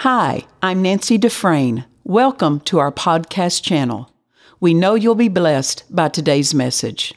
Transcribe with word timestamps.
Hi, 0.00 0.46
I'm 0.62 0.80
Nancy 0.80 1.18
Dufresne. 1.18 1.84
Welcome 2.04 2.60
to 2.60 2.78
our 2.78 2.90
podcast 2.90 3.62
channel. 3.62 4.10
We 4.58 4.72
know 4.72 4.94
you'll 4.94 5.14
be 5.14 5.28
blessed 5.28 5.84
by 5.90 6.08
today's 6.08 6.54
message. 6.54 7.12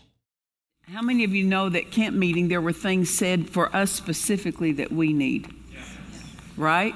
How 0.91 1.01
many 1.01 1.23
of 1.23 1.33
you 1.33 1.45
know 1.45 1.69
that 1.69 1.91
camp 1.91 2.13
meeting 2.13 2.49
there 2.49 2.59
were 2.59 2.73
things 2.73 3.09
said 3.09 3.47
for 3.47 3.73
us 3.73 3.89
specifically 3.89 4.73
that 4.73 4.91
we 4.91 5.13
need? 5.13 5.47
Right? 6.57 6.93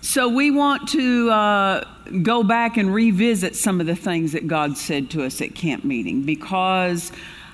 So 0.00 0.28
we 0.28 0.52
want 0.52 0.88
to 0.90 1.28
uh, 1.28 1.84
go 2.22 2.44
back 2.44 2.76
and 2.76 2.94
revisit 2.94 3.56
some 3.56 3.80
of 3.80 3.88
the 3.88 3.96
things 3.96 4.30
that 4.30 4.46
God 4.46 4.78
said 4.78 5.10
to 5.10 5.24
us 5.24 5.40
at 5.40 5.56
camp 5.56 5.82
meeting 5.82 6.22
because 6.22 7.10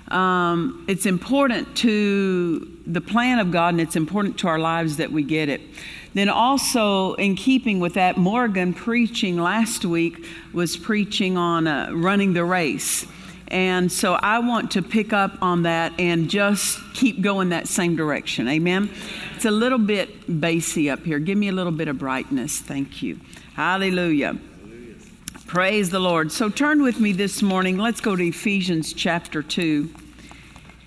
um, 0.08 0.84
it's 0.88 1.06
important 1.06 1.74
to 1.78 2.70
the 2.86 3.00
plan 3.00 3.38
of 3.38 3.50
God 3.50 3.72
and 3.72 3.80
it's 3.80 3.96
important 3.96 4.38
to 4.40 4.48
our 4.48 4.58
lives 4.58 4.98
that 4.98 5.10
we 5.10 5.22
get 5.22 5.48
it. 5.48 5.62
Then, 6.16 6.30
also, 6.30 7.12
in 7.16 7.34
keeping 7.34 7.78
with 7.78 7.92
that, 7.92 8.16
Morgan 8.16 8.72
preaching 8.72 9.36
last 9.36 9.84
week 9.84 10.24
was 10.54 10.74
preaching 10.74 11.36
on 11.36 11.66
uh, 11.66 11.90
running 11.92 12.32
the 12.32 12.42
race. 12.42 13.04
And 13.48 13.92
so 13.92 14.14
I 14.14 14.38
want 14.38 14.70
to 14.70 14.82
pick 14.82 15.12
up 15.12 15.36
on 15.42 15.64
that 15.64 15.92
and 16.00 16.30
just 16.30 16.80
keep 16.94 17.20
going 17.20 17.50
that 17.50 17.68
same 17.68 17.96
direction. 17.96 18.48
Amen. 18.48 18.88
It's 19.34 19.44
a 19.44 19.50
little 19.50 19.76
bit 19.76 20.40
bassy 20.40 20.88
up 20.88 21.04
here. 21.04 21.18
Give 21.18 21.36
me 21.36 21.48
a 21.48 21.52
little 21.52 21.70
bit 21.70 21.86
of 21.86 21.98
brightness. 21.98 22.60
Thank 22.60 23.02
you. 23.02 23.20
Hallelujah. 23.52 24.38
Hallelujah. 24.38 24.96
Praise 25.46 25.90
the 25.90 26.00
Lord. 26.00 26.32
So 26.32 26.48
turn 26.48 26.82
with 26.82 26.98
me 26.98 27.12
this 27.12 27.42
morning. 27.42 27.76
Let's 27.76 28.00
go 28.00 28.16
to 28.16 28.26
Ephesians 28.26 28.94
chapter 28.94 29.42
2. 29.42 29.94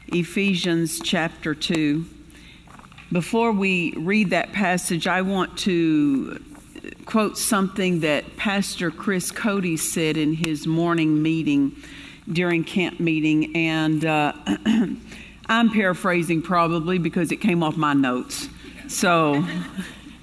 Ephesians 0.08 1.00
chapter 1.00 1.54
2. 1.54 2.04
Before 3.12 3.52
we 3.52 3.94
read 3.98 4.30
that 4.30 4.54
passage, 4.54 5.08
I 5.08 5.24
want 5.24 5.58
to 5.60 6.40
quote 7.08 7.40
something 7.40 8.02
that 8.02 8.38
Pastor 8.38 8.92
Chris 8.92 9.32
Cody 9.32 9.78
said 9.78 10.16
in 10.16 10.34
his 10.34 10.68
morning 10.68 11.24
meeting 11.24 11.76
during 12.32 12.64
camp 12.64 13.00
meeting. 13.00 13.56
And 13.56 14.06
uh, 14.06 14.34
I'm 15.48 15.72
paraphrasing 15.72 16.44
probably 16.44 17.00
because 17.00 17.32
it 17.32 17.38
came 17.38 17.64
off 17.64 17.76
my 17.76 17.94
notes. 17.94 18.48
So, 18.88 19.44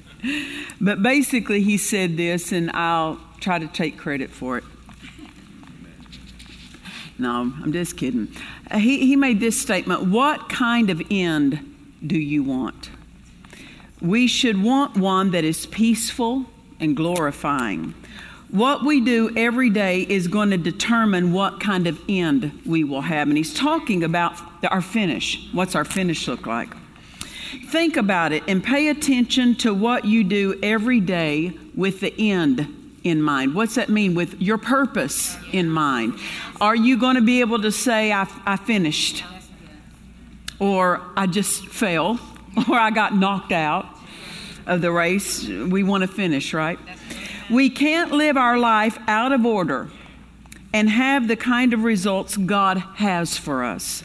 but 0.80 1.02
basically, 1.02 1.62
he 1.62 1.78
said 1.78 2.16
this, 2.16 2.52
and 2.52 2.70
I'll 2.70 3.18
try 3.40 3.58
to 3.58 3.66
take 3.66 3.98
credit 3.98 4.30
for 4.30 4.58
it. 4.58 4.64
No, 7.18 7.52
I'm 7.64 7.72
just 7.72 7.96
kidding. 7.96 8.28
He, 8.72 9.06
he 9.06 9.16
made 9.16 9.40
this 9.40 9.60
statement 9.60 10.02
What 10.04 10.48
kind 10.48 10.88
of 10.88 11.02
end 11.10 11.72
do 12.06 12.18
you 12.18 12.42
want? 12.42 12.90
We 14.00 14.26
should 14.26 14.62
want 14.62 14.96
one 14.96 15.30
that 15.30 15.44
is 15.44 15.66
peaceful 15.66 16.46
and 16.80 16.96
glorifying. 16.96 17.94
What 18.50 18.84
we 18.84 19.00
do 19.00 19.32
every 19.36 19.70
day 19.70 20.02
is 20.02 20.28
going 20.28 20.50
to 20.50 20.56
determine 20.56 21.32
what 21.32 21.58
kind 21.60 21.86
of 21.86 22.00
end 22.08 22.62
we 22.64 22.84
will 22.84 23.00
have. 23.00 23.28
And 23.28 23.36
he's 23.36 23.52
talking 23.52 24.04
about 24.04 24.34
our 24.70 24.80
finish. 24.80 25.48
What's 25.52 25.74
our 25.74 25.84
finish 25.84 26.28
look 26.28 26.46
like? 26.46 26.68
Think 27.68 27.96
about 27.96 28.32
it 28.32 28.44
and 28.46 28.62
pay 28.62 28.88
attention 28.88 29.56
to 29.56 29.74
what 29.74 30.04
you 30.04 30.22
do 30.22 30.58
every 30.62 31.00
day 31.00 31.52
with 31.74 32.00
the 32.00 32.14
end 32.18 32.72
in 33.02 33.22
mind. 33.22 33.54
What's 33.54 33.76
that 33.76 33.88
mean? 33.88 34.14
With 34.14 34.40
your 34.40 34.58
purpose 34.58 35.36
in 35.52 35.68
mind. 35.68 36.18
Are 36.60 36.76
you 36.76 36.98
going 36.98 37.16
to 37.16 37.22
be 37.22 37.40
able 37.40 37.62
to 37.62 37.72
say, 37.72 38.12
I, 38.12 38.28
I 38.44 38.56
finished? 38.56 39.24
Or 40.58 41.00
I 41.16 41.26
just 41.26 41.66
fell, 41.66 42.20
or 42.68 42.74
I 42.74 42.90
got 42.90 43.14
knocked 43.14 43.52
out 43.52 43.86
of 44.66 44.80
the 44.80 44.90
race. 44.90 45.46
We 45.46 45.82
want 45.82 46.02
to 46.02 46.08
finish, 46.08 46.52
right? 46.52 46.78
We 47.50 47.70
can't 47.70 48.12
live 48.12 48.36
our 48.36 48.58
life 48.58 48.98
out 49.06 49.32
of 49.32 49.46
order 49.46 49.88
and 50.72 50.90
have 50.90 51.28
the 51.28 51.36
kind 51.36 51.72
of 51.72 51.84
results 51.84 52.36
God 52.36 52.78
has 52.96 53.38
for 53.38 53.64
us. 53.64 54.02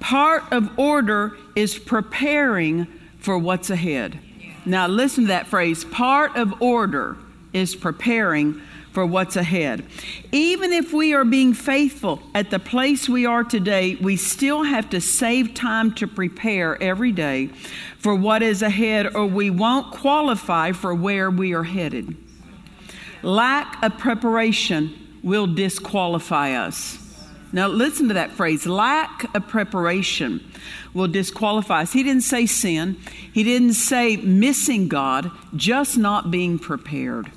Part 0.00 0.52
of 0.52 0.78
order 0.78 1.36
is 1.56 1.78
preparing 1.78 2.86
for 3.18 3.38
what's 3.38 3.70
ahead. 3.70 4.18
Now, 4.66 4.86
listen 4.86 5.24
to 5.24 5.28
that 5.28 5.46
phrase 5.46 5.84
part 5.84 6.36
of 6.36 6.60
order 6.60 7.16
is 7.52 7.74
preparing 7.74 8.60
for 8.94 9.04
what's 9.04 9.34
ahead. 9.34 9.84
Even 10.30 10.72
if 10.72 10.92
we 10.92 11.12
are 11.12 11.24
being 11.24 11.52
faithful 11.52 12.22
at 12.32 12.50
the 12.50 12.60
place 12.60 13.08
we 13.08 13.26
are 13.26 13.42
today, 13.42 13.96
we 13.96 14.16
still 14.16 14.62
have 14.62 14.88
to 14.90 15.00
save 15.00 15.52
time 15.52 15.92
to 15.94 16.06
prepare 16.06 16.80
every 16.80 17.10
day 17.10 17.48
for 17.98 18.14
what 18.14 18.40
is 18.42 18.62
ahead, 18.62 19.14
or 19.16 19.26
we 19.26 19.50
won't 19.50 19.92
qualify 19.92 20.70
for 20.70 20.94
where 20.94 21.28
we 21.28 21.52
are 21.52 21.64
headed. 21.64 22.16
Lack 23.22 23.82
of 23.82 23.98
preparation 23.98 25.18
will 25.24 25.48
disqualify 25.48 26.52
us. 26.52 26.98
Now, 27.52 27.68
listen 27.68 28.08
to 28.08 28.14
that 28.14 28.30
phrase 28.30 28.66
lack 28.66 29.34
of 29.34 29.48
preparation 29.48 30.40
will 30.92 31.08
disqualify 31.08 31.82
us. 31.82 31.92
He 31.92 32.02
didn't 32.02 32.22
say 32.22 32.46
sin, 32.46 32.96
he 33.32 33.42
didn't 33.42 33.74
say 33.74 34.16
missing 34.16 34.86
God, 34.86 35.30
just 35.56 35.98
not 35.98 36.30
being 36.30 36.58
prepared. 36.58 37.30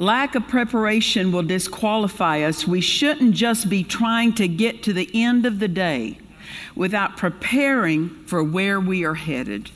Lack 0.00 0.34
of 0.34 0.48
preparation 0.48 1.30
will 1.30 1.42
disqualify 1.42 2.40
us. 2.40 2.66
We 2.66 2.80
shouldn't 2.80 3.34
just 3.34 3.68
be 3.68 3.84
trying 3.84 4.32
to 4.36 4.48
get 4.48 4.82
to 4.84 4.94
the 4.94 5.10
end 5.12 5.44
of 5.44 5.58
the 5.58 5.68
day 5.68 6.16
without 6.74 7.18
preparing 7.18 8.08
for 8.24 8.42
where 8.42 8.80
we 8.80 9.04
are 9.04 9.14
headed. 9.14 9.70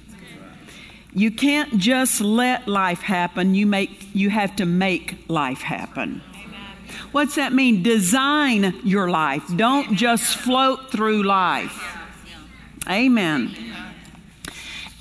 You 1.13 1.31
can't 1.31 1.77
just 1.79 2.23
let 2.23 2.67
life 2.67 3.01
happen, 3.01 3.55
you, 3.55 3.67
make, 3.67 4.09
you 4.15 4.31
have 4.31 4.57
to 4.57 4.65
make 4.65 5.29
life 5.29 5.61
happen. 5.61 6.23
What's 7.13 7.35
that 7.35 7.53
mean? 7.53 7.83
Design 7.83 8.81
your 8.83 9.11
life. 9.11 9.45
Don't 9.55 9.95
just 9.95 10.37
float 10.37 10.91
through 10.91 11.25
life. 11.25 11.99
Amen. 12.89 13.55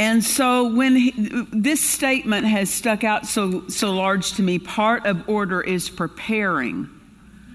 And 0.03 0.21
so 0.21 0.67
when 0.67 0.97
he, 0.97 1.11
this 1.53 1.81
statement 1.81 2.45
has 2.45 2.69
stuck 2.69 3.05
out 3.05 3.25
so 3.25 3.69
so 3.69 3.93
large 3.93 4.33
to 4.33 4.41
me, 4.41 4.59
part 4.59 5.05
of 5.05 5.29
order 5.29 5.61
is 5.61 5.89
preparing 5.89 6.89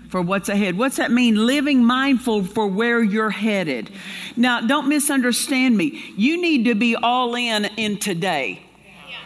for 0.08 0.22
what's 0.22 0.48
ahead. 0.48 0.78
What's 0.78 0.96
that 0.96 1.10
mean? 1.10 1.34
Living 1.46 1.84
mindful 1.84 2.44
for 2.44 2.66
where 2.66 3.02
you're 3.02 3.28
headed. 3.28 3.90
Now, 4.34 4.62
don't 4.62 4.88
misunderstand 4.88 5.76
me. 5.76 6.02
You 6.16 6.40
need 6.40 6.64
to 6.64 6.74
be 6.74 6.96
all 6.96 7.34
in 7.34 7.66
in 7.76 7.98
today. 7.98 8.62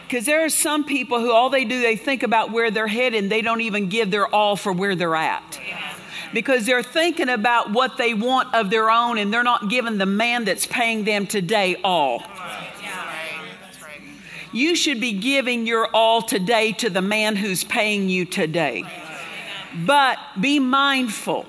Because 0.05 0.25
there 0.25 0.43
are 0.43 0.49
some 0.49 0.83
people 0.83 1.21
who 1.21 1.31
all 1.31 1.49
they 1.49 1.63
do, 1.63 1.79
they 1.79 1.95
think 1.95 2.23
about 2.23 2.51
where 2.51 2.71
they're 2.71 2.87
headed 2.87 3.23
and 3.23 3.31
they 3.31 3.41
don't 3.41 3.61
even 3.61 3.87
give 3.87 4.11
their 4.11 4.27
all 4.27 4.57
for 4.57 4.73
where 4.73 4.95
they're 4.97 5.15
at. 5.15 5.61
Because 6.33 6.65
they're 6.65 6.83
thinking 6.83 7.29
about 7.29 7.71
what 7.71 7.95
they 7.95 8.13
want 8.13 8.53
of 8.53 8.69
their 8.69 8.91
own 8.91 9.17
and 9.17 9.31
they're 9.31 9.43
not 9.43 9.69
giving 9.69 9.97
the 9.97 10.05
man 10.05 10.43
that's 10.43 10.67
paying 10.67 11.05
them 11.05 11.25
today 11.25 11.77
all. 11.85 12.21
You 14.53 14.75
should 14.75 15.01
be 15.01 15.13
giving 15.13 15.65
your 15.65 15.87
all 15.87 16.21
today 16.21 16.71
to 16.73 16.89
the 16.89 17.01
man 17.01 17.35
who's 17.35 17.63
paying 17.63 18.07
you 18.07 18.23
today. 18.23 18.83
But 19.85 20.19
be 20.39 20.59
mindful, 20.59 21.47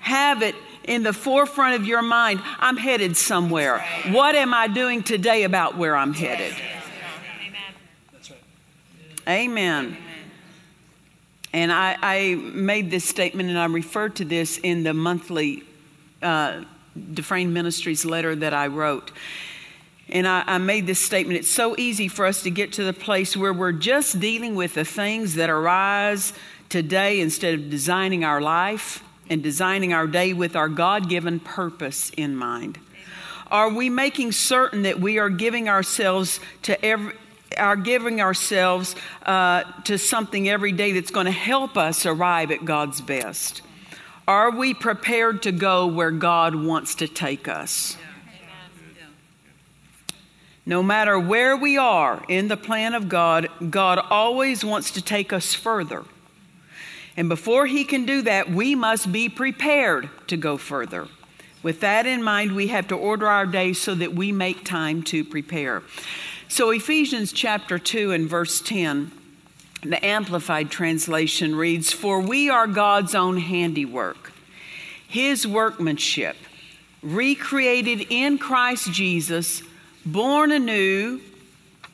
have 0.00 0.42
it 0.42 0.54
in 0.84 1.02
the 1.02 1.12
forefront 1.12 1.74
of 1.74 1.86
your 1.86 2.00
mind. 2.00 2.40
I'm 2.58 2.76
headed 2.76 3.16
somewhere. 3.16 3.84
What 4.08 4.34
am 4.34 4.54
I 4.54 4.68
doing 4.68 5.02
today 5.02 5.42
about 5.42 5.76
where 5.76 5.94
I'm 5.94 6.14
headed? 6.14 6.54
Amen. 9.28 9.96
And 11.52 11.72
I, 11.72 11.96
I 12.00 12.34
made 12.36 12.90
this 12.90 13.04
statement 13.04 13.48
and 13.48 13.58
I 13.58 13.66
referred 13.66 14.16
to 14.16 14.24
this 14.24 14.58
in 14.58 14.82
the 14.82 14.94
monthly 14.94 15.64
uh, 16.22 16.62
Dufresne 17.12 17.52
Ministries 17.52 18.04
letter 18.04 18.34
that 18.36 18.54
I 18.54 18.68
wrote. 18.68 19.10
And 20.08 20.26
I, 20.26 20.44
I, 20.46 20.58
made 20.58 20.86
this 20.86 21.04
statement. 21.04 21.40
It's 21.40 21.50
so 21.50 21.74
easy 21.76 22.06
for 22.06 22.26
us 22.26 22.42
to 22.42 22.50
get 22.50 22.74
to 22.74 22.84
the 22.84 22.92
place 22.92 23.36
where 23.36 23.52
we're 23.52 23.72
just 23.72 24.20
dealing 24.20 24.54
with 24.54 24.74
the 24.74 24.84
things 24.84 25.34
that 25.34 25.50
arise 25.50 26.32
today 26.68 27.20
instead 27.20 27.54
of 27.54 27.70
designing 27.70 28.24
our 28.24 28.40
life 28.40 29.02
and 29.28 29.42
designing 29.42 29.92
our 29.92 30.06
day 30.06 30.32
with 30.32 30.54
our 30.54 30.68
God 30.68 31.08
given 31.08 31.40
purpose 31.40 32.10
in 32.16 32.36
mind. 32.36 32.78
Are 33.50 33.70
we 33.70 33.90
making 33.90 34.32
certain 34.32 34.82
that 34.82 35.00
we 35.00 35.18
are 35.18 35.28
giving 35.28 35.68
ourselves 35.68 36.40
to 36.62 36.84
every, 36.84 37.12
are 37.56 37.76
giving 37.76 38.20
ourselves 38.20 38.94
uh, 39.24 39.62
to 39.84 39.98
something 39.98 40.48
every 40.48 40.72
day 40.72 40.92
that's 40.92 41.10
going 41.10 41.26
to 41.26 41.32
help 41.32 41.76
us 41.76 42.06
arrive 42.06 42.50
at 42.50 42.64
God's 42.64 43.00
best? 43.00 43.62
Are 44.28 44.50
we 44.50 44.74
prepared 44.74 45.42
to 45.44 45.52
go 45.52 45.86
where 45.86 46.10
God 46.10 46.54
wants 46.54 46.96
to 46.96 47.08
take 47.08 47.46
us? 47.46 47.96
No 50.68 50.82
matter 50.82 51.16
where 51.16 51.56
we 51.56 51.78
are 51.78 52.24
in 52.28 52.48
the 52.48 52.56
plan 52.56 52.94
of 52.94 53.08
God, 53.08 53.48
God 53.70 53.98
always 54.10 54.64
wants 54.64 54.90
to 54.92 55.02
take 55.02 55.32
us 55.32 55.54
further. 55.54 56.04
And 57.16 57.28
before 57.28 57.66
He 57.66 57.84
can 57.84 58.04
do 58.04 58.22
that, 58.22 58.50
we 58.50 58.74
must 58.74 59.12
be 59.12 59.28
prepared 59.28 60.10
to 60.26 60.36
go 60.36 60.56
further. 60.56 61.06
With 61.62 61.80
that 61.80 62.04
in 62.04 62.22
mind, 62.22 62.52
we 62.52 62.66
have 62.68 62.88
to 62.88 62.96
order 62.96 63.28
our 63.28 63.46
days 63.46 63.80
so 63.80 63.94
that 63.94 64.14
we 64.14 64.32
make 64.32 64.64
time 64.64 65.02
to 65.04 65.24
prepare. 65.24 65.82
So, 66.48 66.70
Ephesians 66.70 67.32
chapter 67.32 67.78
2 67.78 68.12
and 68.12 68.28
verse 68.28 68.60
10, 68.60 69.10
the 69.82 70.04
Amplified 70.04 70.70
Translation 70.70 71.54
reads 71.54 71.92
For 71.92 72.20
we 72.20 72.50
are 72.50 72.66
God's 72.66 73.14
own 73.14 73.38
handiwork, 73.38 74.32
his 75.08 75.46
workmanship, 75.46 76.36
recreated 77.02 78.06
in 78.10 78.38
Christ 78.38 78.92
Jesus, 78.92 79.62
born 80.06 80.52
anew, 80.52 81.20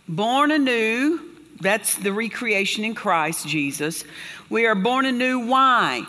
born 0.08 0.50
anew. 0.50 1.20
That's 1.60 1.94
the 1.96 2.12
recreation 2.12 2.84
in 2.84 2.94
Christ 2.94 3.48
Jesus. 3.48 4.04
We 4.50 4.66
are 4.66 4.74
born 4.74 5.06
anew. 5.06 5.40
Why? 5.40 6.06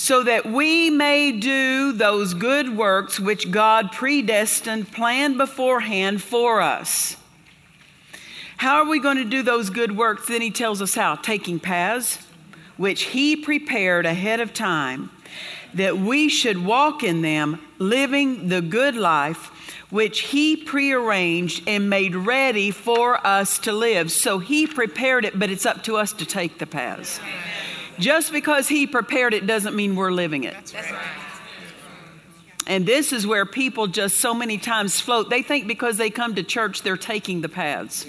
so 0.00 0.22
that 0.22 0.46
we 0.46 0.88
may 0.88 1.30
do 1.30 1.92
those 1.92 2.32
good 2.32 2.74
works 2.74 3.20
which 3.20 3.50
God 3.50 3.92
predestined, 3.92 4.90
planned 4.90 5.36
beforehand 5.36 6.22
for 6.22 6.62
us. 6.62 7.18
How 8.56 8.76
are 8.76 8.88
we 8.88 8.98
going 8.98 9.18
to 9.18 9.26
do 9.26 9.42
those 9.42 9.68
good 9.68 9.94
works? 9.94 10.26
Then 10.26 10.40
he 10.40 10.50
tells 10.50 10.80
us 10.80 10.94
how 10.94 11.16
taking 11.16 11.60
paths 11.60 12.18
which 12.78 13.02
he 13.02 13.36
prepared 13.36 14.06
ahead 14.06 14.40
of 14.40 14.54
time, 14.54 15.10
that 15.74 15.98
we 15.98 16.30
should 16.30 16.64
walk 16.64 17.04
in 17.04 17.20
them, 17.20 17.60
living 17.78 18.48
the 18.48 18.62
good 18.62 18.96
life 18.96 19.50
which 19.90 20.20
he 20.20 20.56
prearranged 20.56 21.62
and 21.66 21.90
made 21.90 22.14
ready 22.14 22.70
for 22.70 23.24
us 23.26 23.58
to 23.60 23.72
live. 23.72 24.10
So 24.10 24.38
he 24.38 24.66
prepared 24.66 25.24
it, 25.24 25.38
but 25.38 25.50
it's 25.50 25.66
up 25.66 25.82
to 25.84 25.96
us 25.96 26.12
to 26.14 26.24
take 26.24 26.58
the 26.58 26.66
paths. 26.66 27.20
Just 28.00 28.32
because 28.32 28.66
He 28.66 28.86
prepared 28.86 29.34
it 29.34 29.46
doesn't 29.46 29.76
mean 29.76 29.94
we're 29.94 30.10
living 30.10 30.44
it. 30.44 30.54
That's 30.54 30.90
right. 30.90 31.00
And 32.66 32.86
this 32.86 33.12
is 33.12 33.26
where 33.26 33.44
people 33.44 33.88
just 33.88 34.18
so 34.18 34.32
many 34.32 34.56
times 34.56 35.00
float. 35.00 35.28
They 35.28 35.42
think 35.42 35.66
because 35.66 35.96
they 35.96 36.08
come 36.08 36.34
to 36.36 36.42
church, 36.42 36.82
they're 36.82 36.96
taking 36.96 37.40
the 37.40 37.48
paths. 37.48 38.06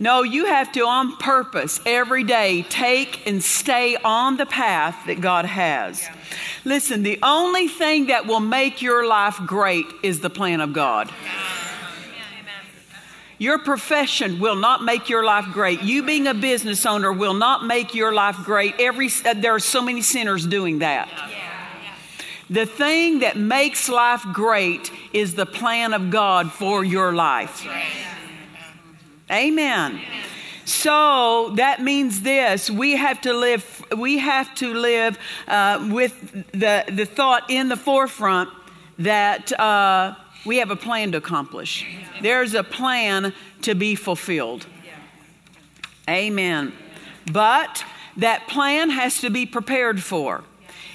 No, 0.00 0.22
you 0.22 0.46
have 0.46 0.72
to, 0.72 0.80
on 0.86 1.18
purpose, 1.18 1.78
every 1.84 2.24
day, 2.24 2.62
take 2.62 3.26
and 3.26 3.44
stay 3.44 3.98
on 4.02 4.38
the 4.38 4.46
path 4.46 4.96
that 5.06 5.20
God 5.20 5.44
has. 5.44 6.08
Listen, 6.64 7.02
the 7.02 7.18
only 7.22 7.68
thing 7.68 8.06
that 8.06 8.26
will 8.26 8.40
make 8.40 8.80
your 8.80 9.06
life 9.06 9.36
great 9.44 9.84
is 10.02 10.20
the 10.20 10.30
plan 10.30 10.62
of 10.62 10.72
God. 10.72 11.12
Your 13.36 13.58
profession 13.58 14.40
will 14.40 14.56
not 14.56 14.82
make 14.84 15.10
your 15.10 15.22
life 15.22 15.44
great. 15.52 15.82
You 15.82 16.02
being 16.02 16.26
a 16.26 16.34
business 16.34 16.86
owner 16.86 17.12
will 17.12 17.34
not 17.34 17.66
make 17.66 17.94
your 17.94 18.14
life 18.14 18.36
great. 18.36 18.76
Every 18.78 19.10
uh, 19.26 19.34
there 19.34 19.54
are 19.54 19.60
so 19.60 19.82
many 19.82 20.00
sinners 20.00 20.46
doing 20.46 20.78
that. 20.78 21.10
The 22.48 22.64
thing 22.64 23.18
that 23.18 23.36
makes 23.36 23.90
life 23.90 24.24
great 24.32 24.90
is 25.12 25.34
the 25.34 25.46
plan 25.46 25.92
of 25.92 26.10
God 26.10 26.52
for 26.52 26.82
your 26.82 27.12
life. 27.12 27.66
Amen. 29.30 30.00
So 30.64 31.52
that 31.56 31.82
means 31.82 32.22
this: 32.22 32.70
we 32.70 32.96
have 32.96 33.20
to 33.22 33.32
live. 33.32 33.84
We 33.96 34.18
have 34.18 34.54
to 34.56 34.74
live 34.74 35.18
uh, 35.48 35.88
with 35.90 36.50
the 36.52 36.84
the 36.88 37.06
thought 37.06 37.50
in 37.50 37.68
the 37.68 37.76
forefront 37.76 38.50
that. 38.98 39.52
Uh, 39.58 40.14
we 40.44 40.56
have 40.56 40.70
a 40.70 40.76
plan 40.76 41.12
to 41.12 41.18
accomplish. 41.18 41.86
There's 42.22 42.54
a 42.54 42.64
plan 42.64 43.34
to 43.62 43.74
be 43.74 43.94
fulfilled. 43.94 44.66
Amen. 46.08 46.72
But 47.30 47.84
that 48.16 48.48
plan 48.48 48.90
has 48.90 49.20
to 49.20 49.30
be 49.30 49.46
prepared 49.46 50.02
for. 50.02 50.42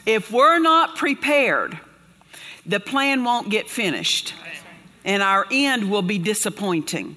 If 0.05 0.31
we're 0.31 0.59
not 0.59 0.95
prepared, 0.95 1.79
the 2.65 2.79
plan 2.79 3.23
won't 3.23 3.49
get 3.49 3.69
finished 3.69 4.33
and 5.03 5.21
our 5.21 5.45
end 5.51 5.89
will 5.89 6.01
be 6.01 6.17
disappointing. 6.17 7.15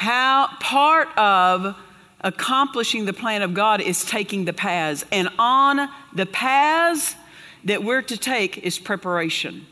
How 0.00 0.48
part 0.60 1.08
of 1.18 1.76
accomplishing 2.22 3.04
the 3.04 3.12
plan 3.12 3.42
of 3.42 3.52
God 3.52 3.82
is 3.82 4.02
taking 4.02 4.46
the 4.46 4.54
paths, 4.54 5.04
and 5.12 5.28
on 5.38 5.90
the 6.14 6.24
paths 6.24 7.14
that 7.64 7.84
we're 7.84 8.00
to 8.00 8.16
take 8.16 8.56
is 8.56 8.78
preparation. 8.78 9.66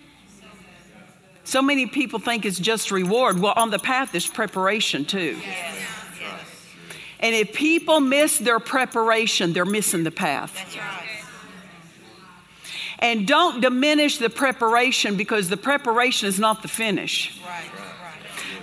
So 1.45 1.63
many 1.63 1.87
people 1.87 2.19
think 2.19 2.45
it's 2.45 2.59
just 2.59 2.91
reward. 2.91 3.41
Well, 3.41 3.55
on 3.57 3.71
the 3.71 3.79
path 3.79 4.15
is 4.15 4.27
preparation 4.27 5.07
too. 5.07 5.39
And 7.21 7.35
if 7.35 7.55
people 7.55 8.01
miss 8.01 8.37
their 8.37 8.61
preparation, 8.61 9.55
they're 9.55 9.65
missing 9.65 10.05
the 10.05 10.11
path. 10.11 10.53
And 12.99 13.27
don't 13.27 13.63
diminish 13.63 14.19
the 14.19 14.29
preparation 14.29 15.17
because 15.17 15.49
the 15.49 15.57
preparation 15.57 16.29
is 16.29 16.39
not 16.39 16.61
the 16.61 16.69
finish. 16.69 17.41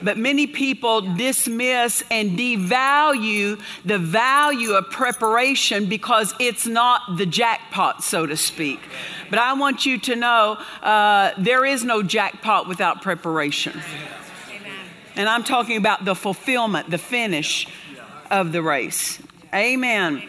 But 0.05 0.19
many 0.19 0.45
people 0.45 1.01
dismiss 1.01 2.03
and 2.11 2.37
devalue 2.37 3.59
the 3.83 3.97
value 3.97 4.73
of 4.73 4.91
preparation 4.91 5.87
because 5.87 6.31
it's 6.39 6.67
not 6.67 7.17
the 7.17 7.25
jackpot, 7.25 8.03
so 8.03 8.27
to 8.27 8.37
speak. 8.37 8.79
But 9.31 9.39
I 9.39 9.53
want 9.53 9.87
you 9.87 9.97
to 9.97 10.15
know 10.15 10.59
uh, 10.83 11.31
there 11.39 11.65
is 11.65 11.83
no 11.83 12.03
jackpot 12.03 12.67
without 12.67 13.01
preparation. 13.01 13.81
And 15.15 15.27
I'm 15.27 15.43
talking 15.43 15.77
about 15.77 16.05
the 16.05 16.13
fulfillment, 16.13 16.91
the 16.91 16.99
finish 16.99 17.67
of 18.29 18.51
the 18.51 18.61
race. 18.61 19.19
Amen. 19.53 20.21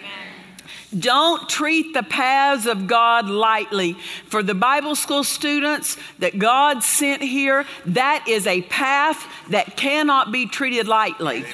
Don't 0.98 1.48
treat 1.48 1.94
the 1.94 2.02
paths 2.02 2.66
of 2.66 2.87
God 2.87 3.28
lightly. 3.28 3.94
For 4.28 4.43
the 4.43 4.54
Bible 4.54 4.94
school 4.94 5.25
students 5.25 5.96
that 6.19 6.38
God 6.38 6.82
sent 6.82 7.22
here, 7.22 7.66
that 7.87 8.26
is 8.28 8.46
a 8.46 8.62
path 8.62 9.26
that 9.50 9.76
cannot 9.76 10.32
be 10.32 10.46
treated 10.46 10.87
lightly. 10.87 11.44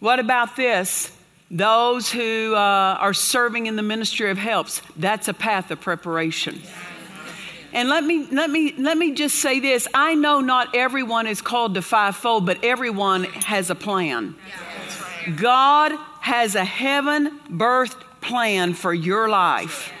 What 0.00 0.18
about 0.18 0.56
this? 0.56 1.10
Those 1.50 2.10
who 2.10 2.54
uh, 2.54 2.58
are 2.58 3.14
serving 3.14 3.66
in 3.66 3.76
the 3.76 3.82
ministry 3.82 4.30
of 4.30 4.38
helps, 4.38 4.82
that's 4.96 5.28
a 5.28 5.34
path 5.34 5.70
of 5.70 5.80
preparation. 5.80 6.60
And 7.72 7.88
let 7.88 8.04
me, 8.04 8.26
let, 8.30 8.50
me, 8.50 8.72
let 8.78 8.96
me 8.96 9.14
just 9.14 9.36
say 9.36 9.60
this 9.60 9.88
I 9.92 10.14
know 10.14 10.40
not 10.40 10.74
everyone 10.74 11.26
is 11.26 11.40
called 11.42 11.74
to 11.74 11.82
fivefold, 11.82 12.46
but 12.46 12.62
everyone 12.64 13.24
has 13.24 13.70
a 13.70 13.74
plan. 13.74 14.36
God 15.36 15.92
has 16.20 16.54
a 16.54 16.64
heaven 16.64 17.38
birthed 17.50 18.00
plan 18.20 18.74
for 18.74 18.92
your 18.92 19.28
life. 19.28 19.92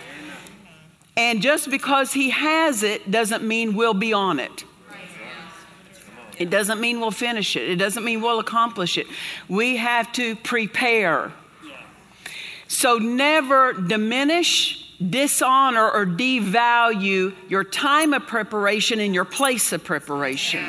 And 1.16 1.42
just 1.42 1.70
because 1.70 2.12
He 2.12 2.30
has 2.30 2.82
it 2.82 3.10
doesn't 3.10 3.44
mean 3.44 3.74
we'll 3.74 3.94
be 3.94 4.12
on 4.12 4.40
it. 4.40 4.64
It 6.38 6.50
doesn't 6.50 6.80
mean 6.80 7.00
we'll 7.00 7.12
finish 7.12 7.56
it. 7.56 7.68
It 7.70 7.76
doesn't 7.76 8.04
mean 8.04 8.20
we'll 8.20 8.40
accomplish 8.40 8.98
it. 8.98 9.06
We 9.48 9.76
have 9.76 10.12
to 10.14 10.34
prepare. 10.36 11.32
So 12.66 12.98
never 12.98 13.72
diminish, 13.72 14.92
dishonor, 14.98 15.88
or 15.88 16.04
devalue 16.06 17.34
your 17.48 17.62
time 17.62 18.12
of 18.14 18.26
preparation 18.26 18.98
and 18.98 19.14
your 19.14 19.24
place 19.24 19.72
of 19.72 19.84
preparation. 19.84 20.64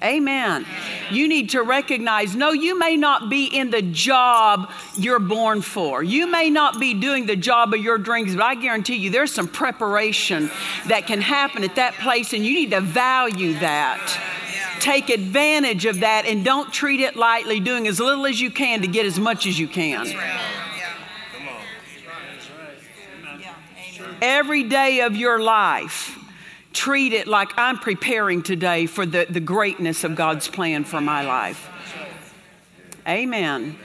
Amen. 0.00 0.64
You 1.10 1.26
need 1.26 1.50
to 1.50 1.62
recognize 1.62 2.36
no, 2.36 2.52
you 2.52 2.78
may 2.78 2.96
not 2.96 3.28
be 3.28 3.46
in 3.46 3.70
the 3.70 3.82
job 3.82 4.70
you're 4.96 5.18
born 5.18 5.60
for. 5.60 6.04
You 6.04 6.30
may 6.30 6.50
not 6.50 6.78
be 6.78 6.94
doing 6.94 7.26
the 7.26 7.34
job 7.34 7.74
of 7.74 7.80
your 7.80 7.98
dreams, 7.98 8.36
but 8.36 8.44
I 8.44 8.54
guarantee 8.54 8.94
you 8.94 9.10
there's 9.10 9.32
some 9.32 9.48
preparation 9.48 10.50
that 10.86 11.08
can 11.08 11.20
happen 11.20 11.64
at 11.64 11.74
that 11.76 11.94
place, 11.94 12.32
and 12.32 12.46
you 12.46 12.54
need 12.54 12.70
to 12.70 12.80
value 12.80 13.54
that. 13.54 14.20
Take 14.78 15.10
advantage 15.10 15.84
of 15.84 16.00
that 16.00 16.26
and 16.26 16.44
don't 16.44 16.72
treat 16.72 17.00
it 17.00 17.16
lightly, 17.16 17.58
doing 17.58 17.88
as 17.88 17.98
little 17.98 18.26
as 18.26 18.40
you 18.40 18.52
can 18.52 18.82
to 18.82 18.86
get 18.86 19.04
as 19.04 19.18
much 19.18 19.46
as 19.46 19.58
you 19.58 19.66
can. 19.66 20.06
Every 24.22 24.62
day 24.62 25.00
of 25.00 25.16
your 25.16 25.40
life 25.40 26.16
treat 26.72 27.12
it 27.12 27.26
like 27.26 27.50
I'm 27.56 27.78
preparing 27.78 28.42
today 28.42 28.86
for 28.86 29.06
the, 29.06 29.26
the 29.28 29.40
greatness 29.40 30.04
of 30.04 30.14
God's 30.14 30.48
plan 30.48 30.84
for 30.84 31.00
my 31.00 31.22
life. 31.22 31.70
Amen. 33.06 33.78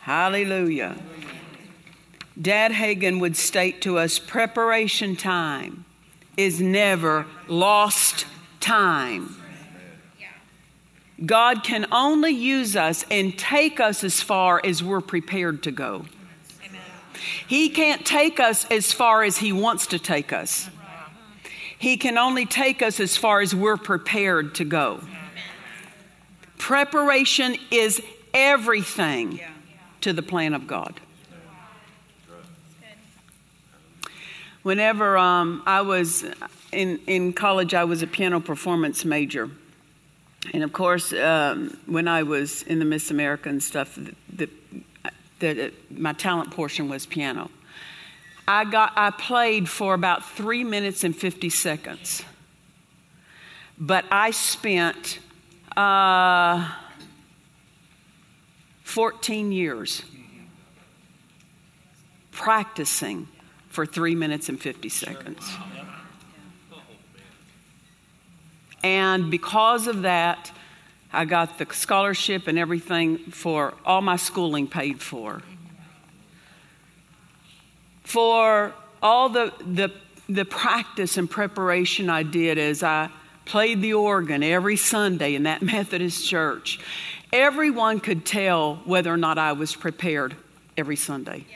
Hallelujah. 0.00 0.96
Dad 2.40 2.72
Hagin 2.72 3.20
would 3.20 3.36
state 3.36 3.80
to 3.82 3.98
us 3.98 4.18
preparation 4.18 5.16
time 5.16 5.84
is 6.36 6.60
never 6.60 7.26
lost 7.48 8.26
time. 8.60 9.34
God 11.24 11.64
can 11.64 11.86
only 11.92 12.32
use 12.32 12.76
us 12.76 13.04
and 13.10 13.38
take 13.38 13.80
us 13.80 14.04
as 14.04 14.20
far 14.20 14.60
as 14.62 14.82
we're 14.82 15.00
prepared 15.00 15.62
to 15.62 15.70
go. 15.70 16.04
He 17.46 17.68
can't 17.68 18.04
take 18.04 18.40
us 18.40 18.64
as 18.70 18.92
far 18.92 19.22
as 19.22 19.38
He 19.38 19.52
wants 19.52 19.86
to 19.88 19.98
take 19.98 20.32
us. 20.32 20.68
He 21.78 21.96
can 21.96 22.16
only 22.16 22.46
take 22.46 22.82
us 22.82 23.00
as 23.00 23.16
far 23.16 23.40
as 23.40 23.54
we're 23.54 23.76
prepared 23.76 24.54
to 24.56 24.64
go. 24.64 25.00
Preparation 26.58 27.56
is 27.70 28.02
everything 28.32 29.40
to 30.00 30.12
the 30.12 30.22
plan 30.22 30.54
of 30.54 30.66
God. 30.66 31.00
Whenever 34.62 35.16
um, 35.16 35.62
I 35.64 35.82
was 35.82 36.24
in, 36.72 36.98
in 37.06 37.32
college, 37.32 37.72
I 37.72 37.84
was 37.84 38.02
a 38.02 38.06
piano 38.06 38.40
performance 38.40 39.04
major. 39.04 39.48
And 40.52 40.64
of 40.64 40.72
course, 40.72 41.12
um, 41.12 41.76
when 41.86 42.08
I 42.08 42.22
was 42.22 42.62
in 42.62 42.78
the 42.78 42.84
Miss 42.84 43.10
America 43.10 43.48
and 43.48 43.62
stuff, 43.62 43.94
the, 43.94 44.14
the, 44.34 44.48
the, 45.38 45.72
my 45.90 46.12
talent 46.12 46.50
portion 46.50 46.88
was 46.88 47.06
piano. 47.06 47.50
I, 48.48 48.64
got, 48.64 48.92
I 48.96 49.10
played 49.10 49.68
for 49.68 49.94
about 49.94 50.24
three 50.24 50.64
minutes 50.64 51.04
and 51.04 51.14
50 51.14 51.50
seconds. 51.50 52.22
But 53.78 54.04
I 54.10 54.30
spent 54.30 55.18
uh, 55.76 56.70
14 58.84 59.52
years 59.52 60.02
practicing 62.30 63.28
for 63.68 63.84
three 63.84 64.14
minutes 64.14 64.48
and 64.48 64.60
50 64.60 64.88
seconds. 64.88 65.52
And 68.82 69.30
because 69.30 69.88
of 69.88 70.02
that, 70.02 70.52
I 71.16 71.24
got 71.24 71.56
the 71.56 71.66
scholarship 71.72 72.46
and 72.46 72.58
everything 72.58 73.16
for 73.16 73.72
all 73.86 74.02
my 74.02 74.16
schooling 74.16 74.68
paid 74.68 75.00
for. 75.00 75.40
For 78.04 78.74
all 79.02 79.30
the, 79.30 79.50
the, 79.60 79.90
the 80.28 80.44
practice 80.44 81.16
and 81.16 81.28
preparation 81.28 82.10
I 82.10 82.22
did 82.22 82.58
as 82.58 82.82
I 82.82 83.08
played 83.46 83.80
the 83.80 83.94
organ 83.94 84.42
every 84.42 84.76
Sunday 84.76 85.34
in 85.34 85.44
that 85.44 85.62
Methodist 85.62 86.28
church, 86.28 86.80
everyone 87.32 87.98
could 87.98 88.26
tell 88.26 88.76
whether 88.84 89.10
or 89.10 89.16
not 89.16 89.38
I 89.38 89.52
was 89.52 89.74
prepared 89.74 90.36
every 90.76 90.96
Sunday. 90.96 91.46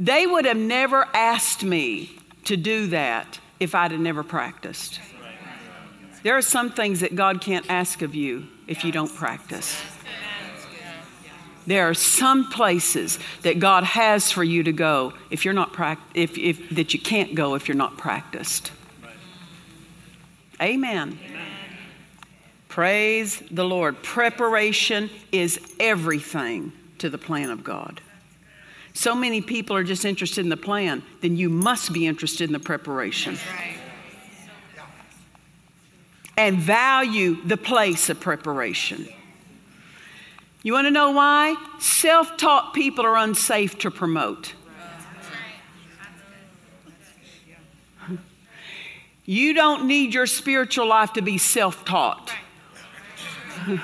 They 0.00 0.26
would 0.26 0.46
have 0.46 0.56
never 0.56 1.06
asked 1.12 1.62
me 1.62 2.18
to 2.44 2.56
do 2.56 2.86
that 2.88 3.38
if 3.60 3.74
I'd 3.74 3.90
have 3.90 4.00
never 4.00 4.22
practiced. 4.22 5.00
There 6.22 6.36
are 6.36 6.42
some 6.42 6.70
things 6.70 7.00
that 7.00 7.14
God 7.14 7.40
can't 7.40 7.68
ask 7.70 8.02
of 8.02 8.14
you 8.14 8.46
if 8.66 8.84
you 8.84 8.92
don't 8.92 9.14
practice. 9.14 9.80
There 11.66 11.86
are 11.88 11.94
some 11.94 12.48
places 12.50 13.18
that 13.42 13.58
God 13.58 13.84
has 13.84 14.32
for 14.32 14.42
you 14.42 14.62
to 14.62 14.72
go 14.72 15.12
if 15.30 15.44
you're 15.44 15.52
not 15.52 15.74
pract- 15.74 15.98
if, 16.14 16.38
if 16.38 16.70
that 16.70 16.94
you 16.94 17.00
can't 17.00 17.34
go 17.34 17.54
if 17.54 17.68
you're 17.68 17.76
not 17.76 17.98
practiced. 17.98 18.72
Amen. 20.62 21.18
Amen. 21.22 21.46
Praise 22.68 23.42
the 23.50 23.64
Lord. 23.64 24.02
Preparation 24.02 25.10
is 25.30 25.60
everything 25.78 26.72
to 26.98 27.10
the 27.10 27.18
plan 27.18 27.50
of 27.50 27.62
God. 27.62 28.00
So 28.94 29.14
many 29.14 29.40
people 29.40 29.76
are 29.76 29.84
just 29.84 30.04
interested 30.04 30.40
in 30.40 30.48
the 30.48 30.56
plan, 30.56 31.02
then 31.20 31.36
you 31.36 31.48
must 31.50 31.92
be 31.92 32.06
interested 32.06 32.48
in 32.48 32.52
the 32.52 32.58
preparation. 32.58 33.36
And 36.38 36.56
value 36.56 37.42
the 37.42 37.56
place 37.56 38.08
of 38.10 38.20
preparation. 38.20 39.08
You 40.62 40.72
want 40.72 40.86
to 40.86 40.92
know 40.92 41.10
why? 41.10 41.56
Self 41.80 42.36
taught 42.36 42.74
people 42.74 43.04
are 43.04 43.16
unsafe 43.16 43.76
to 43.80 43.90
promote. 43.90 44.54
You 49.24 49.52
don't 49.52 49.88
need 49.88 50.14
your 50.14 50.26
spiritual 50.26 50.86
life 50.86 51.14
to 51.14 51.22
be 51.22 51.38
self 51.38 51.84
taught. 51.84 52.32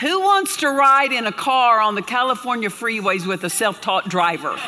Who 0.00 0.20
wants 0.20 0.56
to 0.56 0.70
ride 0.70 1.12
in 1.12 1.26
a 1.26 1.32
car 1.32 1.78
on 1.78 1.94
the 1.94 2.00
California 2.00 2.70
freeways 2.70 3.26
with 3.26 3.44
a 3.44 3.50
self 3.50 3.82
taught 3.82 4.08
driver? 4.08 4.58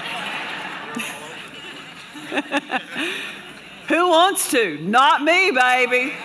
Who 3.89 4.09
wants 4.09 4.51
to? 4.51 4.79
Not 4.79 5.23
me, 5.23 5.51
baby. 5.51 6.11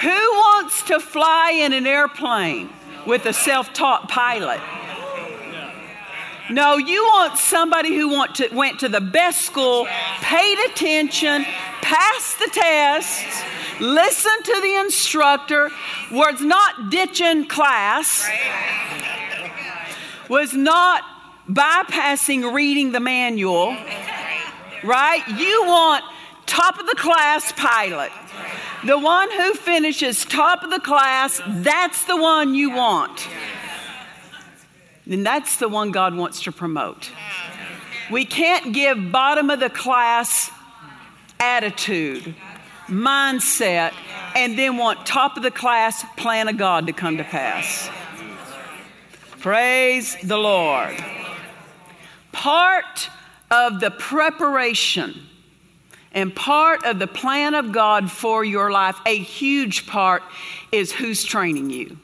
Who 0.00 0.08
wants 0.08 0.82
to 0.84 1.00
fly 1.00 1.52
in 1.52 1.72
an 1.72 1.86
airplane 1.86 2.70
with 3.06 3.26
a 3.26 3.32
self 3.32 3.72
taught 3.72 4.08
pilot? 4.08 4.60
No, 6.50 6.76
you 6.76 7.02
want 7.04 7.38
somebody 7.38 7.96
who 7.96 8.08
want 8.08 8.34
to, 8.36 8.48
went 8.54 8.80
to 8.80 8.88
the 8.88 9.00
best 9.00 9.42
school, 9.42 9.86
paid 10.20 10.58
attention, 10.70 11.44
passed 11.80 12.38
the 12.38 12.50
tests, 12.52 13.42
listened 13.80 14.44
to 14.44 14.60
the 14.60 14.74
instructor, 14.80 15.70
was 16.12 16.42
not 16.42 16.90
ditching 16.90 17.46
class, 17.46 18.28
was 20.28 20.52
not 20.52 21.02
bypassing 21.48 22.52
reading 22.52 22.92
the 22.92 23.00
manual, 23.00 23.74
right? 24.82 25.22
You 25.28 25.64
want 25.64 26.04
top 26.46 26.78
of 26.78 26.86
the 26.86 26.94
class 26.94 27.52
pilot. 27.52 28.12
The 28.84 28.98
one 28.98 29.30
who 29.30 29.54
finishes 29.54 30.24
top 30.24 30.62
of 30.62 30.70
the 30.70 30.80
class, 30.80 31.40
that's 31.46 32.04
the 32.04 32.16
one 32.16 32.54
you 32.54 32.70
want. 32.70 33.28
And 35.10 35.24
that's 35.24 35.56
the 35.56 35.68
one 35.68 35.90
God 35.90 36.14
wants 36.14 36.42
to 36.44 36.52
promote. 36.52 37.10
We 38.10 38.24
can't 38.24 38.74
give 38.74 39.10
bottom 39.10 39.50
of 39.50 39.60
the 39.60 39.70
class 39.70 40.50
attitude, 41.40 42.34
mindset, 42.86 43.92
and 44.34 44.58
then 44.58 44.76
want 44.76 45.06
top 45.06 45.36
of 45.36 45.42
the 45.42 45.50
class 45.50 46.04
plan 46.16 46.48
of 46.48 46.56
God 46.56 46.86
to 46.86 46.92
come 46.92 47.16
to 47.16 47.24
pass. 47.24 47.88
Praise 49.40 50.16
the 50.22 50.38
Lord. 50.38 50.96
Part 52.32 53.10
of 53.50 53.80
the 53.80 53.90
preparation 53.90 55.14
and 56.14 56.34
part 56.34 56.84
of 56.84 57.00
the 57.00 57.08
plan 57.08 57.54
of 57.54 57.72
God 57.72 58.10
for 58.10 58.44
your 58.44 58.70
life, 58.70 58.96
a 59.04 59.18
huge 59.18 59.86
part, 59.88 60.22
is 60.70 60.92
who's 60.92 61.24
training 61.24 61.70
you. 61.70 61.98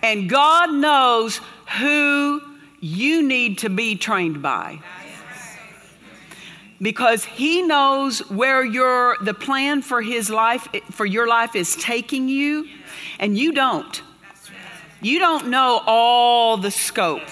And 0.00 0.28
God 0.28 0.72
knows 0.72 1.40
who 1.80 2.40
you 2.78 3.22
need 3.22 3.58
to 3.58 3.68
be 3.68 3.96
trained 3.96 4.42
by. 4.42 4.78
Because 6.80 7.24
he 7.24 7.62
knows 7.62 8.20
where 8.30 8.62
your 8.64 9.16
the 9.22 9.32
plan 9.32 9.80
for 9.80 10.02
his 10.02 10.28
life 10.28 10.68
for 10.90 11.06
your 11.06 11.26
life 11.26 11.56
is 11.56 11.74
taking 11.76 12.28
you 12.28 12.68
and 13.18 13.38
you 13.38 13.52
don't. 13.52 14.02
You 15.00 15.18
don't 15.18 15.48
know 15.48 15.82
all 15.86 16.58
the 16.58 16.70
scope 16.70 17.22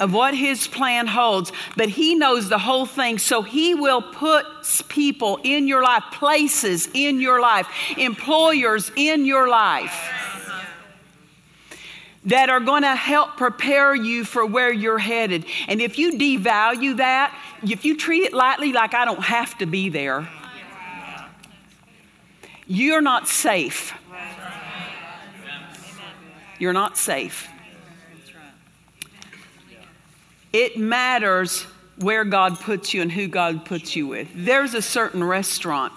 of 0.00 0.12
what 0.12 0.34
his 0.34 0.66
plan 0.66 1.06
holds, 1.06 1.52
but 1.76 1.88
he 1.88 2.14
knows 2.14 2.48
the 2.48 2.58
whole 2.58 2.86
thing. 2.86 3.18
So 3.18 3.42
he 3.42 3.74
will 3.74 4.02
put 4.02 4.46
people 4.88 5.38
in 5.44 5.68
your 5.68 5.82
life, 5.82 6.04
places 6.12 6.88
in 6.94 7.20
your 7.20 7.40
life, 7.40 7.68
employers 7.96 8.90
in 8.96 9.24
your 9.24 9.48
life 9.48 10.10
that 12.24 12.50
are 12.50 12.60
going 12.60 12.82
to 12.82 12.94
help 12.94 13.36
prepare 13.36 13.94
you 13.94 14.24
for 14.24 14.44
where 14.44 14.72
you're 14.72 14.98
headed. 14.98 15.44
And 15.68 15.80
if 15.80 15.98
you 15.98 16.12
devalue 16.12 16.98
that, 16.98 17.34
if 17.62 17.84
you 17.84 17.96
treat 17.96 18.24
it 18.24 18.34
lightly, 18.34 18.72
like 18.72 18.94
I 18.94 19.04
don't 19.04 19.22
have 19.22 19.56
to 19.58 19.66
be 19.66 19.88
there, 19.88 20.28
you're 22.66 23.00
not 23.00 23.26
safe. 23.26 23.94
You're 26.58 26.74
not 26.74 26.98
safe. 26.98 27.49
It 30.52 30.76
matters 30.76 31.62
where 31.98 32.24
God 32.24 32.58
puts 32.58 32.92
you 32.92 33.02
and 33.02 33.12
who 33.12 33.28
God 33.28 33.64
puts 33.64 33.94
you 33.94 34.06
with. 34.06 34.28
There's 34.34 34.74
a 34.74 34.82
certain 34.82 35.22
restaurant 35.22 35.92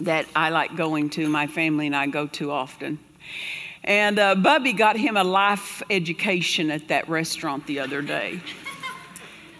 that 0.00 0.26
I 0.34 0.50
like 0.50 0.76
going 0.76 1.10
to, 1.10 1.28
my 1.28 1.46
family 1.46 1.86
and 1.86 1.94
I 1.94 2.06
go 2.06 2.26
to 2.26 2.50
often. 2.50 2.98
And 3.84 4.18
uh, 4.18 4.34
Bubby 4.34 4.72
got 4.72 4.96
him 4.96 5.16
a 5.16 5.24
life 5.24 5.82
education 5.88 6.70
at 6.70 6.88
that 6.88 7.08
restaurant 7.08 7.66
the 7.66 7.80
other 7.80 8.02
day. 8.02 8.40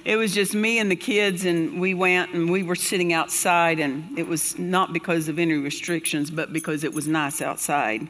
It 0.05 0.17
was 0.17 0.33
just 0.33 0.55
me 0.55 0.79
and 0.79 0.91
the 0.91 0.97
kids, 0.97 1.45
and 1.45 1.81
we 1.81 1.93
went 1.93 2.33
and 2.33 2.51
we 2.51 2.63
were 2.63 2.77
sitting 2.77 3.13
outside, 3.13 3.79
and 3.79 4.19
it 4.19 4.27
was 4.27 4.59
not 4.59 4.93
because 4.93 5.29
of 5.29 5.39
any 5.39 5.55
restrictions, 5.55 6.31
but 6.31 6.53
because 6.53 6.83
it 6.83 6.95
was 6.95 7.07
nice 7.07 7.43
outside. 7.43 8.09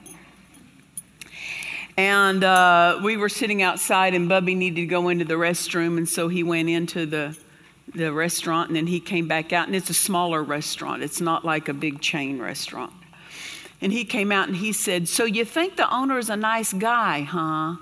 And 1.99 2.45
uh, 2.45 3.01
we 3.03 3.17
were 3.17 3.29
sitting 3.29 3.61
outside, 3.61 4.15
and 4.15 4.29
Bubby 4.29 4.55
needed 4.55 4.77
to 4.77 4.87
go 4.87 5.09
into 5.09 5.25
the 5.25 5.35
restroom, 5.35 5.99
and 5.99 6.09
so 6.09 6.29
he 6.29 6.45
went 6.45 6.69
into 6.69 7.07
the 7.07 7.37
the 7.95 8.13
restaurant, 8.13 8.69
and 8.69 8.77
then 8.77 8.87
he 8.87 9.01
came 9.01 9.27
back 9.27 9.53
out, 9.53 9.67
and 9.67 9.75
it's 9.75 9.91
a 9.91 9.95
smaller 9.95 10.43
restaurant. 10.43 11.03
It's 11.03 11.21
not 11.21 11.45
like 11.45 11.69
a 11.69 11.75
big 11.75 12.01
chain 12.01 12.39
restaurant. 12.39 12.93
And 13.81 13.93
he 13.93 14.05
came 14.05 14.31
out 14.31 14.47
and 14.49 14.57
he 14.57 14.73
said, 14.73 15.09
So 15.09 15.25
you 15.25 15.45
think 15.45 15.77
the 15.77 15.93
owner 15.93 16.19
is 16.19 16.31
a 16.31 16.37
nice 16.37 16.73
guy, 16.73 17.23
huh? 17.23 17.77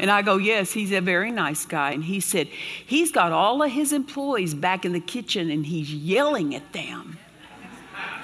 And 0.00 0.10
I 0.10 0.22
go, 0.22 0.36
Yes, 0.36 0.72
he's 0.72 0.92
a 0.92 1.00
very 1.00 1.30
nice 1.30 1.66
guy. 1.66 1.92
And 1.92 2.04
he 2.04 2.20
said, 2.20 2.46
He's 2.46 3.12
got 3.12 3.32
all 3.32 3.62
of 3.62 3.70
his 3.70 3.92
employees 3.92 4.54
back 4.54 4.84
in 4.84 4.92
the 4.92 5.00
kitchen 5.00 5.50
and 5.50 5.66
he's 5.66 5.92
yelling 5.92 6.54
at 6.54 6.72
them. 6.72 7.18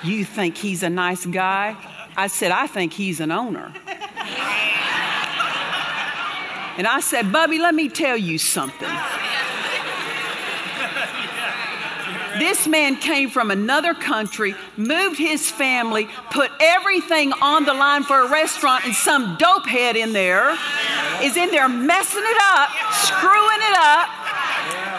You 0.03 0.25
think 0.25 0.57
he's 0.57 0.83
a 0.83 0.91
nice 0.91 1.27
guy? 1.27 1.77
I 2.17 2.29
said, 2.29 2.53
I 2.53 2.67
think 2.67 2.93
he's 2.93 3.21
an 3.21 3.31
owner. 3.31 3.73
And 6.79 6.87
I 6.87 7.01
said, 7.01 7.33
Bubby, 7.33 7.59
let 7.59 7.75
me 7.75 7.89
tell 7.89 8.17
you 8.17 8.39
something. 8.39 8.89
This 12.39 12.69
man 12.69 12.95
came 12.97 13.31
from 13.31 13.51
another 13.51 13.95
country, 13.95 14.55
moved 14.77 15.19
his 15.19 15.51
family, 15.51 16.09
put 16.31 16.53
everything 16.61 17.33
on 17.43 17.65
the 17.65 17.75
line 17.75 18.05
for 18.05 18.21
a 18.21 18.31
restaurant, 18.31 18.85
and 18.85 18.95
some 18.95 19.37
dopehead 19.39 19.97
in 19.97 20.13
there 20.13 20.57
is 21.21 21.37
in 21.37 21.51
there 21.51 21.69
messing 21.69 22.23
it 22.23 22.39
up, 22.55 22.71
screwing 22.93 23.59
it 23.61 23.77
up, 23.77 24.09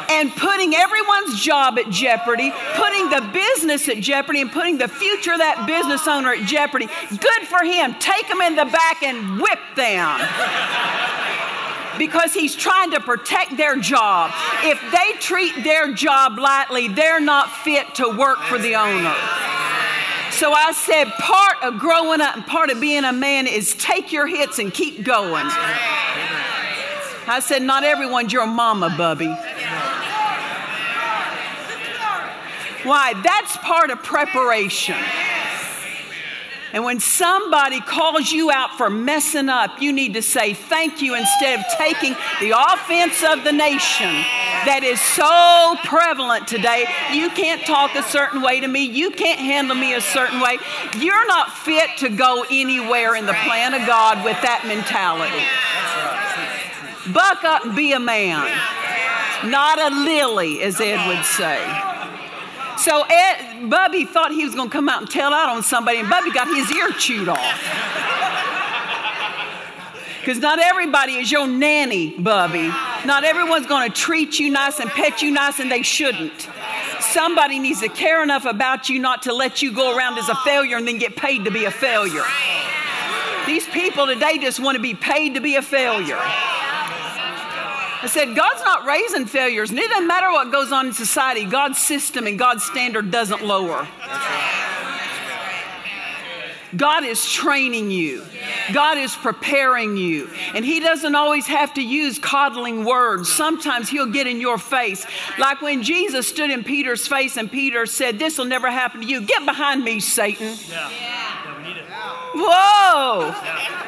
and 0.10 0.32
putting 0.36 0.76
everyone's 0.76 1.40
job 1.40 1.78
at 1.78 1.90
jeopardy, 1.90 2.52
putting 2.76 3.10
the 3.10 3.22
business 3.34 3.88
at 3.88 4.00
jeopardy, 4.00 4.42
and 4.42 4.52
putting 4.52 4.78
the 4.78 4.88
future 4.88 5.34
of 5.34 5.40
that 5.40 5.66
business 5.68 6.08
owner 6.08 6.34
at 6.34 6.46
jeopardy. 6.48 6.88
Good 7.10 7.48
for 7.48 7.64
him. 7.64 7.96
Take 8.00 8.28
them 8.28 8.42
in 8.42 8.56
the 8.56 8.66
back 8.66 9.04
and 9.04 9.40
whip 9.40 9.60
them 9.76 10.20
because 12.00 12.34
he's 12.34 12.56
trying 12.56 12.92
to 12.92 13.00
protect 13.00 13.58
their 13.58 13.76
job. 13.76 14.32
If 14.64 14.82
they 14.92 15.20
treat 15.20 15.64
their 15.64 15.94
job 15.94 16.40
lightly, 16.40 16.88
they're 16.88 17.20
not 17.20 17.52
fit 17.52 17.96
to 17.96 18.10
work 18.10 18.40
for 18.44 18.58
the 18.58 18.76
owner. 18.76 19.14
So 20.32 20.54
I 20.54 20.72
said, 20.72 21.08
part 21.20 21.62
of 21.64 21.80
growing 21.80 22.22
up 22.22 22.38
and 22.38 22.46
part 22.46 22.70
of 22.70 22.80
being 22.80 23.04
a 23.04 23.12
man 23.12 23.46
is 23.46 23.74
take 23.76 24.14
your 24.14 24.26
hits 24.26 24.58
and 24.58 24.74
keep 24.74 25.04
going. 25.04 25.46
I 27.28 27.42
said, 27.44 27.62
not 27.62 27.84
everyone's 27.84 28.32
your 28.32 28.48
mama, 28.48 28.96
Bubby. 28.98 29.36
Why? 32.84 33.14
That's 33.22 33.58
part 33.58 33.90
of 33.90 34.04
preparation. 34.04 34.96
And 36.72 36.84
when 36.84 37.00
somebody 37.00 37.82
calls 37.82 38.32
you 38.32 38.52
out 38.52 38.78
for 38.78 38.90
messing 38.90 39.50
up, 39.50 39.82
you 39.82 39.92
need 39.92 40.14
to 40.14 40.22
say 40.22 40.54
thank 40.54 41.02
you 41.02 41.16
instead 41.16 41.60
of 41.60 41.66
taking 41.78 42.14
the 42.40 42.52
offense 42.52 43.24
of 43.24 43.44
the 43.44 43.52
nation 43.52 44.12
that 44.66 44.82
is 44.84 45.02
so 45.02 45.76
prevalent 45.88 46.48
today. 46.48 46.86
You 47.12 47.30
can't 47.32 47.66
talk 47.66 47.96
a 47.96 48.04
certain 48.04 48.42
way 48.44 48.60
to 48.60 48.68
me. 48.68 48.84
You 48.84 49.10
can't 49.10 49.40
handle 49.40 49.76
me 49.76 49.96
a 49.96 50.02
certain 50.02 50.40
way. 50.40 50.60
You're 50.98 51.28
not 51.28 51.52
fit 51.52 51.90
to 52.00 52.10
go 52.10 52.46
anywhere 52.52 53.16
in 53.16 53.26
the 53.26 53.34
plan 53.46 53.74
of 53.74 53.88
God 53.88 54.24
with 54.24 54.40
that 54.44 54.66
mentality. 54.68 55.44
Buck 57.12 57.44
up 57.44 57.66
and 57.66 57.76
be 57.76 57.94
a 57.94 58.00
man, 58.00 58.46
not 59.50 59.80
a 59.80 59.90
lily, 59.90 60.62
as 60.62 60.80
Ed 60.80 61.08
would 61.08 61.26
say. 61.26 61.90
So 62.80 63.04
Ed, 63.04 63.70
Bubby 63.70 64.06
thought 64.06 64.32
he 64.32 64.46
was 64.46 64.56
going 64.56 64.70
to 64.70 64.74
come 64.74 64.88
out 64.88 65.02
and 65.02 65.12
tell 65.12 65.34
out 65.34 65.50
on 65.50 65.64
somebody, 65.64 66.00
and 66.00 66.10
Bubby 66.10 66.32
got 66.32 66.48
his 66.48 66.72
ear 66.72 66.92
chewed 66.92 67.28
off. 67.28 67.40
Because 70.20 70.40
not 70.40 70.60
everybody 70.60 71.16
is 71.16 71.32
your 71.32 71.48
nanny, 71.48 72.12
Bubby. 72.18 72.68
Not 73.06 73.24
everyone's 73.24 73.66
going 73.68 73.92
to 73.92 73.96
treat 73.96 74.40
you 74.40 74.50
nice 74.50 74.80
and 74.80 74.90
pet 74.90 75.22
you 75.22 75.32
nice, 75.32 75.60
and 75.60 75.72
they 75.72 75.82
shouldn't. 75.82 76.48
Somebody 77.00 77.60
needs 77.60 77.82
to 77.82 77.90
care 77.90 78.24
enough 78.24 78.46
about 78.46 78.90
you 78.90 79.00
not 79.00 79.24
to 79.24 79.34
let 79.34 79.62
you 79.62 79.74
go 79.74 79.98
around 79.98 80.18
as 80.18 80.30
a 80.30 80.36
failure 80.36 80.78
and 80.78 80.88
then 80.88 81.00
get 81.00 81.16
paid 81.16 81.46
to 81.46 81.52
be 81.52 81.66
a 81.66 81.72
failure. 81.72 82.24
These 83.46 83.68
people 83.68 84.08
today 84.08 84.38
just 84.38 84.60
want 84.60 84.76
to 84.76 84.82
be 84.82 84.94
paid 84.94 85.34
to 85.34 85.42
be 85.42 85.56
a 85.56 85.62
failure. 85.62 86.20
I 88.02 88.08
said, 88.08 88.36
God's 88.36 88.64
not 88.64 88.86
raising 88.86 89.26
failures. 89.26 89.72
And 89.72 89.80
it 89.80 89.90
doesn't 89.90 90.08
matter 90.08 90.32
what 90.32 90.52
goes 90.52 90.72
on 90.72 90.88
in 90.88 90.94
society, 90.94 91.46
God's 91.46 91.80
system 91.80 92.28
and 92.28 92.40
God's 92.40 92.64
standard 92.64 93.12
doesn't 93.12 93.44
lower. 93.44 93.88
God 96.76 97.04
is 97.04 97.26
training 97.26 97.90
you. 97.90 98.24
God 98.74 99.00
is 99.00 99.16
preparing 99.16 99.98
you. 99.98 100.30
And 100.54 100.64
He 100.64 100.80
doesn't 100.80 101.16
always 101.16 101.48
have 101.48 101.74
to 101.74 101.82
use 101.82 102.20
coddling 102.20 102.86
words. 102.86 103.32
Sometimes 103.32 103.90
He'll 103.90 104.12
get 104.12 104.28
in 104.28 104.40
your 104.40 104.60
face. 104.60 105.06
Like 105.40 105.62
when 105.62 105.82
Jesus 105.82 106.28
stood 106.28 106.52
in 106.52 106.64
Peter's 106.64 107.08
face 107.08 107.38
and 107.38 107.52
Peter 107.52 107.88
said, 107.88 108.20
This 108.20 108.38
will 108.38 108.46
never 108.46 108.70
happen 108.70 109.02
to 109.02 109.08
you. 109.08 109.22
Get 109.22 109.46
behind 109.46 109.84
me, 109.84 110.00
Satan. 110.00 110.56
Yeah. 110.70 110.90
Whoa. 112.36 113.79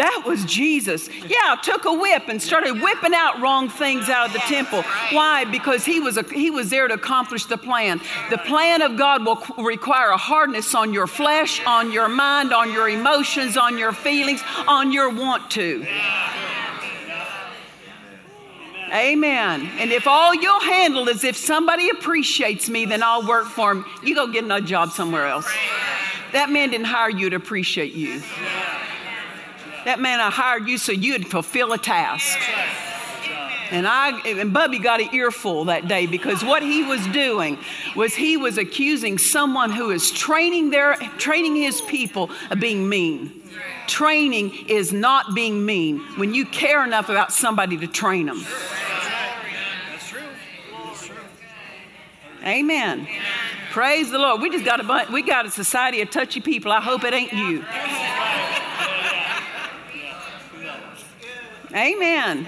That 0.00 0.22
was 0.24 0.46
Jesus. 0.46 1.10
Yeah, 1.26 1.56
took 1.62 1.84
a 1.84 1.92
whip 1.92 2.28
and 2.28 2.40
started 2.40 2.80
whipping 2.80 3.12
out 3.12 3.38
wrong 3.38 3.68
things 3.68 4.08
out 4.08 4.28
of 4.28 4.32
the 4.32 4.38
temple. 4.38 4.80
Why? 5.12 5.44
Because 5.44 5.84
he 5.84 6.00
was, 6.00 6.16
a, 6.16 6.22
he 6.22 6.50
was 6.50 6.70
there 6.70 6.88
to 6.88 6.94
accomplish 6.94 7.44
the 7.44 7.58
plan. 7.58 8.00
The 8.30 8.38
plan 8.38 8.80
of 8.80 8.96
God 8.96 9.26
will 9.26 9.44
require 9.62 10.08
a 10.08 10.16
hardness 10.16 10.74
on 10.74 10.94
your 10.94 11.06
flesh, 11.06 11.62
on 11.66 11.92
your 11.92 12.08
mind, 12.08 12.54
on 12.54 12.72
your 12.72 12.88
emotions, 12.88 13.58
on 13.58 13.76
your 13.76 13.92
feelings, 13.92 14.42
on 14.66 14.90
your 14.90 15.10
want 15.10 15.50
to. 15.50 15.86
Amen. 18.90 19.68
And 19.78 19.92
if 19.92 20.06
all 20.06 20.34
you'll 20.34 20.60
handle 20.60 21.10
is 21.10 21.24
if 21.24 21.36
somebody 21.36 21.90
appreciates 21.90 22.70
me, 22.70 22.86
then 22.86 23.02
I'll 23.02 23.28
work 23.28 23.48
for 23.48 23.72
him. 23.72 23.84
You 24.02 24.14
go 24.14 24.32
get 24.32 24.44
another 24.44 24.64
job 24.64 24.92
somewhere 24.92 25.26
else. 25.26 25.52
That 26.32 26.48
man 26.48 26.70
didn't 26.70 26.86
hire 26.86 27.10
you 27.10 27.28
to 27.28 27.36
appreciate 27.36 27.92
you. 27.92 28.22
That 29.90 29.98
man 29.98 30.20
I 30.20 30.30
hired 30.30 30.68
you 30.68 30.78
so 30.78 30.92
you'd 30.92 31.26
fulfill 31.26 31.72
a 31.72 31.76
task. 31.76 32.38
And 33.72 33.88
I 33.88 34.20
and 34.20 34.52
Bubby 34.52 34.78
got 34.78 35.00
an 35.00 35.12
earful 35.12 35.64
that 35.64 35.88
day 35.88 36.06
because 36.06 36.44
what 36.44 36.62
he 36.62 36.84
was 36.84 37.04
doing 37.08 37.58
was 37.96 38.14
he 38.14 38.36
was 38.36 38.56
accusing 38.56 39.18
someone 39.18 39.72
who 39.72 39.90
is 39.90 40.12
training 40.12 40.70
their 40.70 40.94
training 41.18 41.56
his 41.56 41.80
people 41.80 42.30
of 42.52 42.60
being 42.60 42.88
mean. 42.88 43.42
Training 43.88 44.68
is 44.68 44.92
not 44.92 45.34
being 45.34 45.66
mean 45.66 45.98
when 46.18 46.34
you 46.34 46.46
care 46.46 46.84
enough 46.84 47.08
about 47.08 47.32
somebody 47.32 47.76
to 47.78 47.88
train 47.88 48.26
them. 48.26 48.46
Amen. 52.44 53.08
Praise 53.72 54.08
the 54.12 54.18
Lord. 54.18 54.40
We 54.40 54.50
just 54.50 54.64
got 54.64 54.78
a 54.78 54.84
bunch, 54.84 55.10
we 55.10 55.22
got 55.22 55.46
a 55.46 55.50
society 55.50 56.00
of 56.00 56.12
touchy 56.12 56.40
people. 56.40 56.70
I 56.70 56.80
hope 56.80 57.02
it 57.02 57.12
ain't 57.12 57.32
you. 57.32 57.64
Amen. 61.74 62.46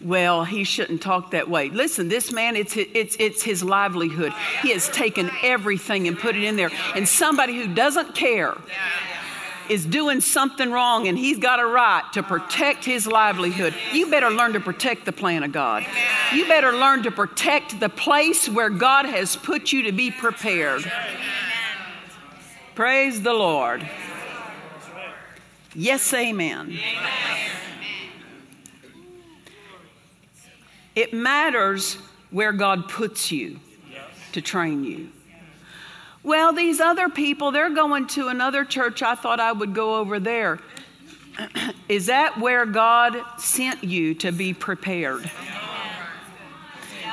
Well, 0.00 0.44
he 0.44 0.62
shouldn't 0.62 1.02
talk 1.02 1.32
that 1.32 1.50
way. 1.50 1.70
Listen, 1.70 2.08
this 2.08 2.32
man, 2.32 2.54
it's, 2.54 2.76
it's, 2.76 3.16
it's 3.18 3.42
his 3.42 3.64
livelihood. 3.64 4.32
He 4.62 4.70
has 4.72 4.88
taken 4.88 5.30
everything 5.42 6.06
and 6.06 6.16
put 6.16 6.36
it 6.36 6.44
in 6.44 6.56
there. 6.56 6.70
And 6.94 7.08
somebody 7.08 7.56
who 7.56 7.74
doesn't 7.74 8.14
care 8.14 8.56
is 9.68 9.84
doing 9.84 10.20
something 10.20 10.70
wrong 10.70 11.08
and 11.08 11.18
he's 11.18 11.38
got 11.38 11.60
a 11.60 11.66
right 11.66 12.04
to 12.12 12.22
protect 12.22 12.84
his 12.84 13.06
livelihood. 13.06 13.74
You 13.92 14.08
better 14.08 14.30
learn 14.30 14.52
to 14.52 14.60
protect 14.60 15.04
the 15.04 15.12
plan 15.12 15.42
of 15.42 15.52
God. 15.52 15.84
You 16.32 16.46
better 16.46 16.72
learn 16.72 17.02
to 17.02 17.10
protect 17.10 17.80
the 17.80 17.88
place 17.88 18.48
where 18.48 18.70
God 18.70 19.04
has 19.06 19.36
put 19.36 19.72
you 19.72 19.82
to 19.84 19.92
be 19.92 20.10
prepared. 20.10 20.90
Praise 22.74 23.20
the 23.22 23.32
Lord. 23.32 23.88
Yes, 25.74 26.12
amen. 26.14 26.70
amen. 26.70 27.50
It 30.94 31.12
matters 31.12 31.94
where 32.30 32.52
God 32.52 32.88
puts 32.88 33.30
you 33.30 33.60
to 34.32 34.40
train 34.40 34.84
you. 34.84 35.10
Well, 36.22 36.52
these 36.52 36.80
other 36.80 37.08
people, 37.08 37.52
they're 37.52 37.74
going 37.74 38.06
to 38.08 38.28
another 38.28 38.64
church. 38.64 39.02
I 39.02 39.14
thought 39.14 39.40
I 39.40 39.52
would 39.52 39.74
go 39.74 39.96
over 39.96 40.18
there. 40.18 40.58
Is 41.88 42.06
that 42.06 42.38
where 42.38 42.66
God 42.66 43.22
sent 43.38 43.84
you 43.84 44.14
to 44.14 44.32
be 44.32 44.52
prepared? 44.52 45.30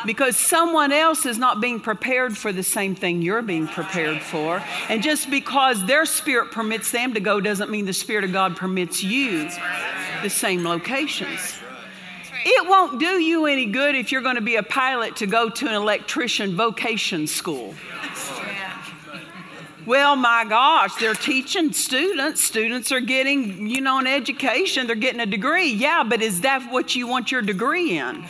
Because 0.05 0.37
someone 0.37 0.91
else 0.91 1.25
is 1.25 1.37
not 1.37 1.61
being 1.61 1.79
prepared 1.79 2.37
for 2.37 2.51
the 2.51 2.63
same 2.63 2.95
thing 2.95 3.21
you're 3.21 3.41
being 3.41 3.67
prepared 3.67 4.21
for. 4.21 4.61
And 4.89 5.01
just 5.01 5.29
because 5.29 5.85
their 5.85 6.05
spirit 6.05 6.51
permits 6.51 6.91
them 6.91 7.13
to 7.13 7.19
go 7.19 7.39
doesn't 7.41 7.69
mean 7.69 7.85
the 7.85 7.93
Spirit 7.93 8.23
of 8.23 8.31
God 8.31 8.55
permits 8.55 9.03
you 9.03 9.49
the 10.21 10.29
same 10.29 10.63
locations. 10.63 11.55
It 12.47 12.67
won't 12.67 12.99
do 12.99 13.19
you 13.19 13.47
any 13.47 13.65
good 13.65 13.95
if 13.95 14.11
you're 14.11 14.21
going 14.21 14.35
to 14.35 14.41
be 14.41 14.55
a 14.55 14.63
pilot 14.63 15.15
to 15.17 15.25
go 15.25 15.49
to 15.49 15.67
an 15.67 15.73
electrician 15.73 16.55
vocation 16.55 17.25
school. 17.25 17.73
Well, 19.85 20.15
my 20.15 20.45
gosh, 20.47 20.95
they're 20.95 21.13
teaching 21.13 21.71
students. 21.71 22.43
Students 22.43 22.91
are 22.91 22.99
getting, 22.99 23.67
you 23.67 23.81
know, 23.81 23.99
an 23.99 24.07
education. 24.07 24.87
They're 24.87 24.95
getting 24.95 25.21
a 25.21 25.27
degree. 25.27 25.71
Yeah, 25.71 26.03
but 26.03 26.23
is 26.23 26.41
that 26.41 26.71
what 26.71 26.95
you 26.95 27.07
want 27.07 27.31
your 27.31 27.43
degree 27.43 27.97
in? 27.97 28.25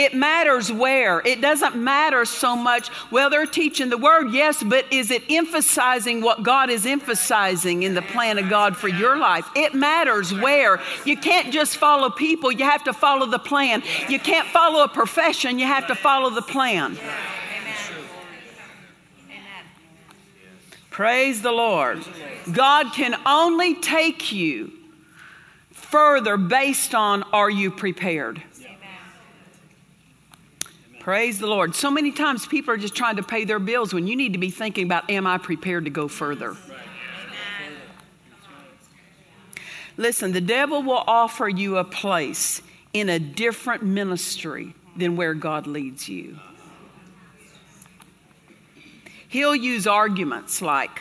It 0.00 0.14
matters 0.14 0.72
where. 0.72 1.20
It 1.26 1.42
doesn't 1.42 1.76
matter 1.76 2.24
so 2.24 2.56
much, 2.56 2.88
well, 3.10 3.28
they're 3.28 3.44
teaching 3.44 3.90
the 3.90 3.98
word, 3.98 4.30
yes, 4.30 4.62
but 4.62 4.90
is 4.90 5.10
it 5.10 5.22
emphasizing 5.28 6.22
what 6.22 6.42
God 6.42 6.70
is 6.70 6.86
emphasizing 6.86 7.82
in 7.82 7.92
the 7.92 8.00
plan 8.00 8.38
of 8.38 8.48
God 8.48 8.78
for 8.78 8.88
your 8.88 9.18
life? 9.18 9.46
It 9.54 9.74
matters 9.74 10.32
where. 10.32 10.80
You 11.04 11.18
can't 11.18 11.52
just 11.52 11.76
follow 11.76 12.08
people, 12.08 12.50
you 12.50 12.64
have 12.64 12.82
to 12.84 12.94
follow 12.94 13.26
the 13.26 13.38
plan. 13.38 13.82
You 14.08 14.18
can't 14.18 14.48
follow 14.48 14.84
a 14.84 14.88
profession, 14.88 15.58
you 15.58 15.66
have 15.66 15.86
to 15.88 15.94
follow 15.94 16.30
the 16.30 16.40
plan. 16.40 16.98
Praise 20.88 21.42
the 21.42 21.52
Lord. 21.52 22.02
God 22.50 22.94
can 22.94 23.20
only 23.26 23.74
take 23.74 24.32
you 24.32 24.72
further 25.72 26.38
based 26.38 26.94
on 26.94 27.22
are 27.34 27.50
you 27.50 27.70
prepared? 27.70 28.42
Praise 31.00 31.38
the 31.38 31.46
Lord. 31.46 31.74
So 31.74 31.90
many 31.90 32.12
times 32.12 32.46
people 32.46 32.74
are 32.74 32.76
just 32.76 32.94
trying 32.94 33.16
to 33.16 33.22
pay 33.22 33.44
their 33.44 33.58
bills 33.58 33.94
when 33.94 34.06
you 34.06 34.14
need 34.14 34.34
to 34.34 34.38
be 34.38 34.50
thinking 34.50 34.84
about, 34.84 35.10
am 35.10 35.26
I 35.26 35.38
prepared 35.38 35.86
to 35.86 35.90
go 35.90 36.08
further? 36.08 36.56
Listen, 39.96 40.32
the 40.32 40.42
devil 40.42 40.82
will 40.82 41.02
offer 41.06 41.48
you 41.48 41.78
a 41.78 41.84
place 41.84 42.60
in 42.92 43.08
a 43.08 43.18
different 43.18 43.82
ministry 43.82 44.74
than 44.94 45.16
where 45.16 45.32
God 45.32 45.66
leads 45.66 46.06
you. 46.06 46.38
He'll 49.28 49.56
use 49.56 49.86
arguments 49.86 50.60
like, 50.60 51.00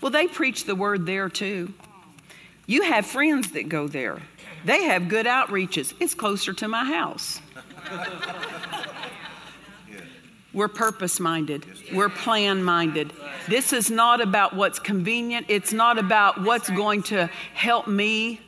well, 0.00 0.10
they 0.10 0.26
preach 0.26 0.64
the 0.64 0.74
word 0.74 1.04
there 1.04 1.28
too. 1.28 1.74
You 2.66 2.82
have 2.82 3.04
friends 3.04 3.52
that 3.52 3.68
go 3.68 3.88
there. 3.88 4.22
They 4.64 4.84
have 4.84 5.08
good 5.08 5.26
outreaches. 5.26 5.92
It's 6.00 6.14
closer 6.14 6.54
to 6.54 6.68
my 6.68 6.84
house. 6.84 7.40
We're 10.54 10.68
purpose 10.68 11.18
minded. 11.18 11.66
We're 11.92 12.08
plan 12.08 12.62
minded. 12.62 13.12
This 13.48 13.72
is 13.72 13.90
not 13.90 14.20
about 14.20 14.54
what's 14.54 14.78
convenient. 14.78 15.46
It's 15.48 15.72
not 15.72 15.98
about 15.98 16.40
what's 16.40 16.70
going 16.70 17.02
to 17.04 17.28
help 17.54 17.88
me 17.88 18.40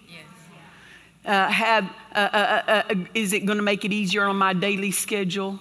uh, 1.24 1.48
have. 1.48 1.84
Uh, 2.14 2.18
uh, 2.18 2.62
uh, 2.68 2.82
uh 2.90 2.94
is 3.12 3.32
it 3.32 3.44
going 3.44 3.58
to 3.58 3.64
make 3.64 3.84
it 3.84 3.92
easier 3.92 4.24
on 4.24 4.36
my 4.36 4.52
daily 4.52 4.92
schedule? 4.92 5.58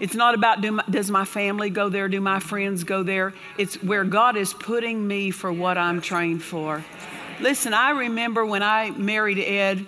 It's 0.00 0.16
not 0.16 0.34
about 0.34 0.60
do 0.60 0.72
my, 0.72 0.84
does 0.90 1.10
my 1.10 1.24
family 1.24 1.70
go 1.70 1.88
there, 1.88 2.08
do 2.08 2.20
my 2.20 2.40
friends 2.40 2.82
go 2.82 3.04
there. 3.04 3.32
It's 3.56 3.80
where 3.80 4.02
God 4.02 4.36
is 4.36 4.52
putting 4.52 5.06
me 5.06 5.30
for 5.30 5.52
what 5.52 5.78
I'm 5.78 6.00
trained 6.00 6.42
for. 6.42 6.84
Listen, 7.40 7.72
I 7.72 7.90
remember 7.90 8.44
when 8.44 8.62
I 8.62 8.90
married 8.90 9.38
Ed. 9.38 9.86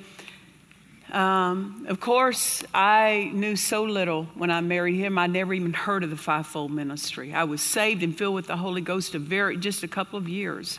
Um, 1.17 1.87
of 1.89 1.99
course, 1.99 2.63
I 2.75 3.31
knew 3.33 3.57
so 3.57 3.85
little 3.85 4.25
when 4.35 4.51
I 4.51 4.61
married 4.61 4.97
him. 4.97 5.17
I 5.17 5.27
never 5.27 5.55
even 5.55 5.73
heard 5.73 6.05
of 6.05 6.11
the 6.11 6.17
fivefold 6.17 6.71
ministry. 6.71 7.33
I 7.33 7.45
was 7.45 7.63
saved 7.63 8.03
and 8.03 8.15
filled 8.15 8.35
with 8.35 8.49
the 8.49 8.57
Holy 8.59 8.83
Ghost 8.83 9.15
a 9.15 9.19
very 9.19 9.57
just 9.57 9.83
a 9.83 9.89
couple 9.89 10.19
of 10.19 10.29
years. 10.29 10.79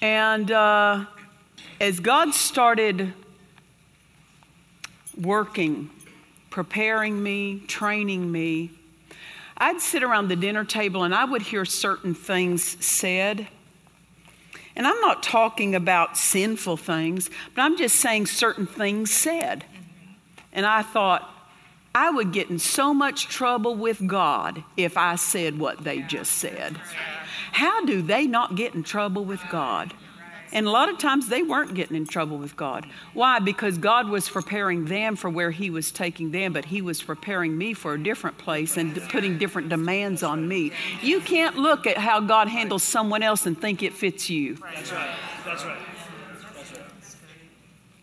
And 0.00 0.52
uh, 0.52 1.06
as 1.80 1.98
God 1.98 2.32
started 2.32 3.12
working, 5.20 5.90
preparing 6.48 7.20
me, 7.20 7.58
training 7.66 8.30
me, 8.30 8.70
I'd 9.56 9.80
sit 9.80 10.04
around 10.04 10.28
the 10.28 10.36
dinner 10.36 10.64
table 10.64 11.02
and 11.02 11.12
I 11.12 11.24
would 11.24 11.42
hear 11.42 11.64
certain 11.64 12.14
things 12.14 12.62
said 12.86 13.48
and 14.74 14.86
I'm 14.86 15.00
not 15.00 15.22
talking 15.22 15.74
about 15.74 16.16
sinful 16.16 16.78
things, 16.78 17.30
but 17.54 17.62
I'm 17.62 17.76
just 17.76 17.96
saying 17.96 18.26
certain 18.26 18.66
things 18.66 19.12
said. 19.12 19.64
And 20.52 20.66
I 20.66 20.82
thought, 20.82 21.28
I 21.94 22.10
would 22.10 22.32
get 22.32 22.48
in 22.48 22.58
so 22.58 22.94
much 22.94 23.28
trouble 23.28 23.74
with 23.74 24.06
God 24.06 24.62
if 24.76 24.96
I 24.96 25.16
said 25.16 25.58
what 25.58 25.84
they 25.84 26.00
just 26.00 26.32
said. 26.32 26.76
How 27.52 27.84
do 27.84 28.00
they 28.00 28.26
not 28.26 28.56
get 28.56 28.74
in 28.74 28.82
trouble 28.82 29.24
with 29.24 29.42
God? 29.50 29.92
And 30.52 30.66
a 30.66 30.70
lot 30.70 30.90
of 30.90 30.98
times 30.98 31.28
they 31.28 31.42
weren't 31.42 31.74
getting 31.74 31.96
in 31.96 32.06
trouble 32.06 32.36
with 32.36 32.56
God. 32.56 32.86
Why? 33.14 33.38
Because 33.38 33.78
God 33.78 34.08
was 34.08 34.28
preparing 34.28 34.84
them 34.84 35.16
for 35.16 35.30
where 35.30 35.50
He 35.50 35.70
was 35.70 35.90
taking 35.90 36.30
them, 36.30 36.52
but 36.52 36.66
He 36.66 36.82
was 36.82 37.02
preparing 37.02 37.56
me 37.56 37.72
for 37.72 37.94
a 37.94 38.02
different 38.02 38.36
place 38.36 38.76
and 38.76 39.00
putting 39.08 39.38
different 39.38 39.70
demands 39.70 40.22
on 40.22 40.46
me. 40.46 40.72
You 41.00 41.20
can't 41.20 41.56
look 41.56 41.86
at 41.86 41.96
how 41.96 42.20
God 42.20 42.48
handles 42.48 42.82
someone 42.82 43.22
else 43.22 43.46
and 43.46 43.58
think 43.58 43.82
it 43.82 43.94
fits 43.94 44.28
you. 44.28 44.56
That's 44.56 44.92
right. 44.92 45.16
That's 45.44 45.64
right. 45.64 45.78
That's 46.54 46.72
right. 46.72 46.82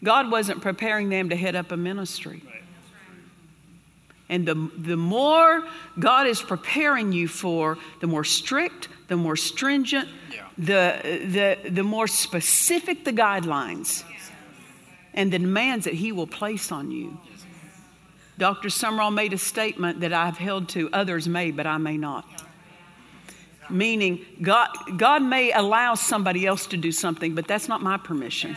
God 0.04 0.32
wasn't 0.32 0.62
preparing 0.62 1.10
them 1.10 1.30
to 1.30 1.36
head 1.36 1.56
up 1.56 1.72
a 1.72 1.78
ministry. 1.78 2.42
And 4.30 4.48
the, 4.48 4.72
the 4.78 4.96
more 4.96 5.68
God 5.98 6.28
is 6.28 6.42
preparing 6.42 7.12
you 7.12 7.28
for, 7.28 7.78
the 8.00 8.08
more 8.08 8.24
strict, 8.24 8.88
the 9.10 9.18
more 9.18 9.36
stringent, 9.36 10.08
the, 10.58 11.58
the, 11.64 11.70
the 11.70 11.84
more 11.84 12.08
specific 12.08 13.04
the 13.04 13.12
guidelines 13.12 14.04
and 15.14 15.34
the 15.34 15.40
demands 15.40 15.86
that 15.86 15.96
He 15.96 16.12
will 16.12 16.28
place 16.28 16.72
on 16.72 16.92
you. 16.92 17.18
Dr. 18.38 18.70
Sumrall 18.70 19.14
made 19.14 19.34
a 19.34 19.38
statement 19.38 20.00
that 20.00 20.14
I've 20.14 20.38
held 20.38 20.70
to, 20.70 20.90
others 20.94 21.28
may, 21.28 21.52
but 21.52 21.68
I 21.68 21.78
may 21.78 21.98
not. 21.98 22.26
Meaning, 23.70 24.26
God, 24.42 24.70
God 24.98 25.22
may 25.22 25.52
allow 25.52 25.96
somebody 25.96 26.46
else 26.46 26.66
to 26.68 26.78
do 26.78 26.92
something, 26.92 27.36
but 27.36 27.48
that's 27.48 27.68
not 27.68 27.82
my 27.82 27.98
permission. 27.98 28.56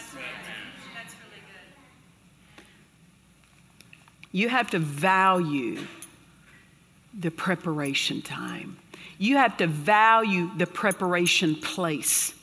You 4.31 4.49
have 4.49 4.71
to 4.71 4.79
value 4.79 5.81
the 7.19 7.31
preparation 7.31 8.23
time. 8.23 8.79
You 9.23 9.37
have 9.37 9.59
to 9.59 9.69
value 9.69 10.51
the 10.57 10.67
preparation 10.67 11.55
place. 11.55 12.35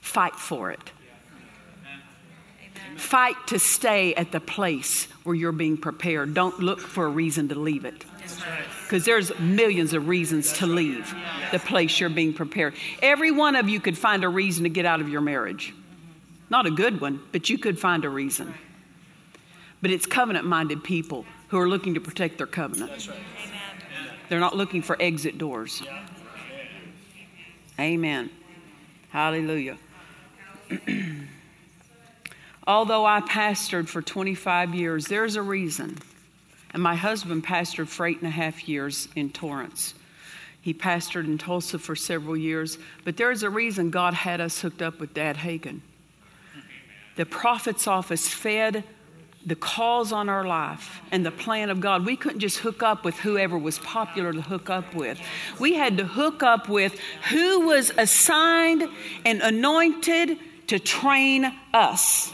Fight 0.00 0.34
for 0.34 0.70
it. 0.70 0.80
Fight 2.96 3.36
to 3.48 3.58
stay 3.58 4.14
at 4.14 4.32
the 4.32 4.40
place 4.40 5.04
where 5.24 5.34
you're 5.34 5.52
being 5.52 5.76
prepared. 5.76 6.32
Don't 6.32 6.58
look 6.58 6.80
for 6.80 7.04
a 7.04 7.10
reason 7.10 7.48
to 7.50 7.54
leave 7.54 7.84
it. 7.84 8.02
Because 8.84 9.04
there's 9.04 9.38
millions 9.38 9.92
of 9.92 10.08
reasons 10.08 10.54
to 10.54 10.66
leave 10.66 11.14
the 11.52 11.58
place 11.58 12.00
you're 12.00 12.08
being 12.08 12.32
prepared. 12.32 12.72
Every 13.02 13.30
one 13.30 13.54
of 13.54 13.68
you 13.68 13.78
could 13.78 13.98
find 13.98 14.24
a 14.24 14.28
reason 14.30 14.64
to 14.64 14.70
get 14.70 14.86
out 14.86 15.02
of 15.02 15.10
your 15.10 15.20
marriage. 15.20 15.74
Not 16.48 16.64
a 16.64 16.70
good 16.70 16.98
one, 17.02 17.20
but 17.30 17.50
you 17.50 17.58
could 17.58 17.78
find 17.78 18.06
a 18.06 18.08
reason. 18.08 18.54
But 19.82 19.90
it's 19.90 20.06
covenant 20.06 20.46
minded 20.46 20.82
people 20.82 21.26
who 21.48 21.58
are 21.58 21.68
looking 21.68 21.92
to 21.92 22.00
protect 22.00 22.38
their 22.38 22.46
covenant. 22.46 23.06
They're 24.28 24.40
not 24.40 24.56
looking 24.56 24.82
for 24.82 24.96
exit 25.00 25.38
doors. 25.38 25.82
Amen. 27.78 28.30
Hallelujah. 29.10 29.78
Although 32.66 33.04
I 33.04 33.20
pastored 33.20 33.88
for 33.88 34.00
25 34.00 34.74
years, 34.74 35.06
there's 35.06 35.36
a 35.36 35.42
reason. 35.42 35.98
And 36.72 36.82
my 36.82 36.94
husband 36.94 37.44
pastored 37.44 37.88
for 37.88 38.06
eight 38.06 38.18
and 38.18 38.26
a 38.26 38.30
half 38.30 38.68
years 38.68 39.08
in 39.14 39.30
Torrance. 39.30 39.94
He 40.60 40.72
pastored 40.72 41.26
in 41.26 41.36
Tulsa 41.36 41.78
for 41.78 41.94
several 41.94 42.36
years, 42.36 42.78
but 43.04 43.18
there's 43.18 43.42
a 43.42 43.50
reason 43.50 43.90
God 43.90 44.14
had 44.14 44.40
us 44.40 44.60
hooked 44.60 44.80
up 44.80 44.98
with 44.98 45.12
Dad 45.12 45.36
Hagin. 45.36 45.80
The 47.16 47.26
prophet's 47.26 47.86
office 47.86 48.28
fed 48.28 48.82
the 49.46 49.54
calls 49.54 50.12
on 50.12 50.28
our 50.28 50.44
life 50.44 51.02
and 51.12 51.24
the 51.24 51.30
plan 51.30 51.68
of 51.70 51.80
God. 51.80 52.06
We 52.06 52.16
couldn't 52.16 52.40
just 52.40 52.58
hook 52.58 52.82
up 52.82 53.04
with 53.04 53.16
whoever 53.16 53.58
was 53.58 53.78
popular 53.80 54.32
to 54.32 54.40
hook 54.40 54.70
up 54.70 54.94
with. 54.94 55.20
We 55.58 55.74
had 55.74 55.98
to 55.98 56.04
hook 56.04 56.42
up 56.42 56.68
with 56.68 56.98
who 57.30 57.66
was 57.66 57.92
assigned 57.98 58.88
and 59.24 59.42
anointed 59.42 60.38
to 60.68 60.78
train 60.78 61.52
us, 61.74 62.32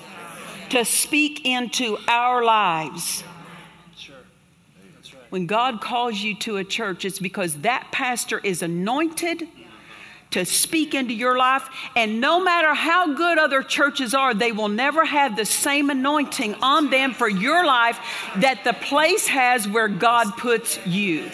to 0.70 0.85
speak 0.85 1.44
into 1.44 1.99
our 2.07 2.44
lives. 2.44 3.25
When 5.31 5.46
God 5.46 5.81
calls 5.81 6.18
you 6.18 6.35
to 6.37 6.57
a 6.57 6.64
church, 6.64 7.05
it's 7.05 7.18
because 7.18 7.57
that 7.62 7.88
pastor 7.92 8.38
is 8.38 8.62
anointed 8.62 9.49
to 10.31 10.45
speak 10.45 10.95
into 10.95 11.12
your 11.12 11.37
life. 11.37 11.69
And 11.97 12.21
no 12.21 12.43
matter 12.43 12.73
how 12.73 13.14
good 13.14 13.38
other 13.38 13.62
churches 13.62 14.14
are, 14.14 14.33
they 14.33 14.53
will 14.53 14.69
never 14.69 15.05
have 15.05 15.37
the 15.37 15.45
same 15.45 15.90
anointing 15.90 16.55
on 16.62 16.90
them 16.90 17.12
for 17.12 17.29
your 17.29 17.64
life 17.64 17.99
that 18.37 18.62
the 18.64 18.73
place 18.73 19.27
has 19.27 19.66
where 19.66 19.88
God 19.88 20.37
puts 20.37 20.85
you. 20.87 21.29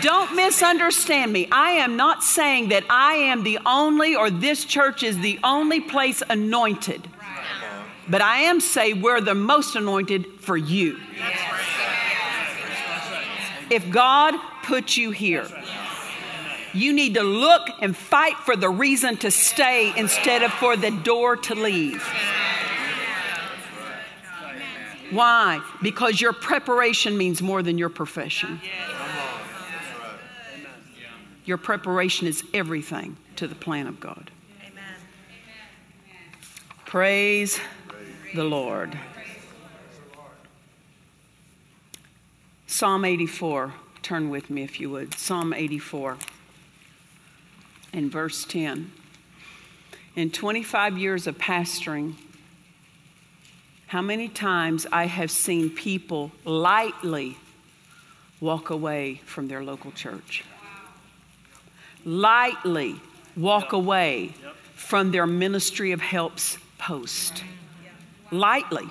Don't 0.00 0.36
misunderstand 0.36 1.32
me. 1.32 1.48
I 1.50 1.72
am 1.72 1.96
not 1.96 2.22
saying 2.22 2.68
that 2.68 2.84
I 2.88 3.14
am 3.14 3.42
the 3.42 3.58
only 3.66 4.14
or 4.14 4.30
this 4.30 4.64
church 4.64 5.02
is 5.02 5.18
the 5.18 5.38
only 5.42 5.80
place 5.80 6.22
anointed. 6.28 7.08
But 8.08 8.22
I 8.22 8.42
am 8.42 8.60
saying 8.60 9.02
we're 9.02 9.20
the 9.20 9.34
most 9.34 9.74
anointed 9.74 10.26
for 10.38 10.56
you. 10.56 10.98
If 13.68 13.90
God 13.90 14.34
put 14.62 14.96
you 14.96 15.10
here, 15.10 15.48
you 16.76 16.92
need 16.92 17.14
to 17.14 17.22
look 17.22 17.68
and 17.80 17.96
fight 17.96 18.36
for 18.38 18.56
the 18.56 18.68
reason 18.68 19.16
to 19.18 19.30
stay 19.30 19.92
instead 19.96 20.42
of 20.42 20.52
for 20.52 20.76
the 20.76 20.90
door 20.90 21.36
to 21.36 21.54
leave. 21.54 22.02
Why? 25.10 25.62
Because 25.82 26.20
your 26.20 26.32
preparation 26.32 27.16
means 27.16 27.40
more 27.40 27.62
than 27.62 27.78
your 27.78 27.88
profession. 27.88 28.60
Your 31.44 31.58
preparation 31.58 32.26
is 32.26 32.42
everything 32.52 33.16
to 33.36 33.46
the 33.46 33.54
plan 33.54 33.86
of 33.86 34.00
God. 34.00 34.30
Praise 36.84 37.60
the 38.34 38.44
Lord. 38.44 38.98
Psalm 42.66 43.04
84. 43.04 43.74
Turn 44.02 44.28
with 44.28 44.50
me 44.50 44.62
if 44.62 44.80
you 44.80 44.90
would. 44.90 45.14
Psalm 45.14 45.52
84 45.54 46.16
in 47.92 48.10
verse 48.10 48.44
10. 48.44 48.90
In 50.14 50.30
25 50.30 50.98
years 50.98 51.26
of 51.26 51.38
pastoring, 51.38 52.14
how 53.88 54.02
many 54.02 54.28
times 54.28 54.86
I 54.90 55.06
have 55.06 55.30
seen 55.30 55.70
people 55.70 56.32
lightly 56.44 57.36
walk 58.40 58.70
away 58.70 59.20
from 59.24 59.48
their 59.48 59.62
local 59.62 59.92
church. 59.92 60.44
Lightly 62.04 62.96
walk 63.36 63.72
away 63.72 64.34
from 64.74 65.10
their 65.10 65.26
ministry 65.26 65.92
of 65.92 66.00
helps 66.00 66.58
post. 66.78 67.42
Lightly. 68.30 68.88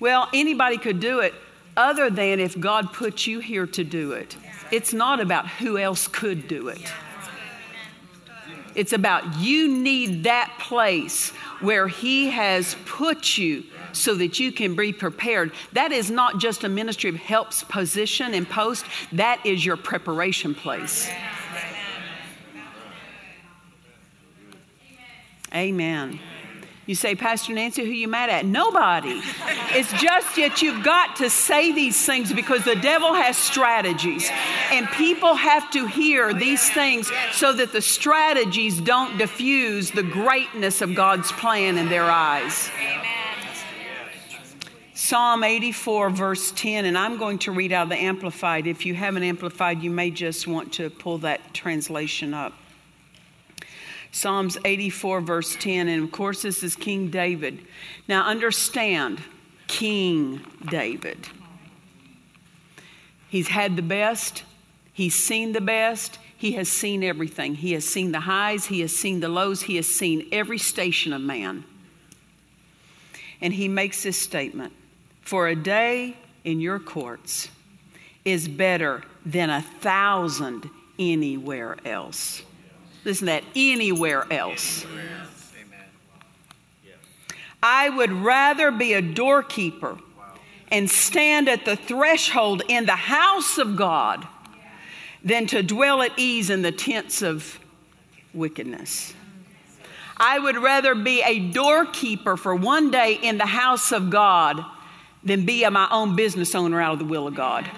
Well, 0.00 0.28
anybody 0.34 0.78
could 0.78 1.00
do 1.00 1.20
it 1.20 1.34
other 1.76 2.10
than 2.10 2.40
if 2.40 2.58
God 2.58 2.92
put 2.92 3.26
you 3.26 3.38
here 3.38 3.66
to 3.66 3.84
do 3.84 4.12
it. 4.12 4.36
It's 4.72 4.94
not 4.94 5.20
about 5.20 5.46
who 5.46 5.76
else 5.76 6.08
could 6.08 6.48
do 6.48 6.68
it. 6.68 6.92
It's 8.74 8.94
about 8.94 9.36
you 9.38 9.68
need 9.68 10.24
that 10.24 10.56
place 10.58 11.30
where 11.60 11.86
He 11.86 12.30
has 12.30 12.74
put 12.86 13.36
you 13.36 13.64
so 13.92 14.14
that 14.14 14.40
you 14.40 14.50
can 14.50 14.74
be 14.74 14.92
prepared. 14.92 15.52
That 15.74 15.92
is 15.92 16.10
not 16.10 16.38
just 16.38 16.64
a 16.64 16.70
ministry 16.70 17.10
of 17.10 17.16
helps 17.16 17.62
position 17.62 18.32
and 18.32 18.48
post, 18.48 18.86
that 19.12 19.44
is 19.44 19.64
your 19.64 19.76
preparation 19.76 20.54
place. 20.54 21.10
Amen. 25.54 26.18
You 26.86 26.96
say, 26.96 27.14
Pastor 27.14 27.52
Nancy, 27.52 27.84
who 27.84 27.92
you 27.92 28.08
mad 28.08 28.28
at? 28.28 28.44
Nobody. 28.44 29.20
it's 29.70 29.92
just 29.92 30.34
that 30.34 30.62
you've 30.62 30.82
got 30.82 31.16
to 31.16 31.30
say 31.30 31.70
these 31.70 32.04
things 32.04 32.32
because 32.32 32.64
the 32.64 32.74
devil 32.74 33.14
has 33.14 33.36
strategies. 33.36 34.28
And 34.72 34.88
people 34.88 35.34
have 35.34 35.70
to 35.72 35.86
hear 35.86 36.34
these 36.34 36.68
things 36.70 37.10
so 37.30 37.52
that 37.52 37.72
the 37.72 37.80
strategies 37.80 38.80
don't 38.80 39.16
diffuse 39.16 39.92
the 39.92 40.02
greatness 40.02 40.82
of 40.82 40.96
God's 40.96 41.30
plan 41.30 41.78
in 41.78 41.88
their 41.88 42.04
eyes. 42.04 42.68
Psalm 44.94 45.44
84, 45.44 46.10
verse 46.10 46.52
10, 46.52 46.84
and 46.84 46.96
I'm 46.96 47.16
going 47.16 47.38
to 47.40 47.52
read 47.52 47.70
out 47.70 47.84
of 47.84 47.88
the 47.90 47.96
Amplified. 47.96 48.66
If 48.66 48.86
you 48.86 48.94
haven't 48.94 49.22
Amplified, 49.22 49.82
you 49.82 49.90
may 49.90 50.10
just 50.10 50.46
want 50.46 50.72
to 50.74 50.90
pull 50.90 51.18
that 51.18 51.52
translation 51.52 52.34
up. 52.34 52.54
Psalms 54.12 54.58
84, 54.64 55.22
verse 55.22 55.56
10. 55.56 55.88
And 55.88 56.04
of 56.04 56.12
course, 56.12 56.42
this 56.42 56.62
is 56.62 56.76
King 56.76 57.08
David. 57.08 57.58
Now, 58.06 58.26
understand 58.26 59.20
King 59.66 60.40
David. 60.70 61.26
He's 63.28 63.48
had 63.48 63.76
the 63.76 63.82
best, 63.82 64.44
he's 64.92 65.14
seen 65.14 65.52
the 65.52 65.62
best, 65.62 66.18
he 66.36 66.52
has 66.52 66.68
seen 66.68 67.02
everything. 67.02 67.54
He 67.54 67.72
has 67.72 67.88
seen 67.88 68.12
the 68.12 68.20
highs, 68.20 68.66
he 68.66 68.80
has 68.80 68.94
seen 68.94 69.20
the 69.20 69.28
lows, 69.28 69.62
he 69.62 69.76
has 69.76 69.86
seen 69.86 70.28
every 70.30 70.58
station 70.58 71.14
of 71.14 71.22
man. 71.22 71.64
And 73.40 73.54
he 73.54 73.68
makes 73.68 74.02
this 74.02 74.20
statement 74.20 74.74
For 75.22 75.48
a 75.48 75.56
day 75.56 76.16
in 76.44 76.60
your 76.60 76.78
courts 76.78 77.48
is 78.24 78.46
better 78.46 79.02
than 79.24 79.48
a 79.48 79.62
thousand 79.62 80.68
anywhere 80.98 81.76
else. 81.86 82.42
Listen 83.04 83.26
to 83.26 83.32
that, 83.32 83.44
anywhere 83.56 84.26
else. 84.30 84.86
I 87.62 87.88
would 87.88 88.12
rather 88.12 88.70
be 88.70 88.92
a 88.94 89.02
doorkeeper 89.02 89.96
and 90.70 90.90
stand 90.90 91.48
at 91.48 91.64
the 91.64 91.76
threshold 91.76 92.62
in 92.68 92.86
the 92.86 92.92
house 92.92 93.58
of 93.58 93.76
God 93.76 94.26
than 95.22 95.46
to 95.48 95.62
dwell 95.62 96.02
at 96.02 96.12
ease 96.16 96.50
in 96.50 96.62
the 96.62 96.72
tents 96.72 97.22
of 97.22 97.58
wickedness. 98.34 99.14
I 100.16 100.38
would 100.38 100.56
rather 100.56 100.94
be 100.94 101.22
a 101.22 101.38
doorkeeper 101.50 102.36
for 102.36 102.54
one 102.54 102.90
day 102.90 103.14
in 103.14 103.38
the 103.38 103.46
house 103.46 103.92
of 103.92 104.10
God 104.10 104.64
than 105.22 105.44
be 105.44 105.68
my 105.68 105.88
own 105.90 106.16
business 106.16 106.54
owner 106.54 106.80
out 106.80 106.94
of 106.94 106.98
the 106.98 107.04
will 107.04 107.26
of 107.26 107.34
God. 107.34 107.70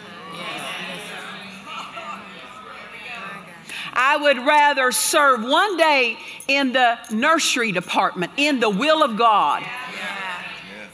I 3.95 4.17
would 4.17 4.39
rather 4.39 4.93
serve 4.93 5.43
one 5.43 5.77
day 5.77 6.19
in 6.49 6.73
the 6.73 6.99
nursery 7.11 7.73
department 7.73 8.33
in 8.37 8.61
the 8.61 8.71
will 8.71 9.03
of 9.03 9.17
God 9.17 9.65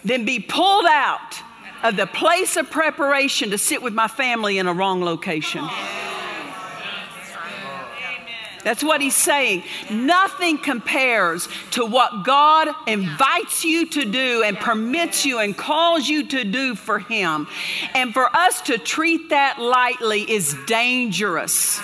than 0.04 0.24
be 0.24 0.40
pulled 0.40 0.86
out 0.86 1.42
of 1.82 1.96
the 1.96 2.06
place 2.06 2.56
of 2.56 2.70
preparation 2.70 3.50
to 3.50 3.58
sit 3.58 3.82
with 3.82 3.94
my 3.94 4.08
family 4.08 4.58
in 4.58 4.66
a 4.66 4.72
wrong 4.72 5.02
location. 5.02 5.66
That's 8.62 8.84
what 8.84 9.00
he's 9.00 9.16
saying. 9.16 9.64
Nothing 9.90 10.58
compares 10.58 11.48
to 11.72 11.86
what 11.86 12.24
God 12.24 12.68
invites 12.86 13.64
you 13.64 13.88
to 13.88 14.04
do 14.04 14.42
and 14.42 14.56
permits 14.56 15.24
you 15.24 15.38
and 15.38 15.56
calls 15.56 16.06
you 16.06 16.26
to 16.28 16.44
do 16.44 16.74
for 16.74 16.98
him. 16.98 17.48
And 17.94 18.12
for 18.12 18.28
us 18.36 18.60
to 18.62 18.76
treat 18.76 19.30
that 19.30 19.58
lightly 19.58 20.30
is 20.30 20.54
dangerous. 20.66 21.80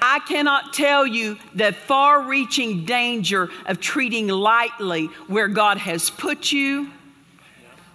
I 0.00 0.20
cannot 0.20 0.72
tell 0.72 1.06
you 1.06 1.38
the 1.54 1.72
far 1.72 2.22
reaching 2.22 2.84
danger 2.84 3.50
of 3.66 3.80
treating 3.80 4.28
lightly 4.28 5.06
where 5.26 5.48
God 5.48 5.78
has 5.78 6.10
put 6.10 6.52
you, 6.52 6.90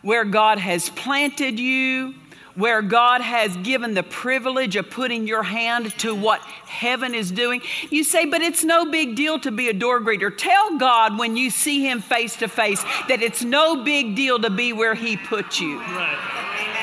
where 0.02 0.26
God 0.26 0.58
has 0.58 0.90
planted 0.90 1.60
you, 1.60 2.14
where 2.56 2.82
God 2.82 3.22
has 3.22 3.56
given 3.58 3.94
the 3.94 4.04
privilege 4.04 4.76
of 4.76 4.90
putting 4.90 5.28
your 5.28 5.44
hand 5.44 5.92
to 6.00 6.14
what 6.14 6.40
heaven 6.42 7.16
is 7.16 7.32
doing. 7.32 7.62
You 7.90 8.04
say, 8.04 8.26
but 8.26 8.42
it's 8.42 8.64
no 8.64 8.90
big 8.92 9.16
deal 9.16 9.40
to 9.40 9.52
be 9.52 9.70
a 9.70 9.74
door 9.74 10.00
greeter. 10.02 10.36
Tell 10.36 10.78
God 10.78 11.18
when 11.18 11.36
you 11.36 11.50
see 11.50 11.88
Him 11.88 12.02
face 12.02 12.36
to 12.38 12.48
face 12.48 12.84
that 13.08 13.22
it's 13.22 13.44
no 13.44 13.84
big 13.84 14.16
deal 14.16 14.40
to 14.40 14.50
be 14.50 14.74
where 14.74 14.96
He 14.96 15.18
put 15.18 15.60
you. 15.60 15.80
Right. 15.80 16.83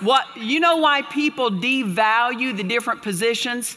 What 0.00 0.24
you 0.36 0.60
know 0.60 0.76
why 0.76 1.02
people 1.02 1.50
devalue 1.50 2.56
the 2.56 2.64
different 2.64 3.02
positions 3.02 3.76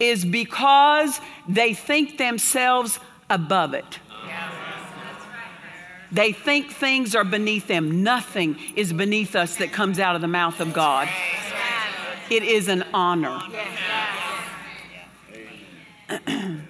is 0.00 0.24
because 0.24 1.20
they 1.48 1.74
think 1.74 2.18
themselves 2.18 2.98
above 3.28 3.74
it. 3.74 3.98
They 6.10 6.32
think 6.32 6.70
things 6.70 7.14
are 7.14 7.24
beneath 7.24 7.68
them. 7.68 8.02
Nothing 8.02 8.58
is 8.76 8.92
beneath 8.92 9.34
us 9.34 9.56
that 9.56 9.72
comes 9.72 9.98
out 9.98 10.14
of 10.14 10.20
the 10.20 10.28
mouth 10.28 10.60
of 10.60 10.74
God. 10.74 11.08
It 12.30 12.42
is 12.42 12.68
an 12.68 12.84
honor. 12.92 13.40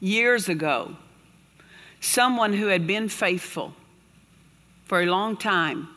Years 0.00 0.48
ago, 0.48 0.96
someone 2.00 2.52
who 2.52 2.68
had 2.68 2.86
been 2.86 3.08
faithful 3.08 3.74
for 4.84 5.02
a 5.02 5.06
long 5.06 5.36
time 5.36 5.88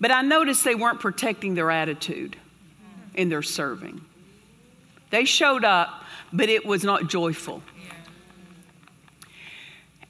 but 0.00 0.10
I 0.10 0.22
noticed 0.22 0.64
they 0.64 0.74
weren't 0.74 1.00
protecting 1.00 1.54
their 1.54 1.70
attitude 1.70 2.36
in 3.14 3.28
their 3.28 3.42
serving. 3.42 4.00
They 5.10 5.24
showed 5.24 5.64
up, 5.64 6.04
but 6.32 6.48
it 6.48 6.66
was 6.66 6.84
not 6.84 7.08
joyful. 7.08 7.62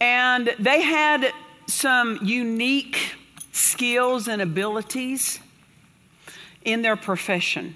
And 0.00 0.54
they 0.58 0.82
had 0.82 1.32
some 1.66 2.18
unique 2.22 3.14
skills 3.52 4.28
and 4.28 4.42
abilities 4.42 5.40
in 6.64 6.82
their 6.82 6.96
profession 6.96 7.74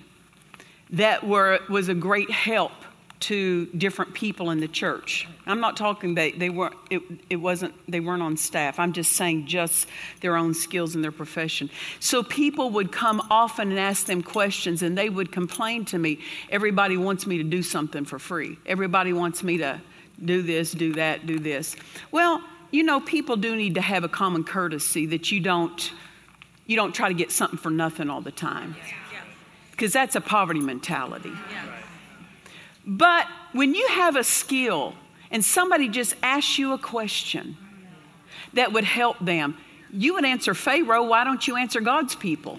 that 0.90 1.26
were, 1.26 1.60
was 1.68 1.88
a 1.88 1.94
great 1.94 2.30
help 2.30 2.72
to 3.20 3.66
different 3.66 4.14
people 4.14 4.50
in 4.50 4.60
the 4.60 4.68
church. 4.68 5.28
I'm 5.46 5.60
not 5.60 5.76
talking 5.76 6.14
they, 6.14 6.32
they 6.32 6.48
weren't 6.48 6.74
it, 6.88 7.02
it 7.28 7.36
wasn't 7.36 7.74
they 7.86 8.00
weren't 8.00 8.22
on 8.22 8.36
staff. 8.36 8.78
I'm 8.78 8.92
just 8.92 9.12
saying 9.12 9.46
just 9.46 9.86
their 10.22 10.36
own 10.36 10.54
skills 10.54 10.94
and 10.94 11.04
their 11.04 11.12
profession. 11.12 11.70
So 12.00 12.22
people 12.22 12.70
would 12.70 12.92
come 12.92 13.20
often 13.30 13.70
and 13.70 13.78
ask 13.78 14.06
them 14.06 14.22
questions 14.22 14.82
and 14.82 14.96
they 14.96 15.10
would 15.10 15.30
complain 15.32 15.84
to 15.86 15.98
me, 15.98 16.20
everybody 16.48 16.96
wants 16.96 17.26
me 17.26 17.36
to 17.38 17.44
do 17.44 17.62
something 17.62 18.06
for 18.06 18.18
free. 18.18 18.58
Everybody 18.64 19.12
wants 19.12 19.42
me 19.42 19.58
to 19.58 19.80
do 20.24 20.40
this, 20.40 20.72
do 20.72 20.94
that, 20.94 21.26
do 21.26 21.38
this. 21.38 21.76
Well, 22.10 22.42
you 22.70 22.82
know, 22.84 23.00
people 23.00 23.36
do 23.36 23.54
need 23.54 23.74
to 23.74 23.82
have 23.82 24.02
a 24.02 24.08
common 24.08 24.44
courtesy 24.44 25.06
that 25.06 25.30
you 25.30 25.40
don't 25.40 25.92
you 26.66 26.76
don't 26.76 26.94
try 26.94 27.08
to 27.08 27.14
get 27.14 27.32
something 27.32 27.58
for 27.58 27.70
nothing 27.70 28.08
all 28.08 28.20
the 28.22 28.30
time. 28.30 28.76
Because 29.72 29.92
that's 29.92 30.14
a 30.14 30.20
poverty 30.20 30.60
mentality. 30.60 31.32
Yeah. 31.50 31.79
But 32.90 33.28
when 33.52 33.72
you 33.72 33.86
have 33.86 34.16
a 34.16 34.24
skill 34.24 34.94
and 35.30 35.44
somebody 35.44 35.88
just 35.88 36.16
asks 36.24 36.58
you 36.58 36.72
a 36.72 36.78
question 36.78 37.56
that 38.54 38.72
would 38.72 38.82
help 38.82 39.16
them, 39.20 39.56
you 39.92 40.14
would 40.14 40.24
answer 40.24 40.54
Pharaoh, 40.54 41.04
why 41.04 41.22
don't 41.22 41.46
you 41.46 41.54
answer 41.54 41.80
God's 41.80 42.16
people? 42.16 42.58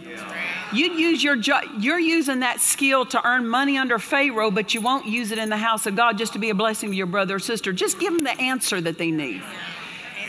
You'd 0.72 0.98
use 0.98 1.22
your 1.22 1.36
jo- 1.36 1.60
you're 1.78 2.00
using 2.00 2.40
that 2.40 2.62
skill 2.62 3.06
to 3.08 3.28
earn 3.28 3.46
money 3.46 3.78
under 3.78 4.00
Pharaoh, 4.00 4.52
but 4.52 4.74
you 4.74 4.80
won't 4.80 5.06
use 5.06 5.32
it 5.32 5.38
in 5.38 5.50
the 5.50 5.58
house 5.58 5.86
of 5.86 5.98
God 5.98 6.18
just 6.18 6.32
to 6.32 6.40
be 6.40 6.50
a 6.50 6.56
blessing 6.56 6.92
to 6.92 6.96
your 6.96 7.08
brother 7.08 7.36
or 7.36 7.40
sister. 7.40 7.74
Just 7.74 8.00
give 8.00 8.14
them 8.14 8.24
the 8.24 8.40
answer 8.40 8.80
that 8.80 8.98
they 8.98 9.12
need. 9.12 9.42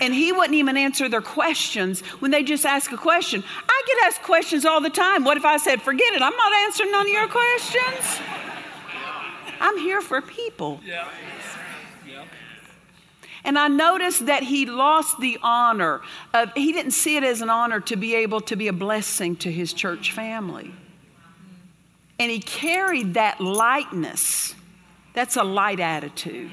And 0.01 0.12
he 0.12 0.33
wouldn't 0.33 0.55
even 0.55 0.77
answer 0.77 1.09
their 1.09 1.23
questions 1.23 2.01
when 2.19 2.33
they 2.33 2.43
just 2.43 2.67
ask 2.67 2.91
a 2.91 2.97
question. 2.97 3.45
I 3.69 3.83
get 3.87 4.07
asked 4.07 4.23
questions 4.23 4.65
all 4.65 4.81
the 4.81 4.91
time. 4.91 5.23
What 5.23 5.37
if 5.37 5.45
I 5.45 5.59
said, 5.59 5.81
forget 5.81 6.12
it, 6.12 6.23
I'm 6.23 6.37
not 6.37 6.53
answering 6.65 6.91
none 6.91 7.07
of 7.07 7.12
your 7.12 7.29
questions? 7.29 8.21
I'm 9.62 9.79
here 9.79 10.03
for 10.03 10.20
people. 10.20 10.81
Yeah. 10.85 11.09
And 13.44 13.59
I 13.59 13.68
noticed 13.68 14.27
that 14.27 14.42
he 14.42 14.66
lost 14.66 15.18
the 15.20 15.38
honor 15.42 16.01
of, 16.33 16.53
he 16.55 16.72
didn't 16.72 16.92
see 16.92 17.16
it 17.16 17.25
as 17.25 17.40
an 17.42 17.51
honor 17.51 17.81
to 17.81 17.96
be 17.96 18.14
able 18.14 18.40
to 18.42 18.57
be 18.57 18.68
a 18.68 18.72
blessing 18.72 19.37
to 19.37 19.51
his 19.51 19.72
church 19.72 20.12
family. 20.12 20.72
And 22.18 22.31
he 22.31 22.40
carried 22.40 23.14
that 23.14 23.40
lightness. 23.40 24.55
That's 25.12 25.37
a 25.37 25.42
light 25.42 25.81
attitude. 25.81 26.53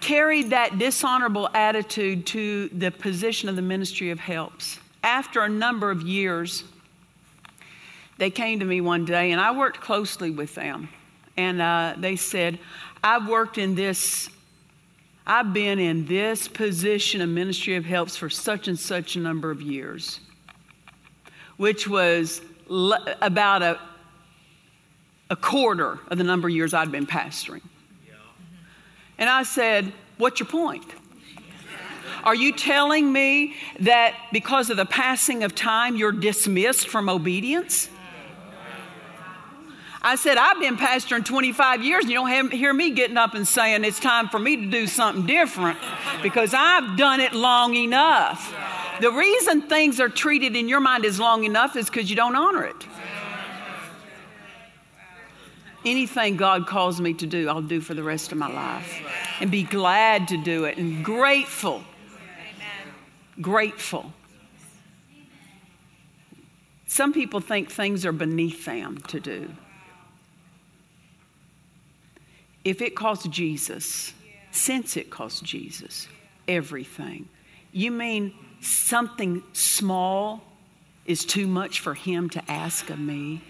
Carried 0.00 0.50
that 0.50 0.78
dishonorable 0.78 1.48
attitude 1.54 2.26
to 2.26 2.68
the 2.68 2.90
position 2.90 3.48
of 3.48 3.56
the 3.56 3.62
ministry 3.62 4.10
of 4.10 4.20
helps. 4.20 4.78
After 5.02 5.42
a 5.42 5.48
number 5.48 5.90
of 5.90 6.02
years, 6.02 6.64
they 8.18 8.30
came 8.30 8.60
to 8.60 8.66
me 8.66 8.80
one 8.80 9.04
day, 9.04 9.32
and 9.32 9.40
I 9.40 9.56
worked 9.56 9.80
closely 9.80 10.30
with 10.30 10.54
them. 10.54 10.88
And 11.36 11.60
uh, 11.60 11.94
they 11.98 12.16
said, 12.16 12.58
I've 13.02 13.28
worked 13.28 13.58
in 13.58 13.74
this 13.74 14.28
I've 15.26 15.52
been 15.52 15.78
in 15.78 16.06
this 16.06 16.48
position 16.48 17.20
of 17.20 17.28
ministry 17.28 17.76
of 17.76 17.84
helps 17.84 18.16
for 18.16 18.28
such 18.28 18.66
and 18.66 18.78
such 18.78 19.14
a 19.14 19.20
number 19.20 19.52
of 19.52 19.62
years, 19.62 20.18
which 21.58 21.86
was 21.86 22.40
le- 22.66 23.16
about 23.20 23.62
a, 23.62 23.78
a 25.30 25.36
quarter 25.36 26.00
of 26.08 26.18
the 26.18 26.24
number 26.24 26.48
of 26.48 26.54
years 26.54 26.74
I'd 26.74 26.90
been 26.90 27.06
pastoring. 27.06 27.62
And 29.18 29.30
I 29.30 29.44
said, 29.44 29.92
What's 30.18 30.40
your 30.40 30.48
point? 30.48 30.84
Are 32.24 32.34
you 32.34 32.52
telling 32.52 33.12
me 33.12 33.54
that 33.80 34.14
because 34.32 34.70
of 34.70 34.76
the 34.76 34.86
passing 34.86 35.42
of 35.42 35.54
time, 35.54 35.96
you're 35.96 36.12
dismissed 36.12 36.88
from 36.88 37.08
obedience? 37.08 37.88
I 40.04 40.16
said, 40.16 40.36
I've 40.36 40.58
been 40.58 40.76
pastoring 40.76 41.24
25 41.24 41.84
years, 41.84 42.02
and 42.02 42.10
you 42.10 42.16
don't 42.16 42.52
hear 42.52 42.74
me 42.74 42.90
getting 42.90 43.16
up 43.16 43.34
and 43.34 43.46
saying 43.46 43.84
it's 43.84 44.00
time 44.00 44.28
for 44.28 44.38
me 44.38 44.56
to 44.56 44.66
do 44.66 44.88
something 44.88 45.26
different 45.26 45.78
because 46.22 46.52
I've 46.54 46.96
done 46.96 47.20
it 47.20 47.32
long 47.32 47.74
enough. 47.74 48.52
The 49.00 49.12
reason 49.12 49.62
things 49.62 50.00
are 50.00 50.08
treated 50.08 50.56
in 50.56 50.68
your 50.68 50.80
mind 50.80 51.04
as 51.04 51.20
long 51.20 51.44
enough 51.44 51.76
is 51.76 51.86
because 51.88 52.10
you 52.10 52.16
don't 52.16 52.34
honor 52.34 52.64
it. 52.64 52.86
Anything 55.84 56.36
God 56.36 56.66
calls 56.66 57.00
me 57.00 57.14
to 57.14 57.26
do, 57.26 57.48
I'll 57.48 57.62
do 57.62 57.80
for 57.80 57.94
the 57.94 58.02
rest 58.02 58.32
of 58.32 58.38
my 58.38 58.52
life 58.52 59.02
and 59.40 59.50
be 59.50 59.62
glad 59.62 60.28
to 60.28 60.36
do 60.36 60.64
it 60.64 60.78
and 60.78 61.04
grateful. 61.04 61.82
Grateful. 63.40 64.12
Some 66.88 67.12
people 67.12 67.40
think 67.40 67.70
things 67.70 68.04
are 68.04 68.12
beneath 68.12 68.64
them 68.64 68.98
to 69.08 69.20
do 69.20 69.48
if 72.64 72.80
it 72.80 72.94
costs 72.94 73.26
Jesus, 73.28 74.12
since 74.50 74.96
it 74.96 75.10
costs 75.10 75.40
Jesus, 75.40 76.08
everything, 76.46 77.28
you 77.72 77.90
mean 77.90 78.34
something 78.60 79.42
small 79.52 80.42
is 81.06 81.24
too 81.24 81.46
much 81.46 81.80
for 81.80 81.94
him 81.94 82.30
to 82.30 82.50
ask 82.50 82.90
of 82.90 82.98
me? 82.98 83.42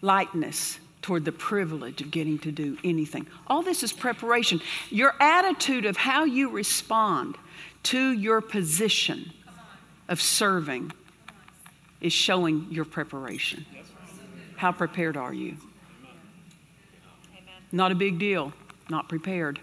Lightness 0.00 0.78
toward 1.02 1.24
the 1.24 1.32
privilege 1.32 2.00
of 2.02 2.10
getting 2.10 2.38
to 2.38 2.52
do 2.52 2.76
anything. 2.84 3.26
All 3.46 3.62
this 3.62 3.82
is 3.82 3.92
preparation. 3.92 4.60
Your 4.90 5.14
attitude 5.20 5.86
of 5.86 5.96
how 5.96 6.24
you 6.24 6.50
respond 6.50 7.36
to 7.84 8.12
your 8.12 8.40
position 8.40 9.32
of 10.08 10.20
serving 10.20 10.92
is 12.00 12.12
showing 12.12 12.66
your 12.70 12.84
preparation. 12.84 13.64
How 14.56 14.70
prepared 14.70 15.16
are 15.16 15.32
you? 15.32 15.56
Not 17.70 17.92
a 17.92 17.94
big 17.94 18.18
deal, 18.18 18.52
not 18.88 19.08
prepared. 19.08 19.60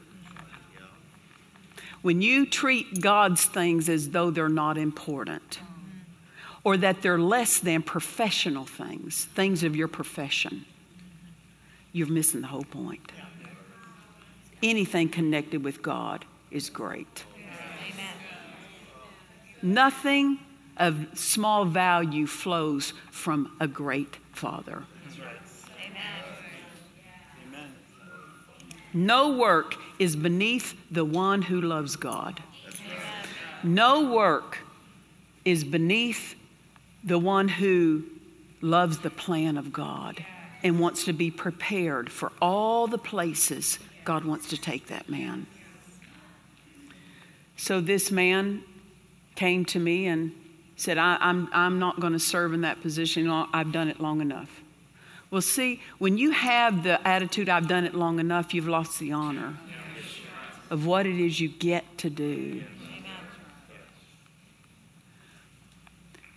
When 2.02 2.22
you 2.22 2.46
treat 2.46 3.02
God's 3.02 3.46
things 3.46 3.90
as 3.90 4.12
though 4.12 4.30
they're 4.30 4.48
not 4.48 4.78
important 4.78 5.60
or 6.64 6.78
that 6.78 7.02
they're 7.02 7.18
less 7.18 7.60
than 7.60 7.82
professional 7.82 8.66
things, 8.66 9.26
things 9.26 9.64
of 9.64 9.76
your 9.76 9.88
profession, 9.88 10.66
you're 11.94 12.08
missing 12.08 12.42
the 12.42 12.48
whole 12.48 12.64
point. 12.64 13.12
Anything 14.62 15.10
connected 15.10 15.64
with 15.64 15.82
God 15.82 16.26
is 16.52 16.70
great. 16.70 17.24
Amen. 17.36 18.14
Nothing 19.62 20.40
of 20.78 21.08
small 21.18 21.66
value 21.66 22.28
flows 22.28 22.94
from 23.10 23.56
a 23.60 23.68
great 23.68 24.16
Father. 24.32 24.84
No 28.96 29.38
work 29.38 29.76
is 30.00 30.16
beneath 30.16 30.74
the 30.90 31.04
one 31.04 31.42
who 31.42 31.60
loves 31.60 31.98
God. 31.98 32.42
No 33.62 34.10
work 34.10 34.60
is 35.44 35.66
beneath 35.66 36.36
the 37.04 37.20
one 37.20 37.50
who 37.50 38.06
loves 38.62 39.00
the 39.00 39.10
plan 39.10 39.58
of 39.58 39.74
God 39.74 40.24
and 40.64 40.80
wants 40.80 41.04
to 41.06 41.14
be 41.14 41.30
prepared 41.30 42.10
for 42.10 42.32
all 42.42 42.88
the 42.88 42.98
places 42.98 43.80
God 44.06 44.24
wants 44.24 44.48
to 44.50 44.58
take 44.58 44.88
that 44.88 45.10
man. 45.10 45.46
So 47.58 47.82
this 47.82 48.12
man 48.12 48.64
came 49.36 49.66
to 49.66 49.80
me 49.80 50.08
and 50.08 50.32
said, 50.78 50.98
I, 50.98 51.16
am 51.16 51.20
I'm, 51.22 51.50
I'm 51.54 51.80
not 51.80 52.00
going 52.00 52.14
to 52.14 52.20
serve 52.20 52.54
in 52.54 52.62
that 52.62 52.82
position. 52.82 53.30
I've 53.30 53.74
done 53.74 53.90
it 53.90 54.00
long 54.00 54.22
enough. 54.22 54.62
Well, 55.32 55.42
see, 55.42 55.82
when 55.98 56.18
you 56.18 56.32
have 56.32 56.84
the 56.84 57.06
attitude, 57.06 57.50
I've 57.50 57.68
done 57.68 57.86
it 57.86 57.94
long 57.94 58.20
enough, 58.20 58.54
you've 58.54 58.68
lost 58.68 59.00
the 59.00 59.12
honor 59.12 59.56
of 60.70 60.86
what 60.86 61.06
it 61.06 61.20
is 61.20 61.40
you 61.40 61.50
get 61.50 61.98
to 62.00 62.10
do. 62.10 62.64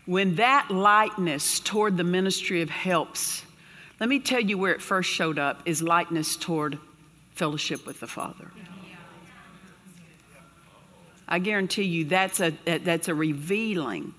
When 0.06 0.36
that 0.36 0.70
lightness 0.70 1.60
toward 1.60 1.96
the 1.96 2.04
ministry 2.04 2.62
of 2.62 2.70
helps, 2.70 3.42
let 4.00 4.08
me 4.08 4.20
tell 4.20 4.40
you 4.40 4.56
where 4.56 4.72
it 4.72 4.80
first 4.80 5.10
showed 5.10 5.38
up 5.38 5.60
is 5.66 5.82
lightness 5.82 6.36
toward 6.36 6.78
fellowship 7.34 7.86
with 7.86 8.00
the 8.00 8.06
Father. 8.06 8.50
I 11.28 11.38
guarantee 11.40 11.82
you 11.82 12.06
that's 12.06 12.40
a, 12.40 12.50
that's 12.64 13.08
a 13.08 13.14
revealing 13.14 14.14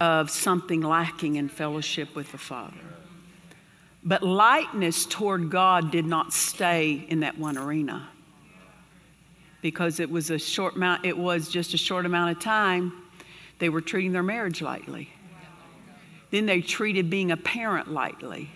of 0.00 0.28
something 0.28 0.80
lacking 0.80 1.36
in 1.36 1.48
fellowship 1.48 2.16
with 2.16 2.32
the 2.32 2.38
Father. 2.38 2.74
But 4.04 4.22
lightness 4.22 5.06
toward 5.06 5.50
God 5.50 5.90
did 5.90 6.04
not 6.04 6.32
stay 6.32 7.06
in 7.08 7.20
that 7.20 7.38
one 7.38 7.56
arena 7.56 8.08
because 9.62 9.98
it 9.98 10.10
was 10.10 10.28
a 10.30 10.38
short 10.38 10.76
amount, 10.76 11.06
it 11.06 11.16
was 11.16 11.48
just 11.48 11.72
a 11.72 11.78
short 11.78 12.04
amount 12.04 12.36
of 12.36 12.42
time. 12.42 12.92
They 13.58 13.70
were 13.70 13.80
treating 13.80 14.12
their 14.12 14.22
marriage 14.22 14.60
lightly. 14.60 15.08
Then 16.30 16.44
they 16.44 16.60
treated 16.60 17.08
being 17.08 17.30
a 17.30 17.36
parent 17.36 17.90
lightly. 17.90 18.50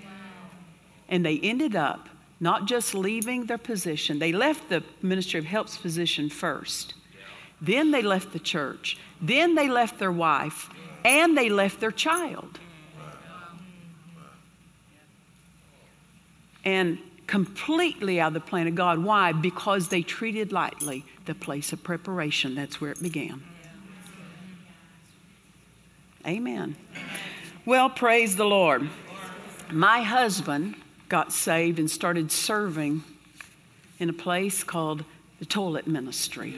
And 1.09 1.25
they 1.25 1.39
ended 1.39 1.75
up 1.75 2.09
not 2.41 2.67
just 2.67 2.95
leaving 2.95 3.47
their 3.47 3.59
position, 3.59 4.19
they 4.19 4.33
left 4.33 4.69
the 4.69 4.85
ministry 5.01 5.41
of 5.41 5.47
helps 5.47 5.79
position 5.79 6.29
first. 6.29 6.93
Then 7.61 7.91
they 7.91 8.03
left 8.03 8.33
the 8.33 8.39
church. 8.39 8.99
Then 9.21 9.55
they 9.55 9.69
left 9.69 9.99
their 9.99 10.13
wife. 10.13 10.69
And 11.05 11.37
they 11.37 11.49
left 11.49 11.81
their 11.81 11.91
child. 11.91 12.59
And 16.69 16.99
completely 17.27 18.21
out 18.21 18.29
of 18.29 18.35
the 18.35 18.41
plan 18.41 18.67
of 18.67 18.75
God. 18.75 18.99
Why? 19.03 19.33
Because 19.33 19.89
they 19.89 20.03
treated 20.03 20.53
lightly 20.53 21.03
the 21.25 21.35
place 21.35 21.73
of 21.73 21.83
preparation. 21.83 22.55
That's 22.55 22.79
where 22.79 22.91
it 22.91 23.03
began. 23.03 23.43
Amen. 26.27 26.77
Well, 27.65 27.89
praise 27.89 28.37
the 28.37 28.45
Lord. 28.45 28.87
My 29.71 30.03
husband 30.03 30.75
got 31.09 31.33
saved 31.33 31.79
and 31.79 31.91
started 31.91 32.31
serving 32.31 33.03
in 33.99 34.11
a 34.11 34.15
place 34.15 34.63
called 34.63 35.05
the 35.39 35.47
toilet 35.47 35.87
ministry. 35.87 36.55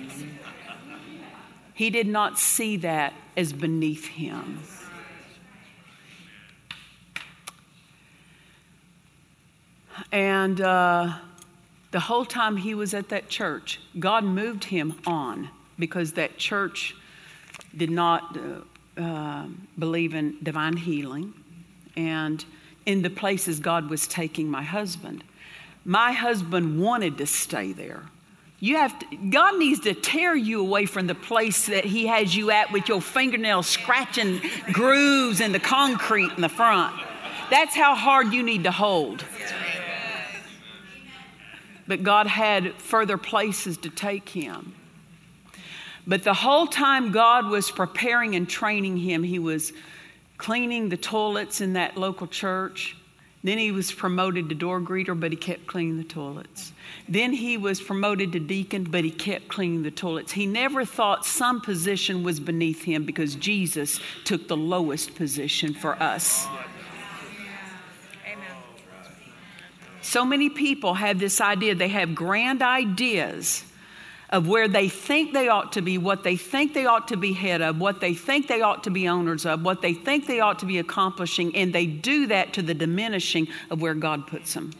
He 1.74 1.91
did 1.91 2.09
not 2.09 2.37
see 2.37 2.78
that 2.78 3.12
as 3.37 3.53
beneath 3.53 4.07
him. 4.07 4.61
And 10.12 10.61
uh, 10.61 11.14
the 11.90 12.01
whole 12.01 12.24
time 12.24 12.57
he 12.57 12.74
was 12.74 12.94
at 12.94 13.09
that 13.09 13.28
church, 13.28 13.80
God 13.98 14.24
moved 14.24 14.64
him 14.64 14.94
on 15.07 15.48
because 15.78 16.12
that 16.12 16.36
church 16.38 16.94
did 17.76 17.90
not 17.90 18.36
uh, 18.36 19.01
uh, 19.01 19.46
believe 19.78 20.14
in 20.14 20.36
divine 20.42 20.76
healing. 20.76 21.34
And 21.96 22.44
in 22.86 23.03
the 23.03 23.11
places 23.11 23.61
God 23.61 23.90
was 23.90 24.07
taking 24.07 24.51
my 24.51 24.62
husband, 24.62 25.24
my 25.84 26.12
husband 26.12 26.80
wanted 26.80 27.18
to 27.18 27.26
stay 27.26 27.72
there. 27.72 28.03
You 28.61 28.76
have 28.76 28.98
to, 28.98 29.16
God 29.16 29.59
needs 29.59 29.80
to 29.80 29.94
tear 29.94 30.34
you 30.36 30.61
away 30.61 30.84
from 30.84 31.07
the 31.07 31.14
place 31.14 31.66
that 31.66 31.84
He 31.84 32.07
has 32.07 32.36
you 32.36 32.51
at 32.51 32.70
with 32.72 32.88
your 32.88 33.01
fingernails 33.01 33.66
scratching 33.66 34.40
grooves 34.72 35.40
in 35.40 35.53
the 35.53 35.59
concrete 35.59 36.30
in 36.36 36.42
the 36.42 36.48
front. 36.51 36.94
That's 37.51 37.74
how 37.74 37.94
hard 37.94 38.32
you 38.32 38.42
need 38.42 38.64
to 38.64 38.70
hold. 38.70 39.24
But 41.91 42.05
God 42.05 42.28
had 42.28 42.74
further 42.74 43.18
places 43.18 43.76
to 43.78 43.91
take 43.91 44.28
him. 44.28 44.74
But 46.07 46.22
the 46.22 46.32
whole 46.32 46.68
time 46.68 47.11
God 47.11 47.47
was 47.47 47.68
preparing 47.68 48.36
and 48.36 48.49
training 48.49 48.97
him, 48.97 49.24
he 49.24 49.41
was 49.41 49.72
cleaning 50.38 50.88
the 50.88 50.97
toilets 50.97 51.61
in 51.61 51.72
that 51.72 51.97
local 51.97 52.28
church. 52.28 52.97
Then 53.43 53.59
he 53.59 53.72
was 53.72 53.91
promoted 53.91 54.51
to 54.51 54.55
door 54.55 54.80
greeter, 54.80 55.18
but 55.18 55.32
he 55.32 55.36
kept 55.36 55.66
cleaning 55.66 55.97
the 55.97 56.05
toilets. 56.05 56.70
Then 57.09 57.32
he 57.32 57.57
was 57.57 57.80
promoted 57.80 58.30
to 58.34 58.38
deacon, 58.38 58.84
but 58.84 59.03
he 59.03 59.11
kept 59.11 59.49
cleaning 59.49 59.82
the 59.82 59.91
toilets. 59.91 60.30
He 60.30 60.47
never 60.47 60.84
thought 60.84 61.26
some 61.26 61.61
position 61.61 62.22
was 62.22 62.38
beneath 62.38 62.84
him 62.84 63.05
because 63.05 63.34
Jesus 63.34 63.99
took 64.22 64.47
the 64.47 64.57
lowest 64.57 65.16
position 65.16 65.74
for 65.74 66.01
us. 66.01 66.47
So 70.11 70.24
many 70.24 70.50
people 70.50 70.94
have 70.94 71.20
this 71.20 71.40
idea, 71.40 71.76
they 71.76 71.86
have 71.86 72.16
grand 72.16 72.62
ideas 72.62 73.62
of 74.28 74.48
where 74.48 74.66
they 74.66 74.88
think 74.88 75.32
they 75.32 75.46
ought 75.46 75.74
to 75.74 75.82
be, 75.82 75.98
what 75.98 76.24
they 76.24 76.34
think 76.34 76.74
they 76.74 76.84
ought 76.84 77.06
to 77.08 77.16
be 77.16 77.32
head 77.32 77.62
of, 77.62 77.78
what 77.78 78.00
they 78.00 78.14
think 78.14 78.48
they 78.48 78.61
ought 78.61 78.82
to 78.82 78.90
be 78.90 79.06
owners 79.06 79.46
of, 79.46 79.62
what 79.62 79.82
they 79.82 79.94
think 79.94 80.26
they 80.26 80.40
ought 80.40 80.58
to 80.58 80.66
be 80.66 80.80
accomplishing, 80.80 81.54
and 81.54 81.72
they 81.72 81.86
do 81.86 82.26
that 82.26 82.52
to 82.54 82.62
the 82.62 82.74
diminishing 82.74 83.46
of 83.70 83.80
where 83.80 83.94
God 83.94 84.26
puts 84.26 84.52
them. 84.52 84.72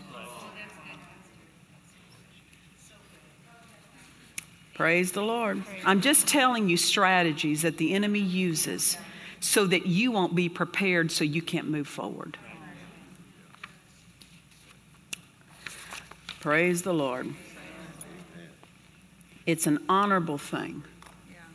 Praise 4.75 5.13
the 5.13 5.23
Lord. 5.23 5.63
I'm 5.87 6.01
just 6.01 6.27
telling 6.27 6.69
you 6.69 6.77
strategies 6.77 7.63
that 7.63 7.77
the 7.77 7.95
enemy 7.95 8.19
uses 8.19 8.99
so 9.39 9.65
that 9.69 9.87
you 9.87 10.11
won't 10.11 10.35
be 10.35 10.49
prepared 10.49 11.13
so 11.13 11.23
you 11.23 11.41
can't 11.41 11.69
move 11.69 11.87
forward. 11.87 12.37
Praise 16.41 16.81
the 16.81 16.95
Lord. 16.95 17.35
It's 19.45 19.67
an 19.67 19.85
honorable 19.91 20.39
thing 20.39 20.83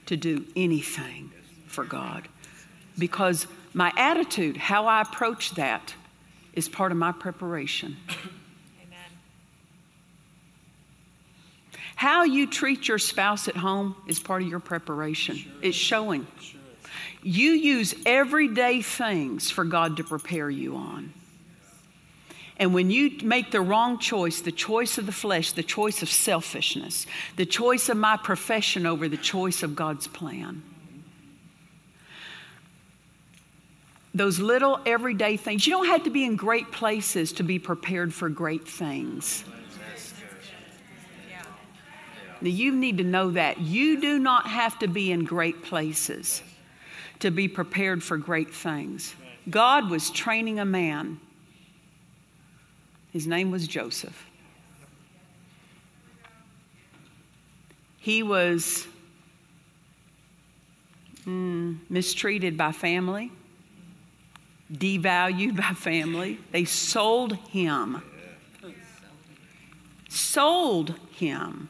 to 0.05 0.15
do 0.15 0.45
anything 0.55 1.31
for 1.65 1.83
God 1.83 2.27
because 2.99 3.47
my 3.73 3.91
attitude, 3.97 4.57
how 4.57 4.85
I 4.85 5.01
approach 5.01 5.55
that, 5.55 5.95
is 6.53 6.69
part 6.69 6.91
of 6.91 6.99
my 6.99 7.11
preparation. 7.11 7.97
Amen. 8.09 8.99
How 11.95 12.23
you 12.23 12.45
treat 12.45 12.87
your 12.87 12.99
spouse 12.99 13.47
at 13.47 13.57
home 13.57 13.95
is 14.07 14.19
part 14.19 14.43
of 14.43 14.47
your 14.47 14.59
preparation. 14.59 15.37
Sure. 15.37 15.51
It's 15.63 15.75
showing. 15.75 16.27
Sure. 16.39 16.61
You 17.23 17.51
use 17.51 17.95
everyday 18.05 18.83
things 18.83 19.49
for 19.49 19.65
God 19.65 19.97
to 19.97 20.03
prepare 20.03 20.49
you 20.49 20.75
on. 20.75 21.11
And 22.57 22.73
when 22.73 22.89
you 22.89 23.17
make 23.21 23.51
the 23.51 23.61
wrong 23.61 23.99
choice, 23.99 24.39
the 24.41 24.51
choice 24.51 24.97
of 24.97 25.05
the 25.05 25.11
flesh, 25.11 25.51
the 25.51 25.63
choice 25.63 26.01
of 26.01 26.09
selfishness, 26.09 27.05
the 27.35 27.45
choice 27.45 27.89
of 27.89 27.97
my 27.97 28.15
profession 28.17 28.85
over 28.85 29.09
the 29.09 29.17
choice 29.17 29.61
of 29.61 29.75
God's 29.75 30.07
plan, 30.07 30.63
those 34.13 34.39
little 34.39 34.79
everyday 34.85 35.35
things, 35.35 35.67
you 35.67 35.73
don't 35.73 35.87
have 35.87 36.05
to 36.05 36.09
be 36.09 36.23
in 36.23 36.37
great 36.37 36.71
places 36.71 37.33
to 37.33 37.43
be 37.43 37.59
prepared 37.59 38.13
for 38.13 38.29
great 38.29 38.65
things. 38.65 39.43
Now, 42.41 42.49
you 42.49 42.73
need 42.73 42.99
to 42.99 43.03
know 43.03 43.31
that. 43.31 43.59
You 43.59 43.99
do 43.99 44.19
not 44.19 44.47
have 44.47 44.79
to 44.79 44.87
be 44.87 45.11
in 45.11 45.25
great 45.25 45.63
places 45.63 46.41
to 47.19 47.31
be 47.31 47.47
prepared 47.47 48.03
for 48.03 48.17
great 48.17 48.53
things. 48.53 49.15
God 49.49 49.89
was 49.89 50.09
training 50.09 50.59
a 50.59 50.65
man 50.65 51.19
his 53.15 53.27
name 53.27 53.49
was 53.49 53.65
Joseph. 53.65 54.29
He 57.97 58.21
was 58.21 58.85
mm, 61.25 61.77
mistreated 61.89 62.57
by 62.57 62.73
family, 62.73 63.31
devalued 64.69 65.55
by 65.55 65.73
family. 65.75 66.39
They 66.51 66.65
sold 66.65 67.37
him. 67.37 68.01
Sold 70.09 70.95
him 71.11 71.69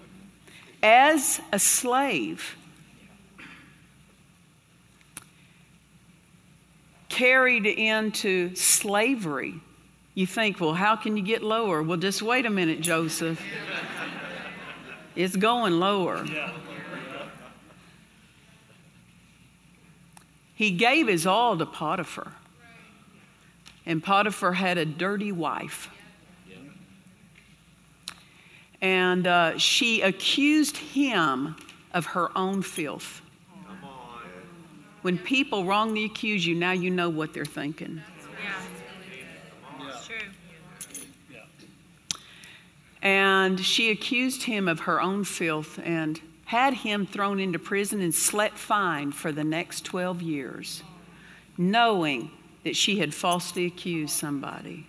as 0.81 1.39
a 1.53 1.59
slave. 1.59 2.55
Carried 7.07 7.67
into 7.67 8.55
slavery 8.55 9.61
you 10.15 10.25
think, 10.25 10.61
well, 10.61 10.73
how 10.73 10.95
can 10.95 11.17
you 11.17 11.23
get 11.23 11.43
lower? 11.43 11.83
Well, 11.83 11.97
just 11.97 12.21
wait 12.21 12.45
a 12.45 12.49
minute, 12.49 12.79
Joseph. 12.79 13.41
It's 15.15 15.35
going 15.35 15.79
lower. 15.79 16.25
He 20.55 20.71
gave 20.71 21.07
his 21.07 21.27
all 21.27 21.57
to 21.57 21.65
Potiphar. 21.65 22.31
And 23.85 24.01
Potiphar 24.01 24.53
had 24.53 24.77
a 24.77 24.85
dirty 24.85 25.33
wife. 25.33 25.89
And 28.81 29.27
uh, 29.27 29.57
she 29.57 30.01
accused 30.01 30.77
him 30.77 31.55
of 31.93 32.05
her 32.07 32.35
own 32.37 32.61
filth. 32.61 33.21
When 35.01 35.17
people 35.17 35.65
wrongly 35.65 36.05
accuse 36.05 36.45
you, 36.45 36.55
now 36.55 36.71
you 36.71 36.89
know 36.89 37.09
what 37.09 37.33
they're 37.33 37.45
thinking. 37.45 38.01
And 43.05 43.59
she 43.59 43.91
accused 43.91 44.41
him 44.41 44.67
of 44.67 44.81
her 44.81 44.99
own 44.99 45.25
filth 45.25 45.79
and 45.83 46.19
had 46.45 46.73
him 46.73 47.05
thrown 47.05 47.39
into 47.39 47.59
prison 47.59 48.01
and 48.01 48.13
slept 48.13 48.57
fine 48.57 49.11
for 49.11 49.31
the 49.31 49.43
next 49.43 49.85
12 49.85 50.23
years, 50.23 50.81
knowing 51.55 52.31
that 52.63 52.75
she 52.75 52.97
had 52.97 53.13
falsely 53.13 53.67
accused 53.67 54.11
somebody. 54.11 54.87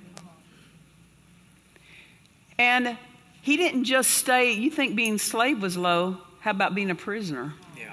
And 2.59 2.97
he 3.43 3.59
didn't 3.59 3.85
just 3.85 4.13
stay, 4.13 4.53
you 4.53 4.71
think 4.71 4.97
being 4.97 5.19
slave 5.19 5.61
was 5.61 5.77
low, 5.77 6.17
how 6.41 6.53
about 6.53 6.75
being 6.75 6.91
a 6.91 6.95
prisoner? 6.95 7.53
Yeah. 7.77 7.93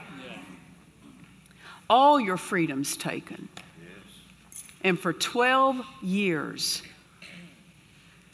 All 1.90 2.18
your 2.18 2.38
freedom's 2.38 2.96
taken. 2.96 3.50
Yes. 3.54 4.14
And 4.86 4.98
for 4.98 5.12
12 5.12 5.86
years, 6.02 6.82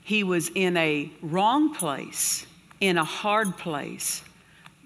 he 0.09 0.23
was 0.23 0.49
in 0.55 0.75
a 0.75 1.07
wrong 1.21 1.71
place, 1.71 2.47
in 2.81 2.97
a 2.97 3.03
hard 3.03 3.55
place, 3.57 4.23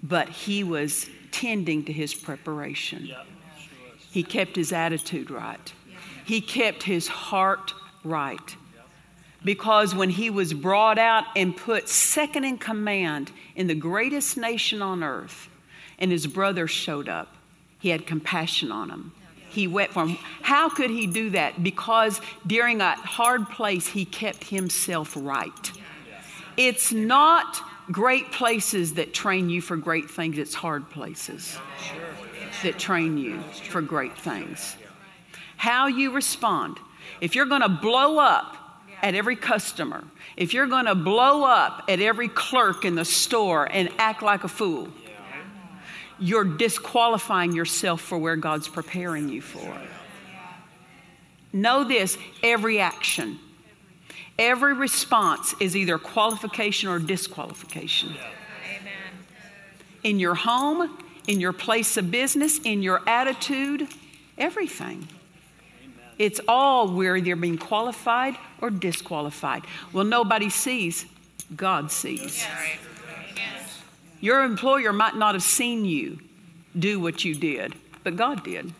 but 0.02 0.28
he 0.28 0.62
was 0.62 1.08
tending 1.32 1.82
to 1.82 1.94
his 1.94 2.12
preparation. 2.12 3.06
Yeah, 3.06 3.22
sure 3.58 3.70
he 4.10 4.22
kept 4.22 4.54
his 4.54 4.70
attitude 4.70 5.30
right, 5.30 5.72
he 6.26 6.42
kept 6.42 6.82
his 6.82 7.08
heart 7.08 7.72
right. 8.04 8.54
Because 9.42 9.94
when 9.94 10.10
he 10.10 10.28
was 10.28 10.52
brought 10.52 10.98
out 10.98 11.24
and 11.34 11.56
put 11.56 11.88
second 11.88 12.44
in 12.44 12.58
command 12.58 13.32
in 13.56 13.66
the 13.66 13.74
greatest 13.74 14.36
nation 14.36 14.82
on 14.82 15.02
earth, 15.02 15.48
and 15.98 16.12
his 16.12 16.26
brother 16.26 16.66
showed 16.66 17.08
up, 17.08 17.34
he 17.78 17.88
had 17.88 18.06
compassion 18.06 18.70
on 18.70 18.88
them 18.88 19.12
he 19.54 19.66
wept 19.66 19.92
for 19.92 20.06
him. 20.06 20.18
How 20.42 20.68
could 20.68 20.90
he 20.90 21.06
do 21.06 21.30
that? 21.30 21.62
Because 21.62 22.20
during 22.46 22.80
a 22.80 22.94
hard 22.96 23.48
place, 23.48 23.86
he 23.86 24.04
kept 24.04 24.44
himself 24.44 25.16
right. 25.18 25.72
It's 26.56 26.92
not 26.92 27.60
great 27.90 28.30
places 28.32 28.94
that 28.94 29.12
train 29.12 29.50
you 29.50 29.60
for 29.60 29.76
great 29.76 30.10
things, 30.10 30.38
it's 30.38 30.54
hard 30.54 30.88
places 30.90 31.58
that 32.62 32.78
train 32.78 33.18
you 33.18 33.40
for 33.68 33.82
great 33.82 34.16
things. 34.16 34.76
How 35.56 35.86
you 35.86 36.12
respond. 36.12 36.78
If 37.20 37.34
you're 37.34 37.46
going 37.46 37.62
to 37.62 37.68
blow 37.68 38.18
up 38.18 38.56
at 39.02 39.14
every 39.14 39.36
customer, 39.36 40.04
if 40.36 40.54
you're 40.54 40.66
going 40.66 40.86
to 40.86 40.94
blow 40.94 41.44
up 41.44 41.84
at 41.88 42.00
every 42.00 42.28
clerk 42.28 42.84
in 42.84 42.94
the 42.94 43.04
store 43.04 43.68
and 43.70 43.90
act 43.98 44.22
like 44.22 44.44
a 44.44 44.48
fool, 44.48 44.88
you're 46.18 46.44
disqualifying 46.44 47.52
yourself 47.52 48.00
for 48.00 48.18
where 48.18 48.36
God's 48.36 48.68
preparing 48.68 49.28
you 49.28 49.40
for. 49.40 49.76
Know 51.52 51.84
this 51.84 52.18
every 52.42 52.80
action, 52.80 53.38
every 54.38 54.74
response 54.74 55.54
is 55.60 55.76
either 55.76 55.98
qualification 55.98 56.88
or 56.88 56.98
disqualification. 56.98 58.16
In 60.02 60.18
your 60.18 60.34
home, 60.34 60.98
in 61.26 61.40
your 61.40 61.52
place 61.52 61.96
of 61.96 62.10
business, 62.10 62.58
in 62.58 62.82
your 62.82 63.00
attitude, 63.06 63.88
everything. 64.36 65.08
It's 66.18 66.40
all 66.46 66.92
where 66.92 67.20
they're 67.20 67.36
being 67.36 67.58
qualified 67.58 68.36
or 68.60 68.70
disqualified. 68.70 69.64
Well, 69.92 70.04
nobody 70.04 70.50
sees, 70.50 71.06
God 71.56 71.90
sees. 71.90 72.46
Your 74.24 74.42
employer 74.42 74.90
might 74.90 75.16
not 75.16 75.34
have 75.34 75.42
seen 75.42 75.84
you 75.84 76.18
do 76.78 76.98
what 76.98 77.26
you 77.26 77.34
did, 77.34 77.74
but 78.04 78.16
God 78.16 78.42
did. 78.42 78.72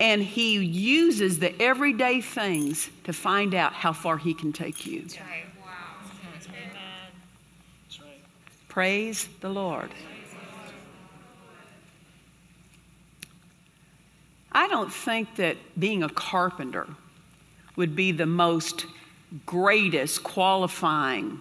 And 0.00 0.22
He 0.22 0.56
uses 0.56 1.38
the 1.38 1.52
everyday 1.60 2.22
things 2.22 2.88
to 3.04 3.12
find 3.12 3.54
out 3.54 3.74
how 3.74 3.92
far 3.92 4.16
He 4.16 4.32
can 4.32 4.54
take 4.54 4.86
you. 4.86 5.04
Praise 8.68 9.28
the 9.40 9.50
Lord. 9.50 9.90
I 14.50 14.66
don't 14.68 14.90
think 14.90 15.36
that 15.36 15.58
being 15.78 16.02
a 16.02 16.08
carpenter 16.08 16.86
would 17.76 17.94
be 17.94 18.12
the 18.12 18.24
most 18.24 18.86
greatest 19.44 20.22
qualifying 20.22 21.38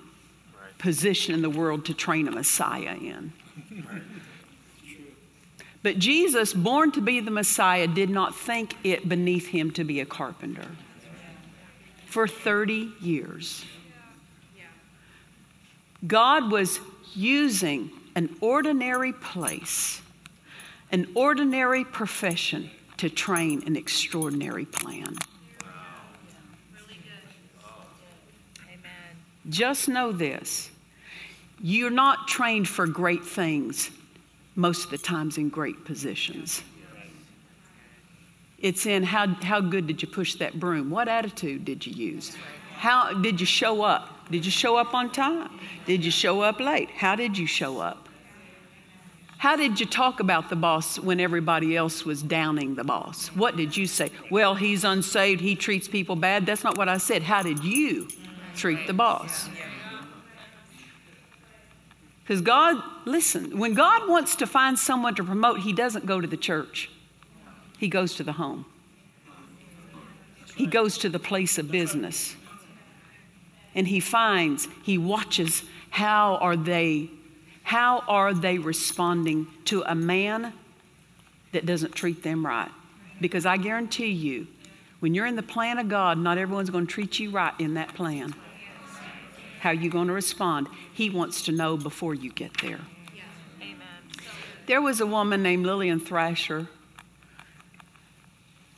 position 0.79 1.35
in 1.35 1.41
the 1.43 1.49
world 1.49 1.85
to 1.85 1.93
train 1.93 2.27
a 2.27 2.31
Messiah 2.31 2.95
in. 2.95 3.31
But 5.81 5.99
Jesus, 5.99 6.53
born 6.53 6.91
to 6.93 7.01
be 7.01 7.19
the 7.19 7.31
Messiah, 7.31 7.87
did 7.87 8.09
not 8.09 8.35
think 8.35 8.75
it 8.83 9.07
beneath 9.07 9.47
him 9.47 9.71
to 9.71 9.83
be 9.83 9.99
a 9.99 10.05
carpenter 10.05 10.65
for 12.07 12.27
30 12.27 12.91
years. 12.99 13.63
God 16.05 16.51
was 16.51 16.79
using 17.13 17.91
an 18.15 18.35
ordinary 18.41 19.13
place, 19.13 20.01
an 20.91 21.07
ordinary 21.13 21.85
profession 21.85 22.69
to 22.97 23.09
train 23.09 23.63
an 23.65 23.75
extraordinary 23.75 24.65
plan. 24.65 25.15
Just 29.49 29.87
know 29.87 30.11
this 30.11 30.68
you're 31.61 31.89
not 31.89 32.27
trained 32.27 32.67
for 32.67 32.87
great 32.87 33.23
things 33.23 33.91
most 34.55 34.85
of 34.85 34.91
the 34.91 34.97
times 34.97 35.37
in 35.37 35.49
great 35.49 35.85
positions. 35.85 36.63
It's 38.59 38.85
in 38.85 39.03
how, 39.03 39.27
how 39.27 39.61
good 39.61 39.87
did 39.87 40.01
you 40.01 40.07
push 40.07 40.35
that 40.35 40.59
broom? 40.59 40.89
What 40.89 41.07
attitude 41.07 41.63
did 41.63 41.85
you 41.85 41.93
use? 41.93 42.35
How 42.75 43.13
did 43.13 43.39
you 43.39 43.45
show 43.45 43.83
up? 43.83 44.29
Did 44.29 44.45
you 44.45 44.51
show 44.51 44.75
up 44.75 44.93
on 44.93 45.11
time? 45.11 45.49
Did 45.85 46.03
you 46.03 46.11
show 46.11 46.41
up 46.41 46.59
late? 46.59 46.89
How 46.89 47.15
did 47.15 47.37
you 47.37 47.47
show 47.47 47.79
up? 47.79 48.09
How 49.37 49.55
did 49.55 49.79
you 49.79 49.85
talk 49.85 50.19
about 50.19 50.49
the 50.49 50.57
boss 50.57 50.99
when 50.99 51.21
everybody 51.21 51.77
else 51.77 52.03
was 52.03 52.21
downing 52.21 52.75
the 52.75 52.83
boss? 52.83 53.27
What 53.29 53.55
did 53.55 53.75
you 53.75 53.87
say? 53.87 54.11
Well, 54.29 54.53
he's 54.53 54.83
unsaved, 54.83 55.39
he 55.39 55.55
treats 55.55 55.87
people 55.87 56.17
bad. 56.17 56.45
That's 56.45 56.63
not 56.65 56.77
what 56.77 56.89
I 56.89 56.97
said. 56.97 57.23
How 57.23 57.41
did 57.41 57.63
you 57.63 58.09
treat 58.55 58.85
the 58.85 58.93
boss? 58.93 59.47
Because 62.29 62.43
God, 62.43 62.83
listen, 63.05 63.57
when 63.57 63.73
God 63.73 64.07
wants 64.07 64.35
to 64.35 64.45
find 64.45 64.77
someone 64.77 65.15
to 65.15 65.23
promote, 65.23 65.61
He 65.61 65.73
doesn't 65.73 66.05
go 66.05 66.21
to 66.21 66.27
the 66.27 66.37
church, 66.37 66.91
He 67.79 67.87
goes 67.87 68.13
to 68.17 68.23
the 68.23 68.33
home. 68.33 68.65
He 70.55 70.67
goes 70.67 70.99
to 70.99 71.09
the 71.09 71.17
place 71.17 71.57
of 71.57 71.71
business. 71.71 72.35
And 73.73 73.87
He 73.87 73.99
finds, 73.99 74.67
He 74.83 74.99
watches 74.99 75.63
how 75.89 76.35
are 76.35 76.55
they 76.55 77.09
how 77.63 78.03
are 78.07 78.35
they 78.35 78.59
responding 78.59 79.47
to 79.65 79.81
a 79.87 79.95
man 79.95 80.53
that 81.51 81.65
doesn't 81.65 81.95
treat 81.95 82.21
them 82.21 82.45
right? 82.45 82.69
Because 83.19 83.47
I 83.47 83.57
guarantee 83.57 84.11
you, 84.11 84.45
when 84.99 85.15
you're 85.15 85.25
in 85.25 85.35
the 85.35 85.41
plan 85.41 85.79
of 85.79 85.89
God, 85.89 86.19
not 86.19 86.37
everyone's 86.37 86.69
going 86.69 86.85
to 86.85 86.93
treat 86.93 87.17
you 87.17 87.31
right 87.31 87.53
in 87.57 87.73
that 87.73 87.95
plan. 87.95 88.35
How 89.59 89.69
are 89.69 89.73
you 89.73 89.89
going 89.89 90.07
to 90.07 90.13
respond? 90.13 90.67
He 90.93 91.09
wants 91.09 91.43
to 91.43 91.51
know 91.51 91.77
before 91.77 92.13
you 92.13 92.31
get 92.31 92.57
there. 92.61 92.79
There 94.67 94.81
was 94.81 95.01
a 95.01 95.05
woman 95.05 95.41
named 95.41 95.65
Lillian 95.65 95.99
Thrasher. 95.99 96.67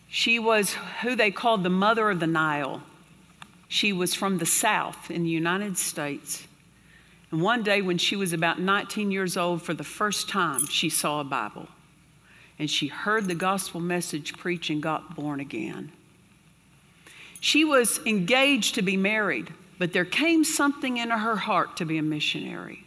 She 0.09 0.39
was 0.39 0.75
who 1.01 1.15
they 1.15 1.31
called 1.31 1.63
the 1.63 1.69
mother 1.69 2.09
of 2.09 2.19
the 2.19 2.27
Nile. 2.27 2.81
She 3.67 3.93
was 3.93 4.15
from 4.15 4.37
the 4.37 4.45
South 4.45 5.11
in 5.11 5.23
the 5.23 5.29
United 5.29 5.77
States. 5.77 6.47
And 7.31 7.41
one 7.41 7.63
day, 7.63 7.81
when 7.81 7.97
she 7.97 8.15
was 8.15 8.33
about 8.33 8.59
19 8.59 9.11
years 9.11 9.37
old, 9.37 9.61
for 9.61 9.73
the 9.73 9.83
first 9.83 10.27
time, 10.27 10.65
she 10.67 10.89
saw 10.89 11.21
a 11.21 11.23
Bible. 11.23 11.67
And 12.59 12.69
she 12.69 12.87
heard 12.87 13.27
the 13.27 13.35
gospel 13.35 13.79
message 13.79 14.37
preached 14.37 14.69
and 14.69 14.81
got 14.81 15.15
born 15.15 15.39
again. 15.39 15.91
She 17.39 17.63
was 17.63 17.99
engaged 18.05 18.75
to 18.75 18.81
be 18.81 18.97
married, 18.97 19.51
but 19.81 19.93
there 19.93 20.05
came 20.05 20.43
something 20.43 20.97
into 20.97 21.17
her 21.17 21.35
heart 21.35 21.77
to 21.77 21.85
be 21.85 21.97
a 21.97 22.03
missionary. 22.03 22.85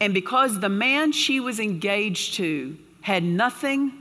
And 0.00 0.14
because 0.14 0.58
the 0.58 0.70
man 0.70 1.12
she 1.12 1.38
was 1.38 1.60
engaged 1.60 2.36
to 2.36 2.78
had 3.02 3.22
nothing, 3.22 3.92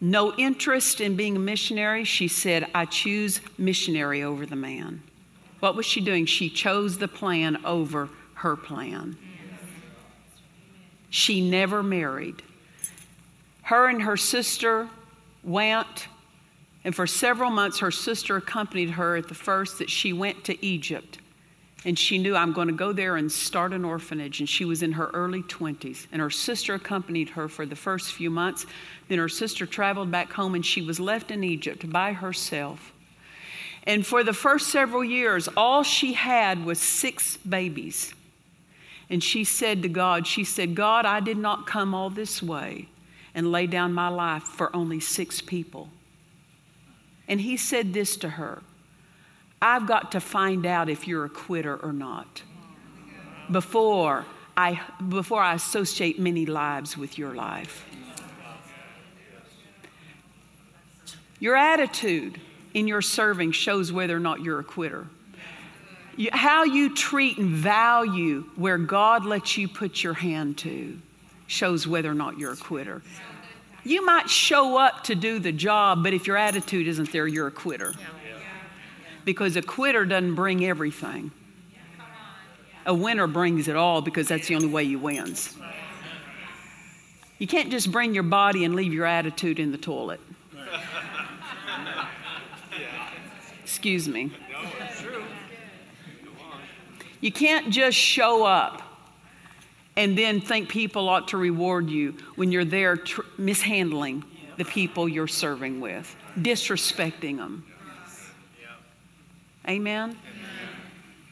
no 0.00 0.32
interest 0.36 1.02
in 1.02 1.14
being 1.14 1.36
a 1.36 1.38
missionary, 1.38 2.04
she 2.04 2.28
said, 2.28 2.66
I 2.74 2.86
choose 2.86 3.42
missionary 3.58 4.22
over 4.22 4.46
the 4.46 4.56
man. 4.56 5.02
What 5.60 5.76
was 5.76 5.84
she 5.84 6.00
doing? 6.00 6.24
She 6.24 6.48
chose 6.48 6.96
the 6.96 7.08
plan 7.08 7.62
over 7.62 8.08
her 8.36 8.56
plan. 8.56 9.18
She 11.10 11.46
never 11.46 11.82
married. 11.82 12.42
Her 13.64 13.86
and 13.86 14.00
her 14.00 14.16
sister 14.16 14.88
went, 15.44 16.06
and 16.84 16.94
for 16.94 17.06
several 17.06 17.50
months, 17.50 17.78
her 17.78 17.90
sister 17.90 18.36
accompanied 18.36 18.90
her 18.90 19.16
at 19.16 19.28
the 19.28 19.34
first 19.34 19.78
that 19.78 19.90
she 19.90 20.12
went 20.12 20.44
to 20.44 20.64
Egypt. 20.64 21.18
And 21.84 21.98
she 21.98 22.18
knew, 22.18 22.36
I'm 22.36 22.52
going 22.52 22.68
to 22.68 22.74
go 22.74 22.92
there 22.92 23.16
and 23.16 23.30
start 23.30 23.72
an 23.72 23.84
orphanage. 23.84 24.40
And 24.40 24.48
she 24.48 24.64
was 24.64 24.82
in 24.82 24.92
her 24.92 25.10
early 25.14 25.42
20s. 25.42 26.06
And 26.12 26.20
her 26.20 26.30
sister 26.30 26.74
accompanied 26.74 27.30
her 27.30 27.48
for 27.48 27.66
the 27.66 27.76
first 27.76 28.12
few 28.12 28.30
months. 28.30 28.66
Then 29.08 29.18
her 29.18 29.28
sister 29.28 29.66
traveled 29.66 30.10
back 30.10 30.32
home, 30.32 30.54
and 30.54 30.64
she 30.64 30.82
was 30.82 31.00
left 31.00 31.30
in 31.30 31.42
Egypt 31.42 31.90
by 31.90 32.12
herself. 32.12 32.92
And 33.84 34.06
for 34.06 34.22
the 34.22 34.32
first 34.32 34.68
several 34.68 35.02
years, 35.02 35.48
all 35.56 35.82
she 35.82 36.12
had 36.12 36.64
was 36.64 36.80
six 36.80 37.36
babies. 37.38 38.14
And 39.10 39.22
she 39.22 39.42
said 39.42 39.82
to 39.82 39.88
God, 39.88 40.26
She 40.26 40.44
said, 40.44 40.76
God, 40.76 41.04
I 41.04 41.18
did 41.18 41.36
not 41.36 41.66
come 41.66 41.94
all 41.94 42.10
this 42.10 42.40
way 42.42 42.88
and 43.34 43.50
lay 43.50 43.66
down 43.66 43.92
my 43.92 44.08
life 44.08 44.44
for 44.44 44.74
only 44.74 45.00
six 45.00 45.40
people. 45.40 45.88
And 47.32 47.40
he 47.40 47.56
said 47.56 47.94
this 47.94 48.18
to 48.18 48.28
her 48.28 48.60
I've 49.62 49.86
got 49.86 50.12
to 50.12 50.20
find 50.20 50.66
out 50.66 50.90
if 50.90 51.08
you're 51.08 51.24
a 51.24 51.30
quitter 51.30 51.74
or 51.76 51.90
not 51.90 52.42
before 53.50 54.26
I, 54.54 54.82
before 55.08 55.40
I 55.40 55.54
associate 55.54 56.18
many 56.18 56.44
lives 56.44 56.94
with 56.94 57.16
your 57.16 57.34
life. 57.34 57.86
Your 61.40 61.56
attitude 61.56 62.38
in 62.74 62.86
your 62.86 63.00
serving 63.00 63.52
shows 63.52 63.90
whether 63.90 64.14
or 64.14 64.20
not 64.20 64.42
you're 64.42 64.60
a 64.60 64.64
quitter 64.64 65.06
how 66.30 66.64
you 66.64 66.94
treat 66.94 67.38
and 67.38 67.48
value 67.48 68.44
where 68.56 68.76
God 68.76 69.24
lets 69.24 69.56
you 69.56 69.66
put 69.66 70.02
your 70.02 70.12
hand 70.12 70.58
to 70.58 70.98
shows 71.46 71.86
whether 71.86 72.10
or 72.10 72.14
not 72.14 72.38
you're 72.38 72.52
a 72.52 72.56
quitter. 72.56 73.00
You 73.84 74.06
might 74.06 74.30
show 74.30 74.76
up 74.76 75.04
to 75.04 75.14
do 75.14 75.38
the 75.38 75.52
job, 75.52 76.02
but 76.04 76.12
if 76.12 76.26
your 76.26 76.36
attitude 76.36 76.86
isn't 76.86 77.10
there, 77.10 77.26
you're 77.26 77.48
a 77.48 77.52
quitter. 77.52 77.94
Because 79.24 79.56
a 79.56 79.62
quitter 79.62 80.04
doesn't 80.04 80.34
bring 80.34 80.64
everything. 80.64 81.30
A 82.86 82.94
winner 82.94 83.26
brings 83.26 83.68
it 83.68 83.76
all 83.76 84.02
because 84.02 84.28
that's 84.28 84.48
the 84.48 84.56
only 84.56 84.68
way 84.68 84.84
you 84.84 84.98
wins. 84.98 85.56
You 87.38 87.46
can't 87.46 87.70
just 87.70 87.90
bring 87.90 88.14
your 88.14 88.22
body 88.22 88.64
and 88.64 88.74
leave 88.74 88.92
your 88.92 89.06
attitude 89.06 89.58
in 89.58 89.72
the 89.72 89.78
toilet. 89.78 90.20
Excuse 93.62 94.06
me. 94.06 94.30
You 97.20 97.32
can't 97.32 97.70
just 97.70 97.96
show 97.96 98.44
up 98.44 98.91
and 99.96 100.16
then 100.16 100.40
think 100.40 100.68
people 100.68 101.08
ought 101.08 101.28
to 101.28 101.36
reward 101.36 101.90
you 101.90 102.14
when 102.36 102.50
you're 102.50 102.64
there 102.64 102.96
tr- 102.96 103.22
mishandling 103.38 104.24
the 104.56 104.64
people 104.64 105.08
you're 105.08 105.28
serving 105.28 105.80
with, 105.80 106.14
disrespecting 106.38 107.36
them. 107.36 107.64
Amen? 109.68 110.16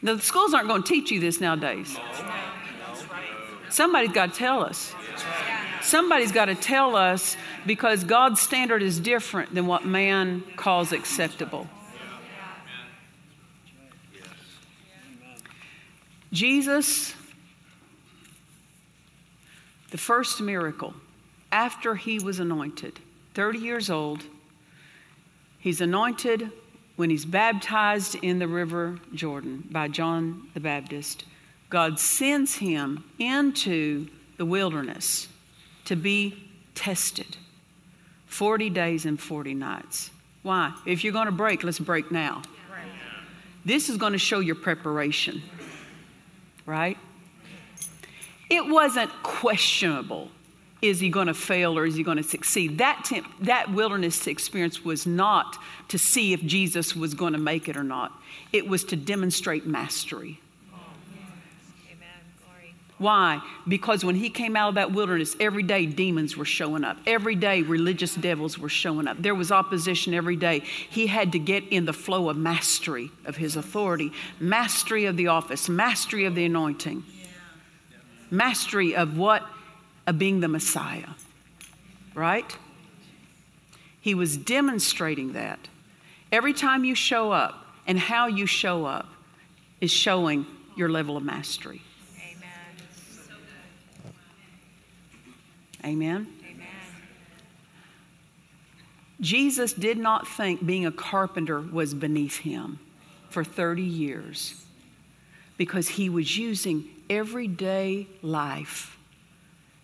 Now, 0.01 0.15
the 0.15 0.21
schools 0.21 0.53
aren't 0.53 0.67
going 0.67 0.83
to 0.83 0.87
teach 0.87 1.11
you 1.11 1.19
this 1.19 1.39
nowadays. 1.41 1.97
Somebody's 3.69 4.11
got 4.11 4.33
to 4.33 4.37
tell 4.37 4.63
us. 4.63 4.93
Somebody's 5.81 6.31
got 6.31 6.45
to 6.45 6.55
tell 6.55 6.95
us 6.95 7.35
because 7.65 8.03
God's 8.03 8.41
standard 8.41 8.81
is 8.81 8.99
different 8.99 9.53
than 9.53 9.67
what 9.67 9.85
man 9.85 10.43
calls 10.55 10.91
acceptable. 10.91 11.67
Jesus, 16.31 17.13
the 19.91 19.97
first 19.97 20.41
miracle 20.41 20.93
after 21.51 21.95
he 21.95 22.19
was 22.19 22.39
anointed, 22.39 22.99
30 23.33 23.59
years 23.59 23.89
old, 23.89 24.23
he's 25.59 25.81
anointed 25.81 26.49
when 26.95 27.09
he's 27.09 27.25
baptized 27.25 28.15
in 28.15 28.39
the 28.39 28.47
river 28.47 28.99
Jordan 29.13 29.63
by 29.69 29.87
John 29.87 30.47
the 30.53 30.59
Baptist. 30.59 31.25
God 31.69 31.99
sends 31.99 32.55
him 32.55 33.03
into 33.19 34.07
the 34.37 34.45
wilderness 34.45 35.27
to 35.85 35.95
be 35.95 36.49
tested 36.75 37.37
40 38.27 38.69
days 38.69 39.05
and 39.05 39.19
40 39.19 39.53
nights. 39.53 40.09
Why? 40.43 40.73
If 40.85 41.03
you're 41.03 41.13
going 41.13 41.27
to 41.27 41.31
break, 41.31 41.63
let's 41.63 41.79
break 41.79 42.11
now. 42.11 42.41
This 43.63 43.89
is 43.89 43.97
going 43.97 44.13
to 44.13 44.19
show 44.19 44.39
your 44.39 44.55
preparation 44.55 45.41
right? 46.65 46.97
It 48.51 48.67
wasn't 48.67 49.09
questionable. 49.23 50.29
Is 50.81 50.99
he 50.99 51.09
going 51.09 51.27
to 51.27 51.33
fail 51.33 51.77
or 51.77 51.85
is 51.85 51.95
he 51.95 52.03
going 52.03 52.17
to 52.17 52.23
succeed? 52.23 52.79
That, 52.79 53.05
temp, 53.05 53.25
that 53.45 53.71
wilderness 53.71 54.27
experience 54.27 54.83
was 54.83 55.07
not 55.07 55.57
to 55.87 55.97
see 55.97 56.33
if 56.33 56.43
Jesus 56.43 56.95
was 56.95 57.13
going 57.13 57.33
to 57.33 57.39
make 57.39 57.69
it 57.69 57.77
or 57.77 57.83
not. 57.83 58.11
It 58.51 58.67
was 58.67 58.83
to 58.85 58.95
demonstrate 58.97 59.65
mastery. 59.65 60.39
Why? 62.97 63.41
Because 63.67 64.05
when 64.05 64.13
he 64.13 64.29
came 64.29 64.55
out 64.55 64.69
of 64.69 64.75
that 64.75 64.91
wilderness, 64.91 65.35
every 65.39 65.63
day 65.63 65.87
demons 65.87 66.37
were 66.37 66.45
showing 66.45 66.83
up. 66.83 66.97
Every 67.07 67.33
day 67.33 67.63
religious 67.63 68.13
devils 68.13 68.59
were 68.59 68.69
showing 68.69 69.07
up. 69.07 69.17
There 69.17 69.33
was 69.33 69.51
opposition 69.51 70.13
every 70.13 70.35
day. 70.35 70.59
He 70.59 71.07
had 71.07 71.31
to 71.31 71.39
get 71.39 71.63
in 71.69 71.85
the 71.85 71.93
flow 71.93 72.29
of 72.29 72.37
mastery 72.37 73.09
of 73.25 73.37
his 73.37 73.55
authority, 73.55 74.11
mastery 74.39 75.05
of 75.05 75.17
the 75.17 75.27
office, 75.27 75.67
mastery 75.67 76.25
of 76.25 76.35
the 76.35 76.45
anointing, 76.45 77.03
mastery 78.31 78.95
of 78.95 79.17
what? 79.17 79.45
Of 80.07 80.17
being 80.17 80.39
the 80.39 80.47
Messiah. 80.47 81.09
Right? 82.15 82.57
He 84.01 84.15
was 84.15 84.35
demonstrating 84.35 85.33
that. 85.33 85.59
Every 86.31 86.53
time 86.53 86.83
you 86.83 86.95
show 86.95 87.31
up 87.31 87.67
and 87.85 87.99
how 87.99 88.27
you 88.27 88.45
show 88.45 88.85
up 88.85 89.07
is 89.79 89.91
showing 89.91 90.45
your 90.75 90.89
level 90.89 91.17
of 91.17 91.23
mastery. 91.23 91.81
Amen? 95.83 96.27
Amen? 96.49 96.67
Jesus 99.19 99.73
did 99.73 99.97
not 99.97 100.27
think 100.27 100.65
being 100.65 100.85
a 100.85 100.91
carpenter 100.91 101.59
was 101.59 101.93
beneath 101.93 102.37
him 102.37 102.79
for 103.29 103.43
30 103.43 103.81
years 103.81 104.63
because 105.61 105.87
he 105.87 106.09
was 106.09 106.39
using 106.39 106.83
everyday 107.07 108.07
life 108.23 108.97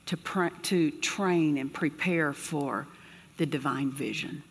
to, 0.08 0.18
pr- 0.18 0.48
to 0.64 0.90
train 0.90 1.56
and 1.60 1.72
prepare 1.72 2.34
for 2.34 2.88
the 3.38 3.46
divine 3.46 3.92
vision, 3.92 4.42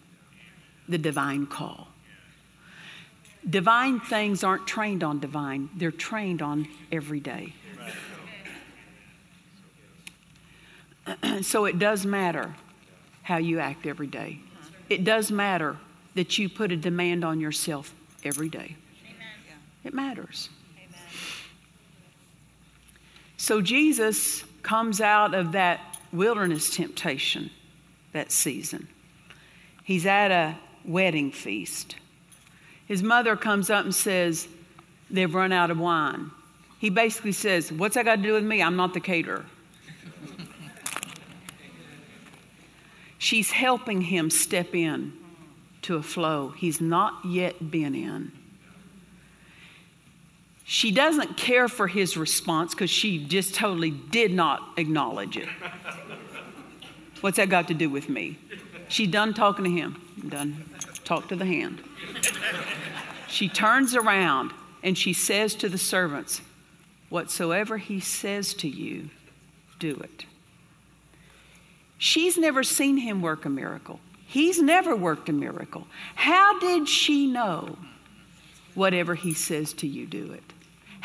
the 0.88 0.98
divine 0.98 1.44
call. 1.44 1.88
Divine 3.50 3.98
things 3.98 4.44
aren't 4.44 4.68
trained 4.68 5.02
on 5.02 5.18
divine, 5.18 5.68
they're 5.74 5.90
trained 5.90 6.42
on 6.42 6.68
every 6.92 7.18
day. 7.18 7.52
so 11.42 11.64
it 11.64 11.80
does 11.80 12.06
matter 12.06 12.54
how 13.24 13.38
you 13.38 13.58
act 13.58 13.84
every 13.84 14.06
day. 14.06 14.38
It 14.88 15.02
does 15.02 15.32
matter 15.32 15.76
that 16.14 16.38
you 16.38 16.48
put 16.48 16.70
a 16.70 16.76
demand 16.76 17.24
on 17.24 17.40
yourself 17.40 17.92
every 18.22 18.48
day. 18.48 18.76
Amen. 19.08 19.58
It 19.82 19.92
matters. 19.92 20.50
So 23.36 23.60
Jesus 23.60 24.44
comes 24.62 25.00
out 25.00 25.34
of 25.34 25.52
that 25.52 25.80
wilderness 26.12 26.74
temptation 26.74 27.50
that 28.12 28.32
season. 28.32 28.88
He's 29.84 30.06
at 30.06 30.30
a 30.30 30.56
wedding 30.84 31.30
feast. 31.30 31.96
His 32.86 33.02
mother 33.02 33.36
comes 33.36 33.70
up 33.70 33.84
and 33.84 33.94
says, 33.94 34.48
They've 35.08 35.32
run 35.32 35.52
out 35.52 35.70
of 35.70 35.78
wine. 35.78 36.30
He 36.78 36.90
basically 36.90 37.32
says, 37.32 37.70
What's 37.70 37.94
that 37.94 38.04
got 38.04 38.16
to 38.16 38.22
do 38.22 38.32
with 38.32 38.44
me? 38.44 38.62
I'm 38.62 38.76
not 38.76 38.94
the 38.94 39.00
caterer. 39.00 39.44
She's 43.18 43.50
helping 43.50 44.02
him 44.02 44.30
step 44.30 44.74
in 44.74 45.12
to 45.82 45.96
a 45.96 46.02
flow 46.02 46.50
he's 46.50 46.80
not 46.80 47.24
yet 47.24 47.70
been 47.70 47.94
in. 47.94 48.32
She 50.68 50.90
doesn't 50.90 51.36
care 51.36 51.68
for 51.68 51.86
his 51.86 52.16
response 52.16 52.74
because 52.74 52.90
she 52.90 53.24
just 53.24 53.54
totally 53.54 53.92
did 53.92 54.32
not 54.32 54.68
acknowledge 54.76 55.36
it. 55.36 55.48
What's 57.20 57.36
that 57.36 57.48
got 57.48 57.68
to 57.68 57.74
do 57.74 57.88
with 57.88 58.08
me? 58.08 58.36
She's 58.88 59.08
done 59.08 59.32
talking 59.32 59.64
to 59.64 59.70
him. 59.70 60.02
Done. 60.28 60.64
Talk 61.04 61.28
to 61.28 61.36
the 61.36 61.44
hand. 61.44 61.80
She 63.28 63.48
turns 63.48 63.94
around 63.94 64.50
and 64.82 64.98
she 64.98 65.12
says 65.12 65.54
to 65.56 65.68
the 65.68 65.78
servants, 65.78 66.40
Whatsoever 67.10 67.78
he 67.78 68.00
says 68.00 68.52
to 68.54 68.68
you, 68.68 69.10
do 69.78 69.94
it. 70.02 70.24
She's 71.96 72.36
never 72.36 72.64
seen 72.64 72.96
him 72.96 73.22
work 73.22 73.44
a 73.44 73.48
miracle. 73.48 74.00
He's 74.26 74.60
never 74.60 74.96
worked 74.96 75.28
a 75.28 75.32
miracle. 75.32 75.86
How 76.16 76.58
did 76.58 76.88
she 76.88 77.28
know 77.28 77.78
whatever 78.74 79.14
he 79.14 79.32
says 79.32 79.72
to 79.74 79.86
you, 79.86 80.06
do 80.06 80.32
it? 80.32 80.52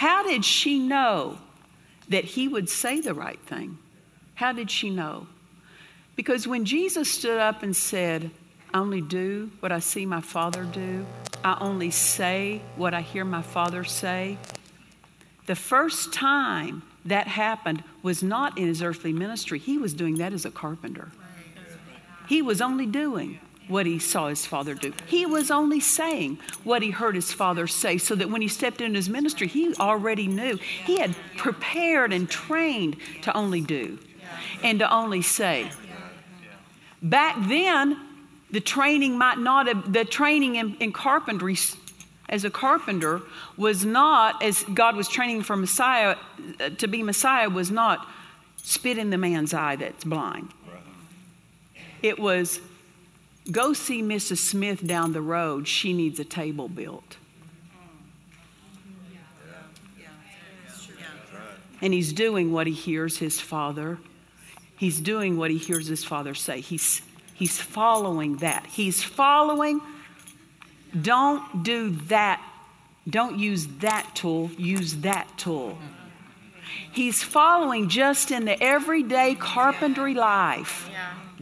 How 0.02 0.24
did 0.24 0.44
she 0.44 0.80
know 0.80 1.38
that 2.10 2.26
he 2.26 2.48
would 2.48 2.70
say 2.70 3.02
the 3.02 3.14
right 3.14 3.40
thing? 3.42 3.78
How 4.34 4.52
did 4.52 4.72
she 4.72 4.90
know? 4.90 5.28
Because 6.16 6.48
when 6.48 6.66
Jesus 6.66 7.12
stood 7.12 7.38
up 7.38 7.62
and 7.62 7.76
said, 7.76 8.32
I 8.74 8.80
only 8.80 9.02
do 9.02 9.52
what 9.60 9.72
I 9.72 9.78
see 9.78 10.08
my 10.08 10.20
Father 10.20 10.64
do, 10.64 11.06
I 11.44 11.56
only 11.62 11.92
say 11.92 12.62
what 12.78 12.96
I 12.96 13.02
hear 13.02 13.24
my 13.24 13.44
Father 13.44 13.84
say, 13.84 14.40
the 15.46 15.54
first 15.56 16.12
time 16.12 16.82
that 17.06 17.28
happened 17.28 17.84
was 18.02 18.24
not 18.24 18.58
in 18.58 18.66
his 18.66 18.82
earthly 18.82 19.14
ministry. 19.14 19.60
He 19.60 19.78
was 19.78 19.94
doing 19.94 20.16
that 20.16 20.34
as 20.34 20.46
a 20.46 20.52
carpenter. 20.52 21.12
He 22.28 22.42
was 22.42 22.60
only 22.60 22.88
doing 22.88 23.40
what 23.72 23.86
he 23.86 23.98
saw 23.98 24.28
his 24.28 24.46
father 24.46 24.76
do. 24.76 24.94
He 25.08 25.26
was 25.26 25.50
only 25.50 25.80
saying 25.80 26.40
what 26.64 26.82
he 26.82 26.92
heard 26.92 27.16
his 27.16 27.32
father 27.32 27.66
say, 27.68 27.98
so 27.98 28.14
that 28.16 28.30
when 28.30 28.42
he 28.42 28.48
stepped 28.48 28.82
into 28.82 28.98
his 28.98 29.10
ministry, 29.10 29.48
he 29.48 29.74
already 29.76 30.28
knew. 30.28 30.58
He 30.58 31.00
had 31.00 31.16
prepared 31.38 32.14
and 32.14 32.30
trained 32.30 32.98
to 33.24 33.36
only 33.36 33.62
do 33.62 33.98
and 34.64 34.80
to 34.80 34.94
only 34.94 35.22
say. 35.22 35.72
Back 37.02 37.36
then, 37.48 37.98
the 38.52 38.62
training 38.62 39.18
might 39.18 39.40
not 39.40 39.68
have, 39.68 39.92
the 39.92 40.06
training 40.06 40.56
in, 40.56 40.76
in 40.76 40.92
carpentry 40.92 41.58
as 42.30 42.46
a 42.46 42.50
carpenter 42.50 43.22
was 43.58 43.84
not, 43.84 44.44
as 44.44 44.64
God 44.64 44.96
was 44.96 45.08
training 45.08 45.44
for 45.44 45.56
Messiah, 45.56 46.16
uh, 46.60 46.70
to 46.70 46.88
be 46.88 47.02
Messiah, 47.04 47.50
was 47.50 47.72
not 47.72 48.08
spit 48.58 48.98
in 48.98 49.10
the 49.10 49.18
man's 49.18 49.54
eye 49.54 49.76
that's 49.76 50.04
blind. 50.04 50.50
It 52.02 52.20
was 52.20 52.60
go 53.50 53.74
see 53.74 54.02
Mrs. 54.02 54.38
Smith 54.38 54.86
down 54.86 55.14
the 55.14 55.22
road. 55.22 55.68
She 55.68 55.94
needs 55.94 56.20
a 56.20 56.26
table 56.26 56.68
built. 56.68 57.18
And 61.84 61.94
he's 61.94 62.14
doing 62.14 62.52
what 62.52 62.68
he 62.68 62.74
hears 62.74 63.18
his 63.18 63.40
father. 63.40 63.98
He's 64.78 65.00
doing 65.00 65.38
what 65.38 65.50
he 65.50 65.58
hears 65.58 65.88
his 65.88 66.04
father 66.04 66.36
say. 66.36 66.62
He's, 66.62 67.02
he's 67.34 67.60
following 67.60 68.38
that. 68.38 68.68
He's 68.68 69.02
following 69.02 69.82
don't 71.00 71.64
do 71.64 71.92
that. 72.08 72.42
Don't 73.10 73.40
use 73.40 73.68
that 73.80 74.12
tool, 74.14 74.52
use 74.58 74.98
that 74.98 75.28
tool. 75.38 75.78
He's 76.92 77.24
following 77.24 77.90
just 77.90 78.32
in 78.32 78.46
the 78.46 78.62
everyday 78.62 79.36
carpentry 79.36 80.14
life, 80.14 80.90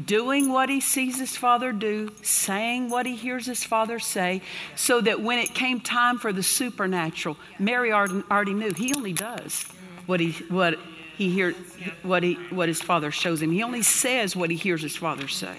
doing 0.05 0.51
what 0.51 0.69
he 0.69 0.79
sees 0.79 1.19
his 1.19 1.35
father 1.35 1.71
do, 1.71 2.11
saying 2.21 2.89
what 2.89 3.05
he 3.05 3.15
hears 3.15 3.45
his 3.45 3.63
father 3.63 3.99
say, 3.99 4.41
so 4.75 5.01
that 5.01 5.21
when 5.21 5.39
it 5.39 5.53
came 5.53 5.79
time 5.79 6.17
for 6.17 6.31
the 6.31 6.43
supernatural, 6.43 7.37
Mary 7.57 7.91
already 7.91 8.53
knew 8.53 8.71
he 8.73 8.93
only 8.93 9.13
does 9.13 9.63
what 10.05 10.19
he 10.19 10.31
what 10.49 10.79
he 11.17 11.29
hears 11.29 11.55
what 12.01 12.23
he 12.23 12.35
what 12.49 12.67
his 12.67 12.81
father 12.81 13.11
shows 13.11 13.41
him. 13.41 13.51
He 13.51 13.63
only 13.63 13.81
says 13.81 14.35
what 14.35 14.49
he 14.49 14.55
hears 14.55 14.81
his 14.81 14.95
father 14.95 15.27
say. 15.27 15.57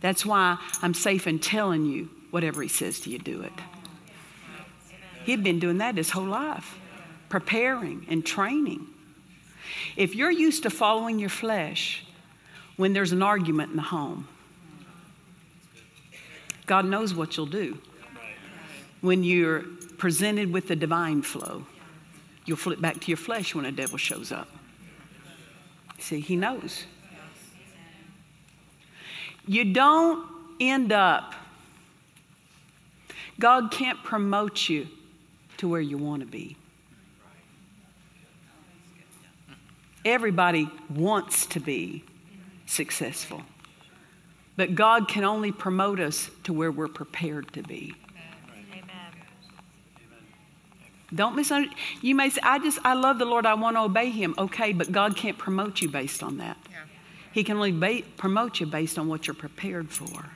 That's 0.00 0.26
why 0.26 0.58
I'm 0.82 0.94
safe 0.94 1.26
in 1.26 1.38
telling 1.38 1.86
you 1.86 2.10
whatever 2.30 2.62
he 2.62 2.68
says 2.68 3.00
to 3.00 3.10
you, 3.10 3.18
do 3.18 3.42
it. 3.42 3.52
He'd 5.24 5.44
been 5.44 5.60
doing 5.60 5.78
that 5.78 5.96
his 5.96 6.10
whole 6.10 6.26
life, 6.26 6.76
preparing 7.28 8.06
and 8.10 8.26
training. 8.26 8.86
If 9.96 10.16
you're 10.16 10.30
used 10.30 10.64
to 10.64 10.70
following 10.70 11.18
your 11.18 11.28
flesh 11.28 12.04
when 12.82 12.94
there's 12.94 13.12
an 13.12 13.22
argument 13.22 13.70
in 13.70 13.76
the 13.76 13.82
home, 13.82 14.26
God 16.66 16.84
knows 16.84 17.14
what 17.14 17.36
you'll 17.36 17.46
do. 17.46 17.78
When 19.02 19.22
you're 19.22 19.60
presented 19.98 20.52
with 20.52 20.66
the 20.66 20.74
divine 20.74 21.22
flow, 21.22 21.64
you'll 22.44 22.56
flip 22.56 22.80
back 22.80 22.98
to 23.02 23.06
your 23.06 23.18
flesh 23.18 23.54
when 23.54 23.66
a 23.66 23.70
devil 23.70 23.98
shows 23.98 24.32
up. 24.32 24.48
See, 26.00 26.18
he 26.18 26.34
knows. 26.34 26.82
You 29.46 29.72
don't 29.72 30.26
end 30.58 30.90
up 30.90 31.34
God 33.38 33.70
can't 33.70 34.02
promote 34.02 34.68
you 34.68 34.88
to 35.58 35.68
where 35.68 35.80
you 35.80 35.98
want 35.98 36.22
to 36.22 36.26
be. 36.26 36.56
Everybody 40.04 40.68
wants 40.90 41.46
to 41.46 41.60
be 41.60 42.02
successful, 42.72 43.42
but 44.56 44.74
God 44.74 45.08
can 45.08 45.24
only 45.24 45.52
promote 45.52 46.00
us 46.00 46.30
to 46.44 46.52
where 46.52 46.72
we're 46.72 46.88
prepared 46.88 47.52
to 47.52 47.62
be. 47.62 47.94
Don't 51.14 51.36
misunderstand. 51.36 51.78
You 52.00 52.14
may 52.14 52.30
say, 52.30 52.40
I 52.42 52.58
just, 52.58 52.78
I 52.84 52.94
love 52.94 53.18
the 53.18 53.26
Lord, 53.26 53.44
I 53.44 53.54
want 53.54 53.76
to 53.76 53.82
obey 53.82 54.08
him. 54.08 54.34
Okay, 54.38 54.72
but 54.72 54.90
God 54.90 55.14
can't 55.14 55.36
promote 55.36 55.82
you 55.82 55.88
based 55.90 56.22
on 56.22 56.38
that. 56.38 56.56
Yeah. 56.70 56.78
He 57.32 57.44
can 57.44 57.56
only 57.56 57.72
ba- 57.72 58.02
promote 58.16 58.60
you 58.60 58.66
based 58.66 58.98
on 58.98 59.08
what 59.08 59.26
you're 59.26 59.34
prepared 59.34 59.90
for. 59.90 60.30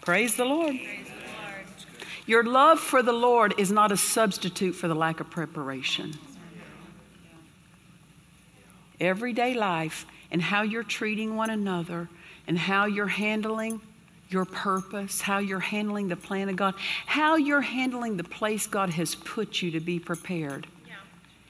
Praise 0.00 0.36
the 0.36 0.46
Lord. 0.46 0.76
Praise 0.76 1.06
the 1.06 1.12
Lord. 1.12 1.66
Your 2.26 2.44
love 2.44 2.80
for 2.80 3.02
the 3.02 3.12
Lord 3.12 3.54
is 3.58 3.70
not 3.70 3.92
a 3.92 3.96
substitute 3.98 4.72
for 4.72 4.88
the 4.88 4.94
lack 4.94 5.20
of 5.20 5.28
preparation. 5.28 6.14
Everyday 8.98 9.52
life 9.52 10.06
and 10.30 10.42
how 10.42 10.62
you're 10.62 10.82
treating 10.82 11.36
one 11.36 11.50
another 11.50 12.08
and 12.46 12.58
how 12.58 12.86
you're 12.86 13.06
handling 13.06 13.80
your 14.28 14.44
purpose, 14.44 15.20
how 15.20 15.38
you're 15.38 15.60
handling 15.60 16.08
the 16.08 16.16
plan 16.16 16.48
of 16.48 16.56
God, 16.56 16.74
how 17.06 17.36
you're 17.36 17.60
handling 17.60 18.16
the 18.16 18.24
place 18.24 18.66
God 18.66 18.90
has 18.90 19.14
put 19.14 19.62
you 19.62 19.70
to 19.72 19.80
be 19.80 19.98
prepared 19.98 20.66
yeah. 20.86 20.94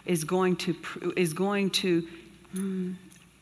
is 0.04 0.24
going 0.24 0.56
to 0.56 0.76
is 1.16 1.32
going 1.32 1.70
to 1.70 2.06
mm, 2.54 2.94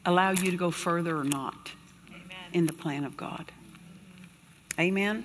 allow 0.07 0.31
you 0.31 0.51
to 0.51 0.57
go 0.57 0.71
further 0.71 1.17
or 1.17 1.25
not 1.25 1.73
Amen. 2.09 2.37
in 2.53 2.67
the 2.67 2.73
plan 2.73 3.05
of 3.05 3.17
God. 3.17 3.51
Amen. 4.79 5.25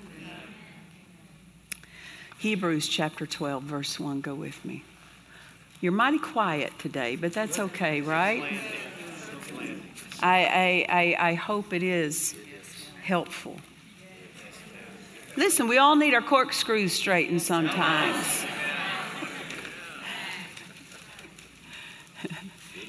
Hebrews 2.38 2.88
chapter 2.88 3.26
12 3.26 3.62
verse 3.62 4.00
1 4.00 4.22
go 4.22 4.34
with 4.34 4.64
me. 4.64 4.82
You're 5.80 5.92
mighty 5.92 6.18
quiet 6.18 6.72
today, 6.78 7.16
but 7.16 7.32
that's 7.32 7.58
okay, 7.58 8.00
right? 8.02 8.42
I, 10.22 10.86
I, 10.88 11.16
I, 11.18 11.30
I 11.30 11.34
hope 11.34 11.72
it 11.72 11.82
is 11.82 12.34
helpful. 13.02 13.56
Listen, 15.36 15.68
we 15.68 15.78
all 15.78 15.96
need 15.96 16.12
our 16.14 16.20
corkscrews 16.20 16.92
straightened 16.92 17.40
sometimes. 17.40 18.44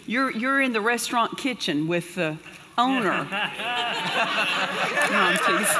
You're, 0.05 0.31
you're 0.31 0.61
in 0.61 0.73
the 0.73 0.81
restaurant 0.81 1.37
kitchen 1.37 1.87
with 1.87 2.15
the 2.15 2.37
owner. 2.77 3.25
Please. 5.45 5.77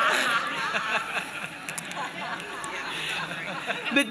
But 3.94 4.08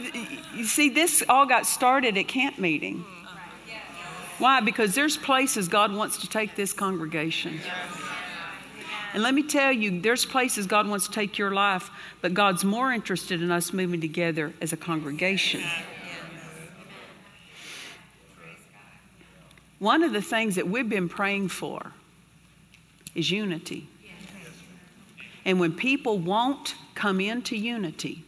you 0.55 0.64
see, 0.64 0.91
this 0.91 1.22
all 1.26 1.47
got 1.47 1.64
started 1.64 2.18
at 2.18 2.28
camp 2.28 2.59
meeting. 2.59 3.05
Why? 4.41 4.61
Because 4.61 4.95
there's 4.95 5.18
places 5.18 5.68
God 5.68 5.93
wants 5.93 6.18
to 6.22 6.28
take 6.28 6.57
this 6.57 6.72
congregation. 6.72 7.61
And 9.12 9.22
let 9.22 9.34
me 9.34 9.43
tell 9.43 9.70
you, 9.70 10.01
there's 10.01 10.24
places 10.24 10.66
God 10.66 10.88
wants 10.88 11.07
to 11.09 11.12
take 11.12 11.36
your 11.36 11.51
life, 11.51 11.91
but 12.22 12.32
God's 12.32 12.64
more 12.64 12.91
interested 12.91 13.43
in 13.43 13.51
us 13.51 13.72
moving 13.72 14.01
together 14.01 14.55
as 14.62 14.72
a 14.72 14.76
congregation. 14.76 15.62
One 19.78 20.03
of 20.03 20.12
the 20.12 20.22
things 20.22 20.55
that 20.57 20.68
we've 20.68 20.88
been 20.88 21.09
praying 21.09 21.49
for 21.49 21.93
is 23.14 23.30
unity. 23.30 23.88
And 25.45 25.61
when 25.61 25.72
people 25.72 26.18
won't 26.18 26.74
come 26.95 27.20
into 27.20 27.57
unity, 27.57 28.24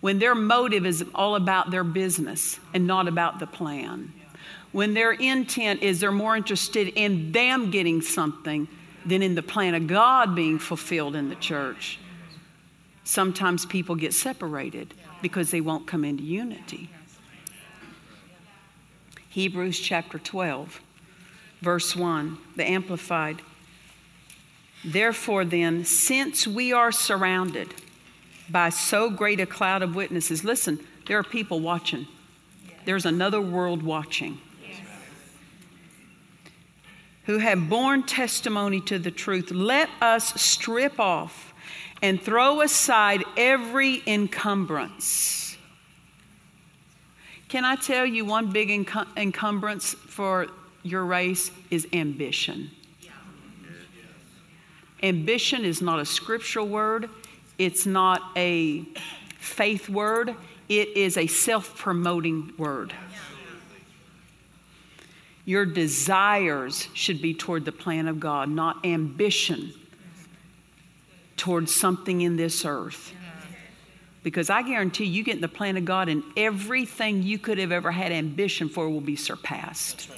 when 0.00 0.18
their 0.18 0.34
motive 0.34 0.84
is 0.84 1.04
all 1.14 1.36
about 1.36 1.70
their 1.70 1.84
business 1.84 2.58
and 2.74 2.86
not 2.86 3.08
about 3.08 3.38
the 3.38 3.46
plan, 3.46 4.12
when 4.72 4.94
their 4.94 5.12
intent 5.12 5.82
is 5.82 6.00
they're 6.00 6.12
more 6.12 6.36
interested 6.36 6.88
in 6.88 7.32
them 7.32 7.70
getting 7.70 8.00
something 8.00 8.68
than 9.04 9.22
in 9.22 9.34
the 9.34 9.42
plan 9.42 9.74
of 9.74 9.86
God 9.86 10.34
being 10.34 10.58
fulfilled 10.58 11.16
in 11.16 11.28
the 11.28 11.34
church, 11.36 11.98
sometimes 13.04 13.66
people 13.66 13.94
get 13.96 14.14
separated 14.14 14.94
because 15.22 15.50
they 15.50 15.60
won't 15.60 15.86
come 15.86 16.04
into 16.04 16.22
unity. 16.22 16.88
Hebrews 19.30 19.78
chapter 19.78 20.18
12, 20.18 20.80
verse 21.60 21.96
1, 21.96 22.38
the 22.56 22.68
Amplified. 22.68 23.40
Therefore, 24.84 25.44
then, 25.44 25.84
since 25.84 26.46
we 26.46 26.72
are 26.72 26.92
surrounded 26.92 27.68
by 28.48 28.70
so 28.70 29.10
great 29.10 29.40
a 29.40 29.46
cloud 29.46 29.82
of 29.82 29.94
witnesses, 29.94 30.42
listen, 30.42 30.80
there 31.06 31.18
are 31.18 31.24
people 31.24 31.60
watching. 31.60 32.06
There's 32.84 33.04
another 33.04 33.40
world 33.40 33.82
watching 33.82 34.38
who 37.30 37.38
have 37.38 37.68
borne 37.68 38.02
testimony 38.02 38.80
to 38.80 38.98
the 38.98 39.10
truth, 39.12 39.52
let 39.52 39.88
us 40.00 40.34
strip 40.42 40.98
off 40.98 41.54
and 42.02 42.20
throw 42.20 42.60
aside 42.60 43.22
every 43.36 44.02
encumbrance. 44.04 45.56
Can 47.48 47.64
I 47.64 47.76
tell 47.76 48.04
you 48.04 48.24
one 48.24 48.50
big 48.50 48.68
encumbrance 49.16 49.94
for 49.94 50.48
your 50.82 51.04
race 51.04 51.52
is 51.70 51.86
ambition? 51.92 52.68
Ambition 55.00 55.64
is 55.64 55.80
not 55.80 56.00
a 56.00 56.04
scriptural 56.04 56.66
word, 56.66 57.08
it's 57.58 57.86
not 57.86 58.22
a 58.36 58.82
faith 59.38 59.88
word, 59.88 60.34
it 60.68 60.96
is 60.96 61.16
a 61.16 61.28
self 61.28 61.78
promoting 61.78 62.52
word. 62.58 62.92
Your 65.50 65.66
desires 65.66 66.86
should 66.94 67.20
be 67.20 67.34
toward 67.34 67.64
the 67.64 67.72
plan 67.72 68.06
of 68.06 68.20
God, 68.20 68.48
not 68.48 68.86
ambition 68.86 69.72
towards 71.36 71.74
something 71.74 72.20
in 72.20 72.36
this 72.36 72.64
earth. 72.64 73.12
Because 74.22 74.48
I 74.48 74.62
guarantee 74.62 75.06
you 75.06 75.24
get 75.24 75.34
in 75.34 75.40
the 75.40 75.48
plan 75.48 75.76
of 75.76 75.84
God 75.84 76.08
and 76.08 76.22
everything 76.36 77.24
you 77.24 77.36
could 77.36 77.58
have 77.58 77.72
ever 77.72 77.90
had 77.90 78.12
ambition 78.12 78.68
for 78.68 78.88
will 78.88 79.00
be 79.00 79.16
surpassed. 79.16 80.08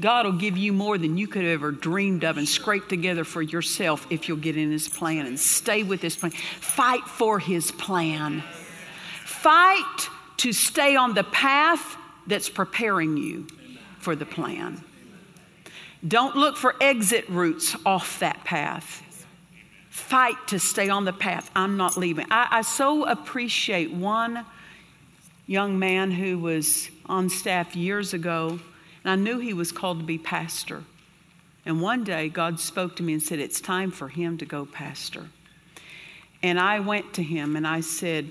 God 0.00 0.24
will 0.24 0.32
give 0.32 0.56
you 0.56 0.72
more 0.72 0.96
than 0.96 1.18
you 1.18 1.26
could 1.26 1.42
have 1.42 1.52
ever 1.52 1.70
dreamed 1.70 2.24
of 2.24 2.38
and 2.38 2.48
scrape 2.48 2.88
together 2.88 3.24
for 3.24 3.42
yourself 3.42 4.06
if 4.08 4.26
you'll 4.26 4.38
get 4.38 4.56
in 4.56 4.72
His 4.72 4.88
plan 4.88 5.26
and 5.26 5.38
stay 5.38 5.82
with 5.82 6.00
His 6.00 6.16
plan. 6.16 6.30
Fight 6.30 7.04
for 7.04 7.38
His 7.38 7.72
plan. 7.72 8.42
Fight 9.26 10.08
to 10.38 10.54
stay 10.54 10.96
on 10.96 11.12
the 11.12 11.24
path 11.24 11.98
that's 12.28 12.48
preparing 12.48 13.16
you 13.16 13.46
for 13.98 14.14
the 14.14 14.26
plan. 14.26 14.82
Don't 16.06 16.36
look 16.36 16.56
for 16.56 16.76
exit 16.80 17.28
routes 17.28 17.74
off 17.84 18.20
that 18.20 18.44
path. 18.44 19.02
Fight 19.90 20.36
to 20.48 20.60
stay 20.60 20.88
on 20.88 21.04
the 21.04 21.12
path. 21.12 21.50
I'm 21.56 21.76
not 21.76 21.96
leaving. 21.96 22.26
I, 22.30 22.46
I 22.50 22.62
so 22.62 23.04
appreciate 23.04 23.90
one 23.90 24.46
young 25.46 25.78
man 25.78 26.12
who 26.12 26.38
was 26.38 26.88
on 27.06 27.28
staff 27.28 27.74
years 27.74 28.14
ago, 28.14 28.60
and 29.02 29.10
I 29.10 29.16
knew 29.16 29.38
he 29.40 29.54
was 29.54 29.72
called 29.72 29.98
to 29.98 30.04
be 30.04 30.18
pastor. 30.18 30.84
And 31.66 31.80
one 31.82 32.04
day, 32.04 32.28
God 32.28 32.60
spoke 32.60 32.96
to 32.96 33.02
me 33.02 33.14
and 33.14 33.22
said, 33.22 33.40
It's 33.40 33.60
time 33.60 33.90
for 33.90 34.08
him 34.08 34.38
to 34.38 34.44
go 34.44 34.66
pastor. 34.66 35.26
And 36.42 36.60
I 36.60 36.80
went 36.80 37.14
to 37.14 37.22
him 37.22 37.56
and 37.56 37.66
I 37.66 37.80
said, 37.80 38.30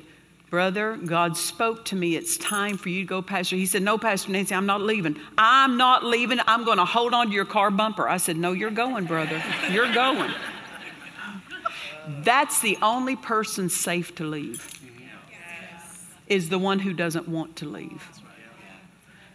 Brother, 0.49 0.95
God 0.95 1.35
spoke 1.35 1.83
to 1.85 1.95
me. 1.95 2.15
It's 2.15 2.37
time 2.37 2.77
for 2.77 2.87
you 2.87 3.01
to 3.01 3.07
go, 3.07 3.21
Pastor. 3.21 3.57
He 3.57 3.65
said, 3.65 3.81
No, 3.81 3.97
Pastor 3.97 4.31
Nancy, 4.31 4.55
I'm 4.55 4.65
not 4.65 4.81
leaving. 4.81 5.19
I'm 5.37 5.75
not 5.75 6.05
leaving. 6.05 6.39
I'm 6.47 6.63
going 6.63 6.77
to 6.77 6.85
hold 6.85 7.13
on 7.13 7.27
to 7.27 7.33
your 7.33 7.45
car 7.45 7.69
bumper. 7.69 8.07
I 8.07 8.15
said, 8.15 8.37
No, 8.37 8.53
you're 8.53 8.71
going, 8.71 9.05
brother. 9.05 9.43
You're 9.71 9.91
going. 9.93 10.31
That's 12.07 12.61
the 12.61 12.77
only 12.81 13.17
person 13.17 13.69
safe 13.69 14.15
to 14.15 14.23
leave, 14.23 14.65
is 16.27 16.47
the 16.47 16.57
one 16.57 16.79
who 16.79 16.93
doesn't 16.93 17.27
want 17.27 17.57
to 17.57 17.65
leave. 17.65 18.07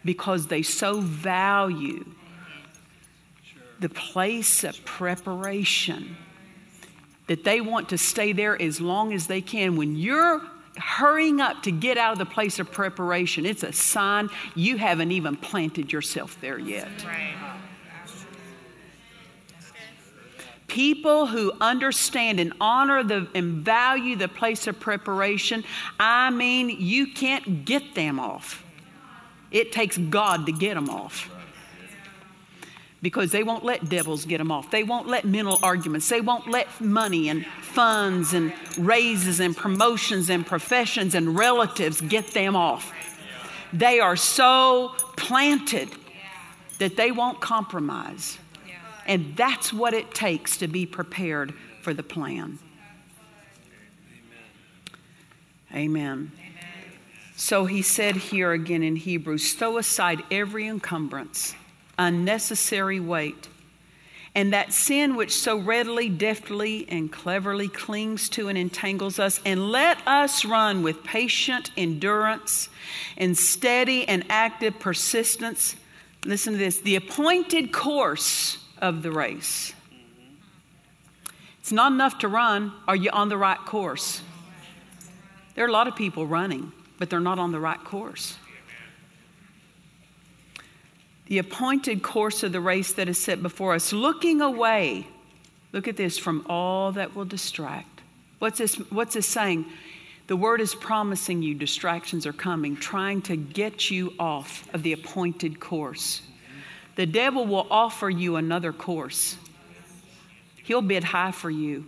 Because 0.05 0.47
they 0.47 0.63
so 0.63 1.01
value 1.01 2.07
the 3.81 3.91
place 3.91 4.65
of 4.65 4.83
preparation 4.87 6.17
that 7.27 7.45
they 7.45 7.61
want 7.61 7.91
to 7.91 7.99
stay 7.99 8.33
there 8.33 8.61
as 8.61 8.81
long 8.81 9.13
as 9.13 9.27
they 9.27 9.43
can. 9.43 9.77
When 9.77 9.97
you're 9.97 10.41
hurrying 10.77 11.41
up 11.41 11.63
to 11.65 11.71
get 11.71 11.99
out 11.99 12.13
of 12.13 12.19
the 12.19 12.27
place 12.27 12.59
of 12.59 12.71
preparation, 12.71 13.47
it's 13.47 13.63
a 13.63 13.73
sign 13.73 14.29
you 14.55 14.77
haven't 14.77 15.13
even 15.13 15.37
planted 15.37 15.93
yourself 15.93 16.41
there 16.41 16.59
yet. 16.59 16.89
People 20.67 21.27
who 21.27 21.53
understand 21.61 22.41
and 22.41 22.55
honor 22.59 23.03
the, 23.03 23.29
and 23.35 23.57
value 23.57 24.17
the 24.17 24.29
place 24.29 24.67
of 24.67 24.81
preparation, 24.81 25.65
I 26.01 26.31
mean, 26.31 26.71
you 26.71 27.09
can't 27.09 27.67
get 27.67 27.95
them 27.95 28.19
off. 28.19 28.65
It 29.51 29.73
takes 29.73 29.99
God 29.99 30.47
to 30.47 30.53
get 30.53 30.75
them 30.75 30.89
off 30.89 31.32
because 33.03 33.33
they 33.33 33.43
won't 33.43 33.65
let 33.65 33.89
devils 33.89 34.25
get 34.25 34.39
them 34.39 34.53
off. 34.53 34.71
They 34.71 34.85
won't 34.85 35.09
let 35.09 35.25
mental 35.25 35.59
arguments. 35.63 36.09
They 36.09 36.21
won't 36.21 36.49
let 36.49 36.81
money 36.81 37.29
and 37.29 37.45
funds 37.61 38.33
and 38.33 38.53
raises 38.79 39.41
and 39.41 39.57
promotions 39.57 40.31
and 40.31 40.47
professions 40.47 41.15
and 41.17 41.37
relatives 41.37 42.01
get 42.01 42.29
them 42.29 42.55
off. 42.55 42.93
They 43.73 43.99
are 43.99 44.17
so 44.17 44.95
planted 45.17 45.91
that 46.79 46.97
they 46.97 47.11
won't 47.11 47.41
compromise. 47.41 48.39
And 49.05 49.37
that's 49.37 49.73
what 49.73 49.95
it 49.95 50.15
takes 50.15 50.59
to 50.59 50.69
be 50.69 50.87
prepared 50.87 51.53
for 51.83 51.93
the 51.93 52.05
plan. 52.05 52.61
Amen. 55.75 56.31
So 57.35 57.65
he 57.65 57.83
said 57.83 58.15
here 58.15 58.53
again 58.53 58.85
in 58.85 58.95
Hebrews 58.95 59.55
throw 59.55 59.79
aside 59.79 60.23
every 60.31 60.69
encumbrance, 60.69 61.55
unnecessary 61.99 63.01
weight, 63.01 63.49
and 64.35 64.53
that 64.53 64.73
sin 64.73 65.17
which 65.17 65.35
so 65.35 65.59
readily, 65.59 66.09
deftly, 66.09 66.87
and 66.89 67.13
cleverly 67.13 67.69
clings 67.69 68.29
to 68.31 68.49
and 68.49 68.57
entangles 68.57 69.19
us, 69.19 69.41
and 69.45 69.71
let 69.71 69.99
us 70.07 70.45
run 70.45 70.83
with 70.83 71.05
patient 71.05 71.71
endurance 71.77 72.69
and 73.17 73.37
steady 73.37 74.07
and 74.09 74.25
active 74.29 74.79
persistence. 74.79 75.77
Listen 76.25 76.55
to 76.55 76.59
this 76.59 76.81
the 76.81 76.97
appointed 76.97 77.73
course 77.73 78.59
of 78.79 79.03
the 79.03 79.11
race. 79.11 79.73
It's 81.61 81.73
not 81.73 81.93
enough 81.93 82.19
to 82.21 82.29
run. 82.29 82.73
Are 82.89 82.97
you 82.97 83.11
on 83.11 83.29
the 83.29 83.37
right 83.37 83.59
course? 83.59 84.21
There 85.55 85.65
are 85.65 85.69
a 85.69 85.73
lot 85.73 85.87
of 85.87 85.95
people 85.95 86.27
running 86.27 86.73
but 87.03 87.11
they're 87.11 87.19
not 87.19 87.41
on 87.41 87.51
the 87.51 87.59
right 87.59 87.83
course. 87.83 88.37
The 91.27 91.39
appointed 91.39 92.03
course 92.03 92.43
of 92.43 92.53
the 92.53 92.61
race 92.61 92.93
that 92.95 93.09
is 93.09 93.19
set 93.19 93.43
before 93.43 93.75
us, 93.75 93.93
looking 93.93 94.41
away, 94.41 95.07
look 95.73 95.89
at 95.89 95.97
this, 95.97 96.19
from 96.19 96.45
all 96.49 96.93
that 96.93 97.15
will 97.15 97.25
distract. 97.25 98.01
What's 98.39 98.59
this, 98.59 98.75
what's 98.91 99.15
this 99.15 99.29
saying? 99.29 99.67
The 100.27 100.37
word 100.37 100.61
is 100.61 100.75
promising 100.75 101.43
you 101.43 101.55
distractions 101.55 102.27
are 102.27 102.33
coming, 102.33 102.77
trying 102.77 103.23
to 103.23 103.37
get 103.37 103.91
you 103.91 104.15
off 104.19 104.69
of 104.75 104.83
the 104.83 104.93
appointed 104.93 105.61
course. 105.61 106.23
The 106.97 107.07
devil 107.07 107.47
will 107.47 107.67
offer 107.71 108.11
you 108.11 108.37
another 108.37 108.73
course. 108.73 109.37
He'll 110.65 110.83
bid 110.83 111.05
high 111.05 111.33
for 111.33 111.51
you. 111.51 111.87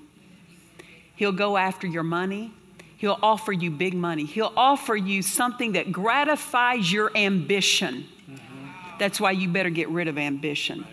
He'll 1.17 1.33
go 1.33 1.57
after 1.57 1.87
your 1.87 2.03
money. 2.03 2.53
He'll 2.97 3.19
offer 3.23 3.53
you 3.53 3.71
big 3.71 3.95
money. 3.95 4.25
He'll 4.25 4.53
offer 4.57 4.97
you 4.97 5.23
something 5.23 5.73
that 5.73 5.93
gratifies 5.93 6.91
your 6.91 7.17
ambition. 7.17 8.07
That's 9.05 9.21
why 9.21 9.33
you 9.33 9.49
better 9.49 9.69
get 9.69 9.91
rid 9.91 10.09
of 10.09 10.17
ambition. 10.17 10.87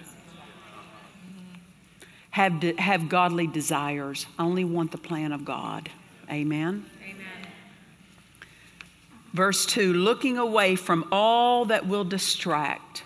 Have, 2.32 2.59
de- 2.59 2.76
have 2.76 3.07
godly 3.07 3.47
desires. 3.47 4.26
Only 4.38 4.66
want 4.66 4.91
the 4.91 4.97
plan 4.97 5.32
of 5.32 5.45
God. 5.45 5.89
Amen. 6.30 6.86
Amen. 7.01 7.26
Verse 9.32 9.66
2 9.66 9.93
looking 9.93 10.38
away 10.38 10.76
from 10.76 11.07
all 11.09 11.64
that 11.64 11.88
will 11.88 12.03
distract 12.03 13.03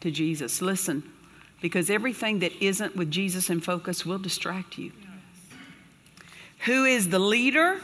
to 0.00 0.10
Jesus. 0.10 0.60
Listen, 0.60 1.04
because 1.62 1.88
everything 1.88 2.40
that 2.40 2.50
isn't 2.60 2.96
with 2.96 3.12
Jesus 3.12 3.50
in 3.50 3.60
focus 3.60 4.04
will 4.04 4.18
distract 4.18 4.76
you. 4.76 4.90
Who 6.64 6.84
is 6.84 7.10
the 7.10 7.20
leader? 7.20 7.80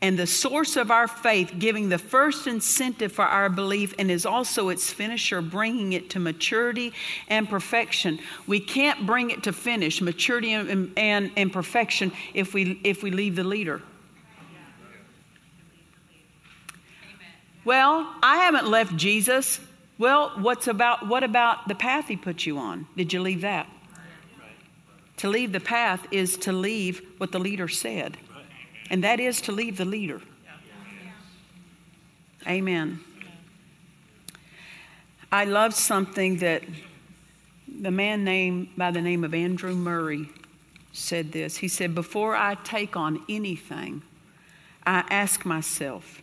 And 0.00 0.16
the 0.16 0.26
source 0.26 0.76
of 0.76 0.90
our 0.90 1.08
faith, 1.08 1.54
giving 1.58 1.88
the 1.88 1.98
first 1.98 2.46
incentive 2.46 3.10
for 3.10 3.24
our 3.24 3.48
belief, 3.48 3.94
and 3.98 4.10
is 4.10 4.24
also 4.24 4.68
its 4.68 4.92
finisher, 4.92 5.42
bringing 5.42 5.92
it 5.92 6.10
to 6.10 6.20
maturity 6.20 6.92
and 7.26 7.48
perfection. 7.48 8.20
We 8.46 8.60
can't 8.60 9.06
bring 9.06 9.30
it 9.30 9.42
to 9.44 9.52
finish, 9.52 10.00
maturity 10.00 10.52
and, 10.52 10.92
and, 10.96 11.32
and 11.36 11.52
perfection, 11.52 12.12
if 12.32 12.54
we, 12.54 12.80
if 12.84 13.02
we 13.02 13.10
leave 13.10 13.34
the 13.34 13.44
leader. 13.44 13.82
Well, 17.64 18.08
I 18.22 18.38
haven't 18.38 18.68
left 18.68 18.96
Jesus. 18.96 19.60
Well, 19.98 20.30
what's 20.36 20.68
about, 20.68 21.08
what 21.08 21.24
about 21.24 21.66
the 21.66 21.74
path 21.74 22.06
he 22.06 22.16
put 22.16 22.46
you 22.46 22.56
on? 22.58 22.86
Did 22.96 23.12
you 23.12 23.20
leave 23.20 23.40
that? 23.40 23.68
To 25.18 25.28
leave 25.28 25.50
the 25.50 25.60
path 25.60 26.06
is 26.12 26.36
to 26.38 26.52
leave 26.52 27.02
what 27.18 27.32
the 27.32 27.40
leader 27.40 27.66
said 27.66 28.16
and 28.90 29.04
that 29.04 29.20
is 29.20 29.40
to 29.42 29.52
leave 29.52 29.76
the 29.76 29.84
leader. 29.84 30.20
Amen. 32.46 33.00
I 35.30 35.44
love 35.44 35.74
something 35.74 36.38
that 36.38 36.62
the 37.80 37.90
man 37.90 38.24
named 38.24 38.70
by 38.76 38.90
the 38.90 39.02
name 39.02 39.24
of 39.24 39.34
Andrew 39.34 39.74
Murray 39.74 40.28
said 40.92 41.32
this. 41.32 41.58
He 41.58 41.68
said, 41.68 41.94
Before 41.94 42.34
I 42.34 42.54
take 42.56 42.96
on 42.96 43.22
anything, 43.28 44.02
I 44.86 45.04
ask 45.10 45.44
myself, 45.44 46.22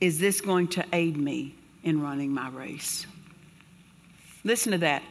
is 0.00 0.18
this 0.18 0.40
going 0.40 0.68
to 0.68 0.84
aid 0.92 1.18
me 1.18 1.54
in 1.84 2.00
running 2.00 2.32
my 2.32 2.48
race? 2.48 3.06
Listen 4.42 4.72
to 4.72 4.78
that. 4.78 5.02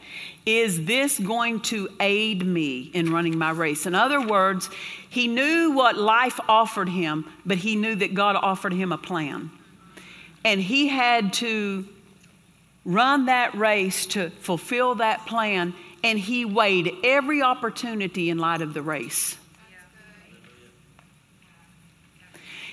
Is 0.44 0.84
this 0.86 1.18
going 1.18 1.60
to 1.60 1.88
aid 2.00 2.44
me 2.44 2.90
in 2.92 3.12
running 3.12 3.38
my 3.38 3.50
race? 3.50 3.86
In 3.86 3.94
other 3.94 4.20
words, 4.20 4.68
he 5.08 5.28
knew 5.28 5.72
what 5.72 5.96
life 5.96 6.40
offered 6.48 6.88
him, 6.88 7.30
but 7.46 7.58
he 7.58 7.76
knew 7.76 7.94
that 7.94 8.14
God 8.14 8.36
offered 8.36 8.72
him 8.72 8.90
a 8.90 8.98
plan. 8.98 9.50
And 10.44 10.60
he 10.60 10.88
had 10.88 11.32
to 11.34 11.86
run 12.84 13.26
that 13.26 13.54
race 13.54 14.06
to 14.06 14.30
fulfill 14.30 14.96
that 14.96 15.26
plan, 15.26 15.74
and 16.02 16.18
he 16.18 16.44
weighed 16.44 16.92
every 17.04 17.42
opportunity 17.42 18.30
in 18.30 18.38
light 18.38 18.62
of 18.62 18.74
the 18.74 18.82
race. 18.82 19.36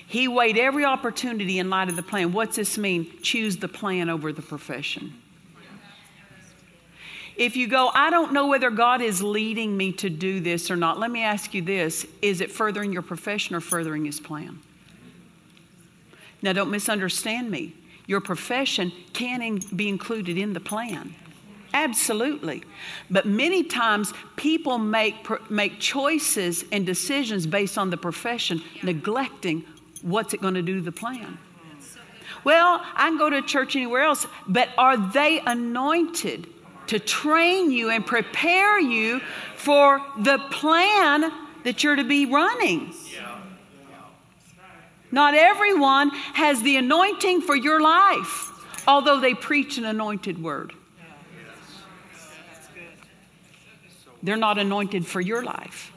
He 0.08 0.26
weighed 0.26 0.56
every 0.56 0.86
opportunity 0.86 1.58
in 1.58 1.68
light 1.68 1.90
of 1.90 1.96
the 1.96 2.02
plan. 2.02 2.32
What's 2.32 2.56
this 2.56 2.78
mean? 2.78 3.06
Choose 3.22 3.58
the 3.58 3.68
plan 3.68 4.08
over 4.08 4.32
the 4.32 4.40
profession. 4.40 5.12
If 7.38 7.56
you 7.56 7.68
go, 7.68 7.90
I 7.94 8.10
don't 8.10 8.32
know 8.32 8.48
whether 8.48 8.68
God 8.68 9.00
is 9.00 9.22
leading 9.22 9.76
me 9.76 9.92
to 9.92 10.10
do 10.10 10.40
this 10.40 10.72
or 10.72 10.76
not, 10.76 10.98
let 10.98 11.10
me 11.10 11.22
ask 11.22 11.54
you 11.54 11.62
this 11.62 12.04
is 12.20 12.40
it 12.40 12.50
furthering 12.50 12.92
your 12.92 13.02
profession 13.02 13.54
or 13.54 13.60
furthering 13.60 14.04
His 14.04 14.18
plan? 14.18 14.58
Now, 16.42 16.52
don't 16.52 16.70
misunderstand 16.70 17.50
me. 17.50 17.74
Your 18.06 18.20
profession 18.20 18.92
can 19.12 19.60
be 19.74 19.88
included 19.88 20.36
in 20.36 20.52
the 20.52 20.60
plan. 20.60 21.14
Absolutely. 21.74 22.64
But 23.10 23.26
many 23.26 23.62
times 23.62 24.12
people 24.36 24.78
make, 24.78 25.14
make 25.50 25.78
choices 25.78 26.64
and 26.72 26.86
decisions 26.86 27.46
based 27.46 27.76
on 27.76 27.90
the 27.90 27.96
profession, 27.96 28.62
neglecting 28.82 29.64
what's 30.02 30.32
it 30.32 30.40
going 30.40 30.54
to 30.54 30.62
do 30.62 30.76
to 30.76 30.80
the 30.80 30.92
plan. 30.92 31.38
Well, 32.44 32.80
I 32.94 33.08
can 33.08 33.18
go 33.18 33.30
to 33.30 33.42
church 33.42 33.76
anywhere 33.76 34.02
else, 34.02 34.26
but 34.46 34.70
are 34.78 34.96
they 34.96 35.40
anointed 35.40 36.46
to 36.88 36.98
train 36.98 37.70
you 37.70 37.90
and 37.90 38.04
prepare 38.04 38.78
you 38.80 39.20
for 39.56 40.02
the 40.18 40.38
plan 40.50 41.32
that 41.64 41.82
you're 41.82 41.96
to 41.96 42.04
be 42.04 42.26
running. 42.26 42.92
Not 45.10 45.34
everyone 45.34 46.10
has 46.34 46.62
the 46.62 46.76
anointing 46.76 47.40
for 47.42 47.56
your 47.56 47.80
life, 47.80 48.50
although 48.86 49.20
they 49.20 49.34
preach 49.34 49.78
an 49.78 49.84
anointed 49.84 50.42
word. 50.42 50.72
They're 54.22 54.36
not 54.36 54.58
anointed 54.58 55.06
for 55.06 55.20
your 55.20 55.42
life. 55.42 55.92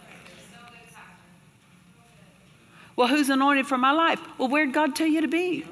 Well, 2.96 3.08
who's 3.08 3.30
anointed 3.30 3.66
for 3.66 3.78
my 3.78 3.92
life? 3.92 4.20
Well, 4.38 4.48
where'd 4.48 4.74
God 4.74 4.96
tell 4.96 5.08
you 5.08 5.22
to 5.22 5.28
be? 5.28 5.66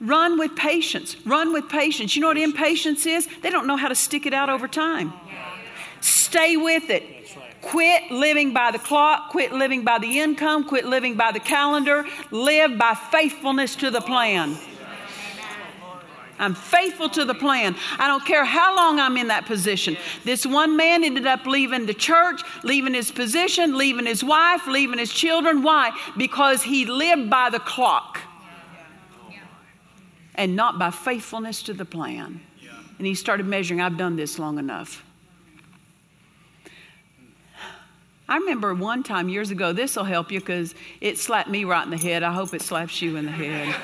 Run 0.00 0.38
with 0.38 0.54
patience. 0.56 1.16
Run 1.24 1.52
with 1.52 1.68
patience. 1.68 2.14
You 2.14 2.22
know 2.22 2.28
what 2.28 2.38
impatience 2.38 3.06
is? 3.06 3.28
They 3.42 3.50
don't 3.50 3.66
know 3.66 3.76
how 3.76 3.88
to 3.88 3.94
stick 3.94 4.26
it 4.26 4.34
out 4.34 4.50
over 4.50 4.68
time. 4.68 5.12
Stay 6.00 6.56
with 6.56 6.90
it. 6.90 7.02
Quit 7.62 8.12
living 8.12 8.52
by 8.52 8.70
the 8.70 8.78
clock, 8.78 9.30
quit 9.30 9.52
living 9.52 9.82
by 9.82 9.98
the 9.98 10.20
income, 10.20 10.64
quit 10.64 10.84
living 10.84 11.16
by 11.16 11.32
the 11.32 11.40
calendar. 11.40 12.04
Live 12.30 12.78
by 12.78 12.94
faithfulness 12.94 13.74
to 13.76 13.90
the 13.90 14.00
plan. 14.00 14.56
I'm 16.38 16.54
faithful 16.54 17.08
to 17.08 17.24
the 17.24 17.34
plan. 17.34 17.74
I 17.98 18.06
don't 18.06 18.24
care 18.24 18.44
how 18.44 18.76
long 18.76 19.00
I'm 19.00 19.16
in 19.16 19.28
that 19.28 19.46
position. 19.46 19.96
This 20.22 20.44
one 20.44 20.76
man 20.76 21.02
ended 21.02 21.26
up 21.26 21.46
leaving 21.46 21.86
the 21.86 21.94
church, 21.94 22.42
leaving 22.62 22.92
his 22.92 23.10
position, 23.10 23.76
leaving 23.78 24.04
his 24.04 24.22
wife, 24.22 24.66
leaving 24.66 24.98
his 24.98 25.10
children. 25.10 25.62
Why? 25.62 25.98
Because 26.18 26.62
he 26.62 26.84
lived 26.84 27.30
by 27.30 27.48
the 27.48 27.58
clock 27.58 28.20
and 30.36 30.54
not 30.54 30.78
by 30.78 30.90
faithfulness 30.90 31.62
to 31.64 31.74
the 31.74 31.84
plan. 31.84 32.40
Yeah. 32.62 32.70
And 32.98 33.06
he 33.06 33.14
started 33.14 33.46
measuring, 33.46 33.80
I've 33.80 33.96
done 33.96 34.16
this 34.16 34.38
long 34.38 34.58
enough. 34.58 35.02
I 38.28 38.38
remember 38.38 38.74
one 38.74 39.02
time 39.02 39.28
years 39.28 39.50
ago, 39.50 39.72
this 39.72 39.96
will 39.96 40.04
help 40.04 40.32
you 40.32 40.40
because 40.40 40.74
it 41.00 41.16
slapped 41.18 41.48
me 41.48 41.64
right 41.64 41.84
in 41.84 41.90
the 41.90 41.96
head. 41.96 42.22
I 42.22 42.32
hope 42.32 42.54
it 42.54 42.62
slaps 42.62 43.00
you 43.00 43.16
in 43.16 43.24
the 43.24 43.32
head. 43.32 43.74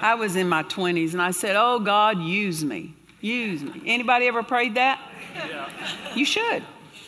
I 0.00 0.14
was 0.14 0.36
in 0.36 0.48
my 0.48 0.62
20s 0.64 1.12
and 1.12 1.22
I 1.22 1.30
said, 1.30 1.56
Oh 1.56 1.78
God, 1.78 2.20
use 2.20 2.64
me. 2.64 2.92
Use 3.20 3.62
me. 3.62 3.82
Anybody 3.86 4.26
ever 4.26 4.42
prayed 4.42 4.74
that? 4.74 5.00
Yeah. 5.34 5.68
You 6.14 6.24
should. 6.24 6.62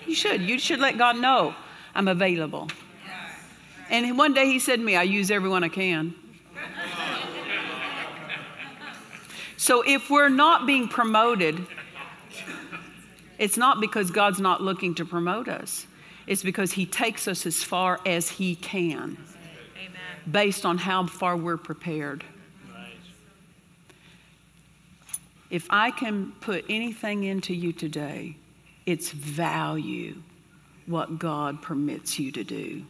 You 0.06 0.14
should. 0.14 0.40
You 0.42 0.58
should 0.58 0.78
let 0.78 0.96
God 0.96 1.16
know 1.18 1.54
I'm 1.94 2.08
available. 2.08 2.68
And 3.90 4.16
one 4.16 4.32
day 4.32 4.46
he 4.46 4.58
said 4.58 4.76
to 4.76 4.84
me, 4.84 4.96
I 4.96 5.02
use 5.02 5.30
everyone 5.30 5.64
I 5.64 5.68
can. 5.68 6.14
So 9.58 9.82
if 9.82 10.08
we're 10.08 10.28
not 10.28 10.66
being 10.66 10.86
promoted, 10.86 11.66
it's 13.38 13.56
not 13.56 13.80
because 13.80 14.12
God's 14.12 14.38
not 14.38 14.62
looking 14.62 14.94
to 14.94 15.04
promote 15.04 15.48
us. 15.48 15.84
It's 16.28 16.44
because 16.44 16.72
He 16.72 16.86
takes 16.86 17.26
us 17.26 17.44
as 17.44 17.62
far 17.62 18.00
as 18.06 18.30
He 18.30 18.54
can. 18.54 19.18
Amen. 19.76 20.00
based 20.30 20.64
on 20.64 20.78
how 20.78 21.06
far 21.06 21.36
we're 21.36 21.56
prepared. 21.56 22.22
If 25.50 25.66
I 25.70 25.90
can 25.90 26.32
put 26.40 26.64
anything 26.68 27.24
into 27.24 27.52
you 27.52 27.72
today, 27.72 28.36
it's 28.86 29.10
value 29.10 30.16
what 30.86 31.18
God 31.18 31.62
permits 31.62 32.18
you 32.18 32.30
to 32.32 32.44
do. 32.44 32.84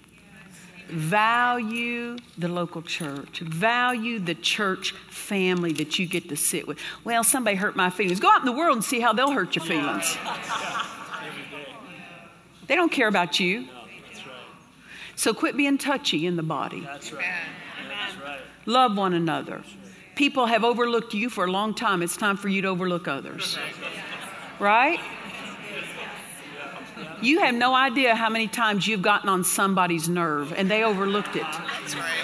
Value 0.88 2.16
the 2.36 2.48
local 2.48 2.82
church. 2.82 3.40
Value 3.40 4.18
the 4.18 4.34
church 4.34 4.92
family 4.92 5.72
that 5.74 5.98
you 5.98 6.06
get 6.06 6.28
to 6.28 6.36
sit 6.36 6.66
with. 6.66 6.78
Well, 7.04 7.22
somebody 7.24 7.56
hurt 7.56 7.76
my 7.76 7.90
feelings. 7.90 8.20
Go 8.20 8.30
out 8.30 8.40
in 8.40 8.46
the 8.46 8.52
world 8.52 8.76
and 8.76 8.84
see 8.84 9.00
how 9.00 9.12
they'll 9.12 9.32
hurt 9.32 9.54
your 9.54 9.64
oh, 9.64 9.68
feelings. 9.68 10.16
They 12.68 12.76
don't 12.76 12.92
care 12.92 13.08
about 13.08 13.40
you. 13.40 13.66
So 15.16 15.34
quit 15.34 15.56
being 15.56 15.78
touchy 15.78 16.26
in 16.26 16.36
the 16.36 16.42
body. 16.42 16.80
That's 16.80 17.12
right. 17.12 17.24
That's 17.88 18.22
right. 18.22 18.40
Love 18.66 18.96
one 18.96 19.14
another. 19.14 19.62
People 20.14 20.46
have 20.46 20.64
overlooked 20.64 21.14
you 21.14 21.30
for 21.30 21.46
a 21.46 21.50
long 21.50 21.74
time. 21.74 22.02
It's 22.02 22.16
time 22.16 22.36
for 22.36 22.48
you 22.48 22.62
to 22.62 22.68
overlook 22.68 23.08
others. 23.08 23.58
Right? 24.60 25.00
You 27.20 27.40
have 27.40 27.54
no 27.54 27.74
idea 27.74 28.14
how 28.14 28.28
many 28.28 28.48
times 28.48 28.86
you've 28.86 29.02
gotten 29.02 29.28
on 29.28 29.44
somebody's 29.44 30.08
nerve 30.08 30.52
and 30.52 30.70
they 30.70 30.84
overlooked 30.84 31.36
it. 31.36 31.42
That's 31.42 31.94
right. 31.94 32.10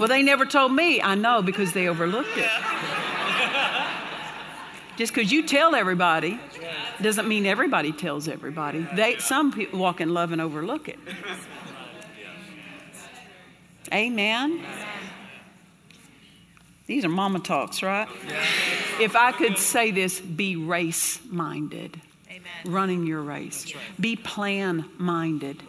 Well, 0.00 0.08
they 0.08 0.22
never 0.24 0.44
told 0.46 0.72
me. 0.72 1.00
I 1.00 1.14
know 1.14 1.42
because 1.42 1.74
they 1.74 1.86
overlooked 1.86 2.36
it. 2.36 2.50
Just 4.96 5.14
because 5.14 5.30
you 5.30 5.46
tell 5.46 5.76
everybody 5.76 6.40
doesn't 7.00 7.28
mean 7.28 7.46
everybody 7.46 7.92
tells 7.92 8.26
everybody. 8.26 8.84
They, 8.94 9.18
some 9.18 9.52
people 9.52 9.78
walk 9.78 10.00
in 10.00 10.12
love 10.12 10.32
and 10.32 10.40
overlook 10.40 10.88
it. 10.88 10.98
Amen. 13.92 14.64
These 16.86 17.04
are 17.04 17.08
mama 17.08 17.38
talks, 17.38 17.82
right? 17.82 18.08
If 19.00 19.14
I 19.14 19.32
could 19.32 19.58
say 19.58 19.90
this, 19.90 20.20
be 20.20 20.56
race 20.56 21.20
minded, 21.30 22.00
running 22.64 23.06
your 23.06 23.22
race, 23.22 23.72
be 23.98 24.16
plan 24.16 24.84
minded. 24.98 25.62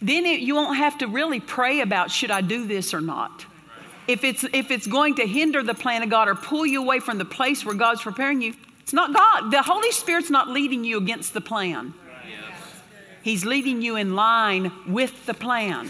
Then 0.00 0.26
it, 0.26 0.40
you 0.40 0.54
won't 0.56 0.76
have 0.76 0.98
to 0.98 1.06
really 1.06 1.38
pray 1.38 1.80
about 1.80 2.10
should 2.10 2.30
I 2.30 2.40
do 2.40 2.66
this 2.66 2.92
or 2.92 3.00
not. 3.00 3.46
If 4.08 4.24
it's, 4.24 4.44
if 4.52 4.72
it's 4.72 4.86
going 4.86 5.14
to 5.16 5.26
hinder 5.26 5.62
the 5.62 5.74
plan 5.74 6.02
of 6.02 6.10
God 6.10 6.26
or 6.28 6.34
pull 6.34 6.66
you 6.66 6.82
away 6.82 6.98
from 6.98 7.18
the 7.18 7.24
place 7.24 7.64
where 7.64 7.74
God's 7.74 8.02
preparing 8.02 8.42
you, 8.42 8.54
it's 8.80 8.92
not 8.92 9.14
God. 9.14 9.52
The 9.52 9.62
Holy 9.62 9.92
Spirit's 9.92 10.28
not 10.28 10.48
leading 10.48 10.82
you 10.82 10.98
against 10.98 11.34
the 11.34 11.40
plan. 11.40 11.94
He's 13.22 13.44
leading 13.44 13.80
you 13.80 13.94
in 13.94 14.16
line 14.16 14.72
with 14.88 15.26
the 15.26 15.34
plan 15.34 15.88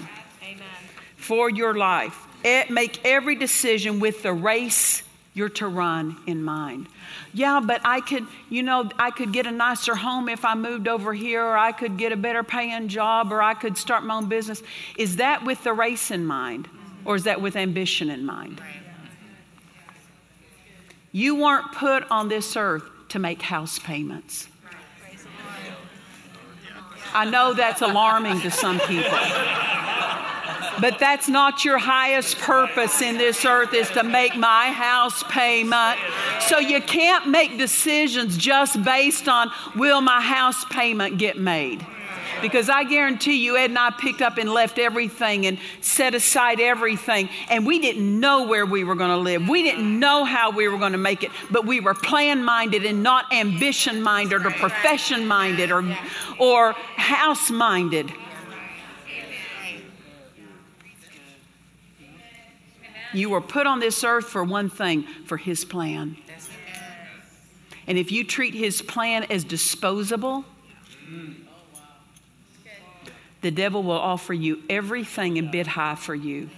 for 1.16 1.49
your 1.49 1.74
life. 1.74 2.18
Make 2.45 3.01
every 3.07 3.37
decision 3.37 3.99
with 3.99 4.22
the 4.22 4.35
race 4.35 5.03
you're 5.33 5.49
to 5.49 5.66
run 5.66 6.18
in 6.26 6.43
mind. 6.43 6.89
Yeah, 7.35 7.61
but 7.64 7.80
I 7.85 8.01
could, 8.01 8.26
you 8.51 8.62
know, 8.62 8.91
I 8.99 9.11
could 9.11 9.33
get 9.33 9.47
a 9.47 9.51
nicer 9.51 9.95
home 9.95 10.28
if 10.28 10.45
I 10.45 10.55
moved 10.55 10.87
over 10.87 11.14
here, 11.14 11.43
or 11.43 11.57
I 11.57 11.72
could 11.72 11.97
get 11.97 12.12
a 12.12 12.16
better 12.16 12.43
paying 12.43 12.89
job, 12.89 13.33
or 13.33 13.43
I 13.43 13.55
could 13.55 13.78
start 13.78 14.05
my 14.05 14.16
own 14.16 14.28
business. 14.28 14.62
Is 14.99 15.16
that 15.16 15.45
with 15.45 15.64
the 15.64 15.72
race 15.72 16.11
in 16.11 16.26
mind, 16.26 16.68
or 17.05 17.16
is 17.16 17.24
that 17.24 17.41
with 17.41 17.57
ambition 17.57 18.11
in 18.11 18.26
mind? 18.26 18.61
You 21.11 21.37
weren't 21.37 21.72
put 21.72 22.11
on 22.11 22.28
this 22.28 22.57
earth 22.57 22.85
to 23.11 23.18
make 23.18 23.43
house 23.43 23.78
payments. 23.78 24.49
I 27.14 27.24
know 27.28 27.54
that's 27.54 27.82
alarming 27.82 28.40
to 28.40 28.50
some 28.50 28.78
people. 28.80 29.18
But 30.80 30.98
that's 30.98 31.28
not 31.28 31.64
your 31.64 31.78
highest 31.78 32.38
purpose 32.38 33.02
in 33.02 33.18
this 33.18 33.44
earth 33.44 33.74
is 33.74 33.88
to 33.90 34.02
make 34.02 34.36
my 34.36 34.72
house 34.72 35.22
payment. 35.24 35.98
So 36.48 36.58
you 36.58 36.80
can't 36.80 37.28
make 37.28 37.58
decisions 37.58 38.36
just 38.36 38.82
based 38.82 39.28
on 39.28 39.50
will 39.76 40.00
my 40.00 40.20
house 40.20 40.64
payment 40.64 41.18
get 41.18 41.38
made? 41.38 41.86
Because 42.40 42.68
I 42.68 42.84
guarantee 42.84 43.44
you, 43.44 43.56
Ed 43.56 43.70
and 43.70 43.78
I 43.78 43.90
picked 43.90 44.20
up 44.20 44.36
and 44.36 44.52
left 44.52 44.78
everything 44.78 45.46
and 45.46 45.58
set 45.80 46.14
aside 46.14 46.60
everything. 46.60 47.28
And 47.48 47.66
we 47.66 47.78
didn't 47.78 48.18
know 48.20 48.46
where 48.46 48.66
we 48.66 48.84
were 48.84 48.94
going 48.94 49.10
to 49.10 49.16
live. 49.16 49.48
We 49.48 49.62
didn't 49.62 49.98
know 49.98 50.24
how 50.24 50.50
we 50.50 50.66
were 50.68 50.78
going 50.78 50.92
to 50.92 50.98
make 50.98 51.22
it. 51.22 51.30
But 51.50 51.66
we 51.66 51.80
were 51.80 51.94
plan 51.94 52.42
minded 52.42 52.84
and 52.84 53.02
not 53.02 53.32
ambition 53.32 54.02
minded 54.02 54.44
or 54.44 54.50
profession 54.50 55.26
minded 55.26 55.70
or, 55.70 55.84
or 56.38 56.72
house 56.96 57.50
minded. 57.50 58.12
You 63.12 63.30
were 63.30 63.40
put 63.40 63.66
on 63.66 63.78
this 63.78 64.04
earth 64.04 64.26
for 64.26 64.42
one 64.42 64.70
thing 64.70 65.02
for 65.26 65.36
His 65.36 65.64
plan. 65.64 66.16
And 67.86 67.98
if 67.98 68.10
you 68.10 68.24
treat 68.24 68.54
His 68.54 68.80
plan 68.80 69.24
as 69.24 69.44
disposable, 69.44 70.44
the 73.43 73.51
devil 73.51 73.82
will 73.82 73.93
offer 73.93 74.32
you 74.32 74.62
everything 74.70 75.36
and 75.36 75.51
bid 75.51 75.66
high 75.66 75.97
for 75.97 76.14
you. 76.14 76.49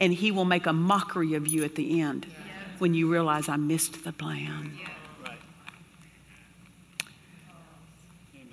And 0.00 0.12
he 0.12 0.30
will 0.30 0.44
make 0.44 0.66
a 0.66 0.72
mockery 0.72 1.34
of 1.34 1.48
you 1.48 1.64
at 1.64 1.74
the 1.76 2.00
end 2.00 2.26
when 2.78 2.94
you 2.94 3.10
realize 3.10 3.48
I 3.48 3.56
missed 3.56 4.04
the 4.04 4.12
plan. 4.12 4.72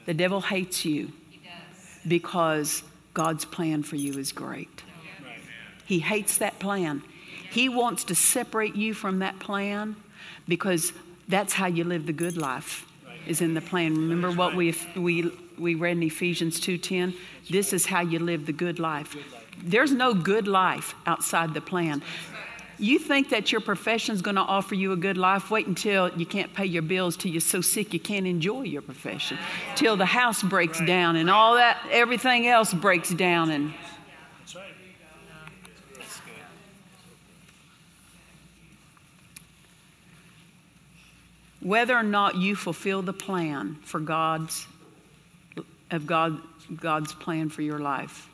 The 0.06 0.14
devil 0.14 0.42
hates 0.42 0.86
you 0.86 1.12
because 2.08 2.84
God's 3.16 3.46
plan 3.46 3.82
for 3.82 3.96
you 3.96 4.18
is 4.20 4.32
great. 4.32 4.84
He 5.86 6.00
hates 6.00 6.38
that 6.38 6.60
plan. 6.60 7.02
He 7.50 7.70
wants 7.70 8.04
to 8.06 8.16
separate 8.16 8.76
you 8.76 8.94
from 8.94 9.20
that 9.20 9.40
plan 9.40 9.96
because 10.48 10.94
that's 11.28 11.54
how 11.54 11.66
you 11.66 11.84
live 11.84 12.06
the 12.06 12.14
good 12.14 12.38
life 12.38 12.86
is 13.28 13.42
in 13.42 13.54
the 13.54 13.62
plan. 13.62 13.96
Remember 13.96 14.32
what 14.32 14.56
we 14.56 14.74
we 14.96 15.32
we 15.58 15.76
read 15.76 15.98
in 15.98 16.04
Ephesians 16.04 16.60
2:10? 16.60 17.14
This 17.50 17.74
is 17.74 17.86
how 17.86 18.02
you 18.02 18.20
live 18.20 18.46
the 18.46 18.54
good 18.54 18.80
life. 18.80 19.16
There's 19.64 19.92
no 19.92 20.14
good 20.14 20.48
life 20.48 20.96
outside 21.06 21.54
the 21.54 21.62
plan. 21.62 22.02
You 22.78 23.00
think 23.00 23.30
that 23.30 23.54
your 23.54 23.62
profession 23.62 24.16
is 24.16 24.22
going 24.22 24.36
to 24.36 24.42
offer 24.42 24.76
you 24.76 24.92
a 24.92 24.98
good 24.98 25.18
life? 25.18 25.50
Wait 25.50 25.66
until 25.66 26.10
you 26.18 26.26
can't 26.26 26.54
pay 26.54 26.66
your 26.66 26.82
bills, 26.82 27.16
till 27.16 27.32
you're 27.32 27.40
so 27.40 27.62
sick 27.62 27.94
you 27.94 28.02
can't 28.02 28.28
enjoy 28.28 28.64
your 28.64 28.82
profession, 28.82 29.38
till 29.76 29.96
the 29.96 30.06
house 30.06 30.44
breaks 30.44 30.82
down 30.86 31.16
and 31.16 31.30
all 31.30 31.56
that, 31.56 31.78
everything 31.90 32.48
else 32.48 32.74
breaks 32.74 33.12
down. 33.12 33.50
And 33.50 33.74
whether 41.66 41.96
or 41.96 42.04
not 42.04 42.36
you 42.36 42.56
fulfill 42.56 43.02
the 43.02 43.14
plan 43.14 43.76
for 43.82 44.00
God's 44.00 44.68
of 45.90 46.06
God, 46.06 46.40
God's 46.76 47.14
plan 47.14 47.50
for 47.50 47.62
your 47.62 47.80
life 47.80 48.28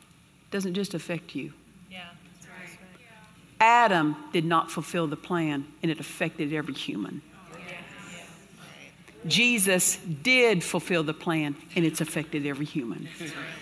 doesn't 0.50 0.74
just 0.74 0.94
affect 0.94 1.34
you. 1.34 1.52
Yeah, 1.90 2.04
that's 2.34 2.46
right. 2.48 2.78
Adam 3.58 4.16
did 4.32 4.44
not 4.44 4.70
fulfill 4.70 5.06
the 5.06 5.16
plan, 5.16 5.64
and 5.82 5.90
it 5.90 5.98
affected 5.98 6.52
every 6.52 6.74
human. 6.74 7.22
Jesus 9.26 9.98
did 9.98 10.64
fulfill 10.64 11.04
the 11.04 11.14
plan, 11.14 11.54
and 11.76 11.84
it's 11.84 12.00
affected 12.00 12.44
every 12.44 12.66
human. 12.66 13.08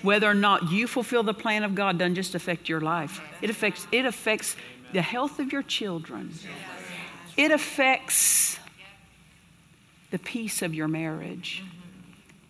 Whether 0.02 0.28
or 0.28 0.34
not 0.34 0.72
you 0.72 0.86
fulfill 0.86 1.22
the 1.22 1.34
plan 1.34 1.62
of 1.64 1.74
God 1.74 1.98
doesn't 1.98 2.14
just 2.14 2.34
affect 2.34 2.68
your 2.68 2.80
life. 2.80 3.20
It 3.42 3.50
affects 3.50 3.86
it 3.92 4.04
affects 4.04 4.56
the 4.92 5.02
health 5.02 5.38
of 5.38 5.52
your 5.52 5.62
children. 5.62 6.32
It 7.36 7.50
affects 7.50 8.58
the 10.10 10.18
peace 10.18 10.62
of 10.62 10.74
your 10.74 10.88
marriage. 10.88 11.62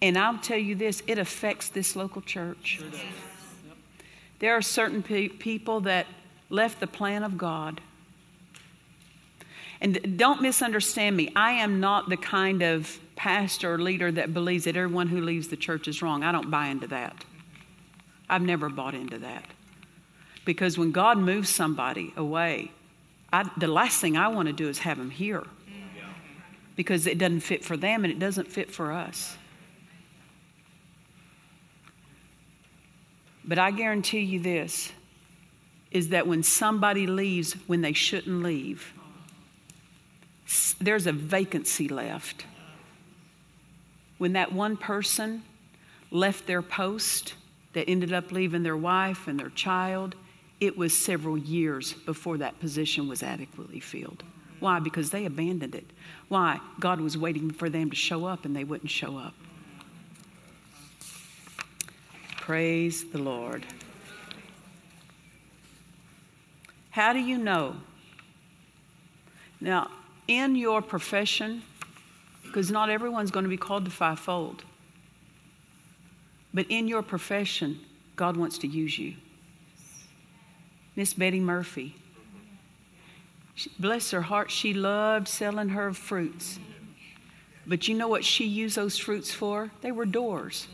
And 0.03 0.17
I'll 0.17 0.39
tell 0.39 0.59
you 0.59 0.75
this, 0.75 1.03
it 1.07 1.19
affects 1.19 1.69
this 1.69 1.95
local 1.95 2.23
church. 2.23 2.81
There 4.39 4.57
are 4.57 4.63
certain 4.63 5.03
pe- 5.03 5.29
people 5.29 5.81
that 5.81 6.07
left 6.49 6.81
the 6.81 6.87
plan 6.87 7.23
of 7.23 7.37
God. 7.37 7.81
And 9.81 10.19
don't 10.19 10.43
misunderstand 10.43 11.17
me. 11.17 11.33
I 11.37 11.53
am 11.53 11.81
not 11.81 12.09
the 12.09 12.17
kind 12.17 12.63
of 12.63 12.99
pastor 13.17 13.75
or 13.75 13.79
leader 13.79 14.11
that 14.11 14.33
believes 14.33 14.65
that 14.65 14.77
everyone 14.77 15.09
who 15.09 15.21
leaves 15.21 15.49
the 15.49 15.57
church 15.57 15.89
is 15.89 16.03
wrong. 16.03 16.23
I 16.23 16.33
don't 16.33 16.51
buy 16.51 16.67
into 16.67 16.87
that. 16.89 17.25
I've 18.29 18.43
never 18.43 18.69
bought 18.69 18.95
into 18.95 19.19
that. 19.19 19.45
Because 20.45 20.79
when 20.79 20.93
God 20.93 21.19
moves 21.19 21.51
somebody 21.51 22.13
away, 22.17 22.71
I, 23.33 23.49
the 23.57 23.67
last 23.67 24.01
thing 24.01 24.17
I 24.17 24.29
want 24.29 24.49
to 24.49 24.53
do 24.53 24.69
is 24.69 24.79
have 24.81 24.99
them 24.99 25.11
here. 25.11 25.45
Because 26.81 27.07
it 27.07 27.19
doesn't 27.19 27.41
fit 27.41 27.63
for 27.63 27.77
them 27.77 28.05
and 28.05 28.11
it 28.11 28.19
doesn't 28.19 28.49
fit 28.49 28.71
for 28.71 28.91
us. 28.91 29.37
But 33.45 33.59
I 33.59 33.71
guarantee 33.71 34.21
you 34.21 34.41
this 34.41 34.91
is 35.91 36.09
that 36.09 36.27
when 36.27 36.43
somebody 36.43 37.07
leaves 37.07 37.53
when 37.67 37.83
they 37.83 37.93
shouldn't 37.93 38.43
leave, 38.43 38.95
there's 40.81 41.07
a 41.07 41.13
vacancy 41.13 41.87
left. 41.87 42.47
When 44.17 44.33
that 44.33 44.51
one 44.51 44.79
person 44.79 45.43
left 46.11 46.47
their 46.47 46.63
post 46.63 47.35
that 47.75 47.91
ended 47.91 48.15
up 48.15 48.33
leaving 48.33 48.63
their 48.63 48.75
wife 48.75 49.29
and 49.29 49.39
their 49.39 49.51
child, 49.51 50.15
it 50.63 50.79
was 50.79 50.97
several 50.97 51.37
years 51.37 51.93
before 51.93 52.39
that 52.39 52.59
position 52.59 53.07
was 53.07 53.23
adequately 53.23 53.81
filled. 53.81 54.23
Why? 54.61 54.79
Because 54.79 55.11
they 55.11 55.25
abandoned 55.25 55.75
it. 55.75 55.91
Why? 56.29 56.61
God 56.79 57.01
was 57.01 57.19
waiting 57.19 57.51
for 57.51 57.69
them 57.69 57.91
to 57.91 57.97
show 57.97 58.27
up 58.27 58.45
and 58.45 58.55
they 58.55 58.65
wouldn't 58.65 58.91
show 58.91 59.17
up. 59.17 59.35
Praise 62.37 63.11
the 63.11 63.19
Lord. 63.19 63.65
How 66.91 67.13
do 67.13 67.19
you 67.19 67.39
know? 67.39 67.77
Now, 69.61 69.91
in 70.27 70.57
your 70.57 70.83
profession, 70.83 71.63
because 72.43 72.71
not 72.71 72.91
everyone's 72.91 73.31
going 73.31 73.45
to 73.45 73.51
be 73.51 73.57
called 73.57 73.85
to 73.85 73.91
fivefold, 73.91 74.65
but 76.53 76.67
in 76.69 76.89
your 76.89 77.03
profession, 77.03 77.79
God 78.17 78.37
wants 78.37 78.59
to 78.59 78.67
use 78.67 78.99
you. 78.99 79.15
Miss 80.97 81.15
Betty 81.15 81.41
Murphy, 81.41 81.95
bless 83.79 84.11
her 84.11 84.23
heart, 84.23 84.51
she 84.51 84.75
loved 84.75 85.29
selling 85.29 85.71
her 85.71 85.93
fruits. 85.93 86.59
But 87.67 87.89
you 87.89 87.95
know 87.95 88.09
what 88.09 88.25
she 88.25 88.47
used 88.47 88.77
those 88.77 88.99
fruits 88.99 89.33
for? 89.33 89.71
They 89.81 89.93
were 89.93 90.07
doors 90.07 90.67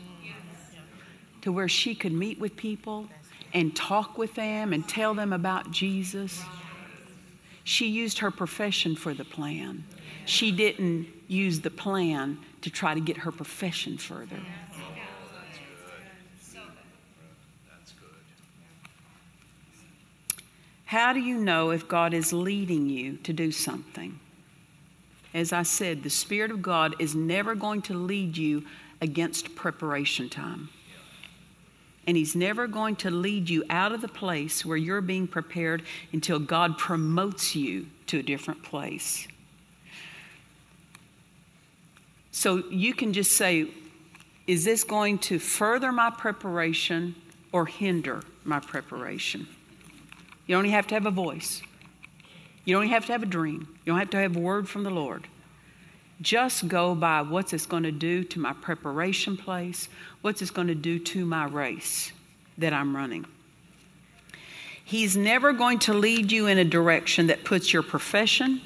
to 1.41 1.51
where 1.51 1.69
she 1.69 1.95
could 1.95 2.11
meet 2.11 2.39
with 2.39 2.55
people 2.55 3.07
and 3.53 3.75
talk 3.75 4.17
with 4.17 4.35
them 4.35 4.73
and 4.73 4.87
tell 4.87 5.13
them 5.13 5.31
about 5.31 5.71
Jesus. 5.71 6.43
She 7.63 7.87
used 7.87 8.19
her 8.19 8.31
profession 8.31 8.95
for 8.95 9.13
the 9.13 9.25
plan. 9.25 9.83
She 10.25 10.51
didn't 10.51 11.07
use 11.27 11.61
the 11.61 11.69
plan 11.69 12.39
to 12.61 12.69
try 12.69 12.93
to 12.93 12.99
get 12.99 13.17
her 13.17 13.31
profession 13.31 13.97
further. 13.97 14.39
How 20.87 21.11
do 21.11 21.19
you 21.19 21.37
know 21.37 21.71
if 21.71 21.89
God 21.89 22.13
is 22.13 22.31
leading 22.31 22.89
you 22.89 23.17
to 23.17 23.33
do 23.33 23.51
something? 23.51 24.21
As 25.33 25.51
I 25.51 25.63
said, 25.63 26.01
the 26.01 26.09
Spirit 26.09 26.49
of 26.49 26.61
God 26.61 26.95
is 26.97 27.13
never 27.13 27.55
going 27.55 27.81
to 27.83 27.93
lead 27.93 28.37
you 28.37 28.65
against 29.01 29.53
preparation 29.53 30.29
time. 30.29 30.69
And 32.07 32.15
He's 32.15 32.37
never 32.37 32.67
going 32.67 32.95
to 32.97 33.11
lead 33.11 33.49
you 33.49 33.65
out 33.69 33.91
of 33.91 33.99
the 33.99 34.07
place 34.07 34.65
where 34.65 34.77
you're 34.77 35.01
being 35.01 35.27
prepared 35.27 35.83
until 36.13 36.39
God 36.39 36.77
promotes 36.77 37.53
you 37.53 37.87
to 38.07 38.19
a 38.19 38.23
different 38.23 38.63
place. 38.63 39.27
So 42.31 42.63
you 42.69 42.93
can 42.93 43.11
just 43.11 43.35
say, 43.35 43.67
is 44.47 44.63
this 44.63 44.85
going 44.85 45.17
to 45.19 45.37
further 45.37 45.91
my 45.91 46.11
preparation 46.11 47.15
or 47.51 47.65
hinder 47.65 48.21
my 48.45 48.61
preparation? 48.61 49.47
You 50.47 50.55
don't 50.55 50.65
have 50.65 50.87
to 50.87 50.95
have 50.95 51.05
a 51.05 51.11
voice. 51.11 51.61
You 52.65 52.75
don't 52.75 52.87
have 52.87 53.05
to 53.05 53.11
have 53.11 53.23
a 53.23 53.27
dream. 53.27 53.67
You 53.85 53.93
don't 53.93 53.99
have 53.99 54.09
to 54.11 54.17
have 54.17 54.35
a 54.35 54.39
word 54.39 54.67
from 54.67 54.83
the 54.83 54.89
Lord. 54.89 55.27
Just 56.21 56.67
go 56.67 56.95
by 56.95 57.21
what's 57.21 57.51
this 57.51 57.65
going 57.65 57.83
to 57.83 57.91
do 57.91 58.23
to 58.23 58.39
my 58.39 58.53
preparation 58.53 59.37
place, 59.37 59.87
what's 60.21 60.39
this 60.39 60.49
going 60.49 60.67
to 60.67 60.75
do 60.75 60.97
to 60.99 61.25
my 61.25 61.45
race 61.45 62.11
that 62.57 62.73
I'm 62.73 62.95
running. 62.95 63.25
He's 64.83 65.15
never 65.15 65.53
going 65.53 65.79
to 65.79 65.93
lead 65.93 66.31
you 66.31 66.47
in 66.47 66.57
a 66.57 66.63
direction 66.63 67.27
that 67.27 67.43
puts 67.43 67.71
your 67.71 67.83
profession, 67.83 68.61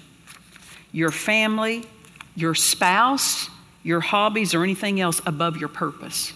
your 0.91 1.11
family, 1.11 1.84
your 2.36 2.55
spouse, 2.55 3.49
your 3.84 3.99
hobbies, 3.99 4.53
or 4.53 4.63
anything 4.63 5.01
else 5.01 5.19
above 5.25 5.57
your 5.57 5.69
purpose. 5.69 6.34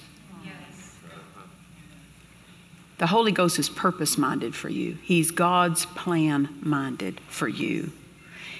The 2.97 3.07
Holy 3.07 3.31
Ghost 3.31 3.59
is 3.59 3.67
purpose 3.67 4.17
minded 4.17 4.55
for 4.55 4.69
you. 4.69 4.97
He's 5.03 5.31
God's 5.31 5.85
plan 5.85 6.49
minded 6.61 7.19
for 7.27 7.47
you. 7.47 7.91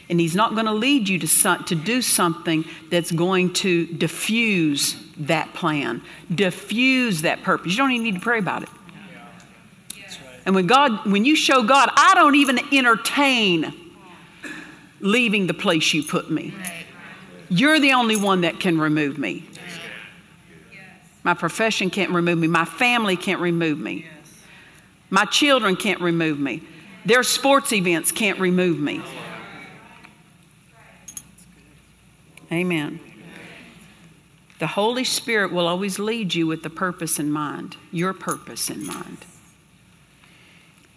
And 0.09 0.19
He's 0.19 0.35
not 0.35 0.53
going 0.53 0.65
to 0.65 0.73
lead 0.73 1.07
you 1.07 1.19
to, 1.19 1.63
to 1.65 1.75
do 1.75 2.01
something 2.01 2.65
that's 2.91 3.11
going 3.11 3.53
to 3.53 3.87
diffuse 3.87 4.95
that 5.19 5.53
plan, 5.53 6.01
diffuse 6.33 7.21
that 7.21 7.43
purpose. 7.43 7.71
You 7.71 7.77
don't 7.77 7.91
even 7.91 8.03
need 8.03 8.15
to 8.15 8.19
pray 8.19 8.39
about 8.39 8.63
it. 8.63 8.69
And 10.45 10.53
when 10.53 10.67
God, 10.67 11.09
when 11.09 11.25
you 11.25 11.35
show 11.35 11.63
God, 11.63 11.89
I 11.95 12.13
don't 12.13 12.35
even 12.35 12.59
entertain 12.71 13.73
leaving 14.99 15.47
the 15.47 15.53
place 15.53 15.93
you 15.93 16.03
put 16.03 16.29
me. 16.29 16.53
You're 17.49 17.79
the 17.79 17.93
only 17.93 18.15
one 18.15 18.41
that 18.41 18.59
can 18.59 18.79
remove 18.79 19.17
me. 19.17 19.43
My 21.23 21.33
profession 21.33 21.89
can't 21.89 22.11
remove 22.11 22.37
me. 22.37 22.47
My 22.47 22.65
family 22.65 23.15
can't 23.15 23.39
remove 23.39 23.79
me. 23.79 24.05
My 25.09 25.25
children 25.25 25.75
can't 25.75 26.01
remove 26.01 26.39
me. 26.39 26.61
Their 27.05 27.23
sports 27.23 27.71
events 27.71 28.11
can't 28.11 28.39
remove 28.39 28.79
me. 28.79 29.01
Amen. 32.51 32.99
The 34.59 34.67
Holy 34.67 35.03
Spirit 35.03 35.51
will 35.51 35.67
always 35.67 35.99
lead 35.99 36.33
you 36.33 36.47
with 36.47 36.63
the 36.63 36.69
purpose 36.69 37.19
in 37.19 37.31
mind, 37.31 37.75
your 37.91 38.13
purpose 38.13 38.69
in 38.69 38.85
mind. 38.85 39.25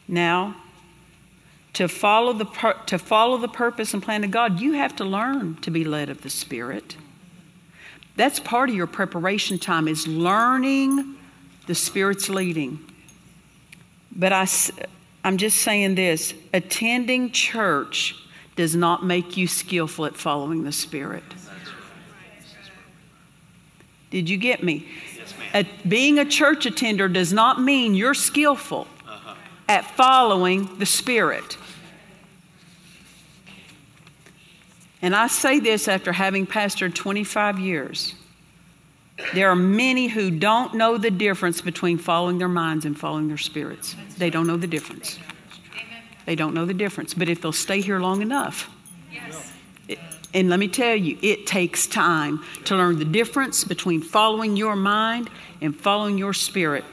Now, 0.07 0.57
to 1.75 1.89
follow 1.89 2.33
the, 2.33 2.75
to 2.87 2.99
follow 2.99 3.37
the 3.37 3.49
purpose 3.49 3.93
and 3.93 4.03
plan 4.03 4.25
of 4.25 4.31
God, 4.31 4.61
you 4.61 4.73
have 4.73 4.97
to 4.97 5.05
learn 5.05 5.57
to 5.57 5.71
be 5.71 5.85
led 5.85 6.09
of 6.09 6.23
the 6.23 6.31
Spirit. 6.31 6.97
That's 8.17 8.41
part 8.41 8.69
of 8.69 8.75
your 8.75 8.87
preparation 8.87 9.59
time 9.59 9.87
is 9.87 10.09
learning 10.09 11.17
the 11.67 11.75
Spirit's 11.75 12.29
leading. 12.29 12.81
But 14.19 14.33
I, 14.33 14.49
I'm 15.23 15.39
just 15.39 15.59
saying 15.59 15.95
this 15.95 16.35
attending 16.53 17.31
church 17.31 18.17
does 18.57 18.75
not 18.75 19.05
make 19.05 19.37
you 19.37 19.47
skillful 19.47 20.07
at 20.07 20.17
following 20.17 20.65
the 20.65 20.73
Spirit. 20.73 21.23
Did 24.11 24.29
you 24.29 24.37
get 24.37 24.63
me? 24.63 24.89
Yes, 25.55 25.67
being 25.87 26.19
a 26.19 26.25
church 26.25 26.67
attender 26.67 27.09
does 27.09 27.33
not 27.33 27.61
mean 27.61 27.95
you're 27.95 28.15
skillful 28.15 28.89
uh-huh. 29.07 29.35
at 29.69 29.85
following 29.85 30.79
the 30.79 30.87
Spirit. 30.87 31.57
And 35.01 35.15
I 35.15 35.29
say 35.29 35.61
this 35.61 35.87
after 35.87 36.13
having 36.13 36.47
pastored 36.47 36.95
25 36.95 37.61
years. 37.61 38.15
There 39.35 39.51
are 39.51 39.57
many 39.57 40.07
who 40.07 40.31
don't 40.31 40.75
know 40.75 40.97
the 40.97 41.11
difference 41.11 41.61
between 41.61 41.99
following 41.99 42.39
their 42.39 42.49
minds 42.49 42.85
and 42.85 42.99
following 42.99 43.29
their 43.29 43.37
spirits. 43.37 43.97
They 44.17 44.31
don't 44.31 44.47
know 44.47 44.57
the 44.57 44.67
difference. 44.67 45.19
They 46.25 46.37
don't 46.37 46.55
know 46.55 46.65
the 46.65 46.75
difference. 46.75 47.15
But 47.15 47.29
if 47.29 47.43
they'll 47.43 47.53
stay 47.53 47.81
here 47.81 47.99
long 47.99 48.23
enough, 48.23 48.71
and 50.35 50.51
let 50.51 50.59
me 50.61 50.69
tell 50.69 50.95
you, 50.95 51.19
it 51.23 51.47
takes 51.47 51.87
time 51.87 52.45
to 52.67 52.77
learn 52.77 52.99
the 52.99 53.05
difference 53.05 53.65
between 53.65 54.03
following 54.03 54.57
your 54.57 54.77
mind 54.77 55.31
and 55.61 55.75
following 55.75 56.19
your 56.19 56.35
spirit. 56.35 56.85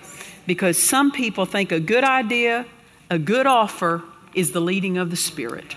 Because 0.48 0.82
some 0.82 1.12
people 1.12 1.46
think 1.46 1.72
a 1.72 1.80
good 1.80 2.04
idea, 2.04 2.66
a 3.10 3.20
good 3.20 3.46
offer, 3.46 4.04
is 4.34 4.52
the 4.52 4.62
leading 4.62 4.98
of 4.98 5.10
the 5.10 5.16
spirit. 5.16 5.76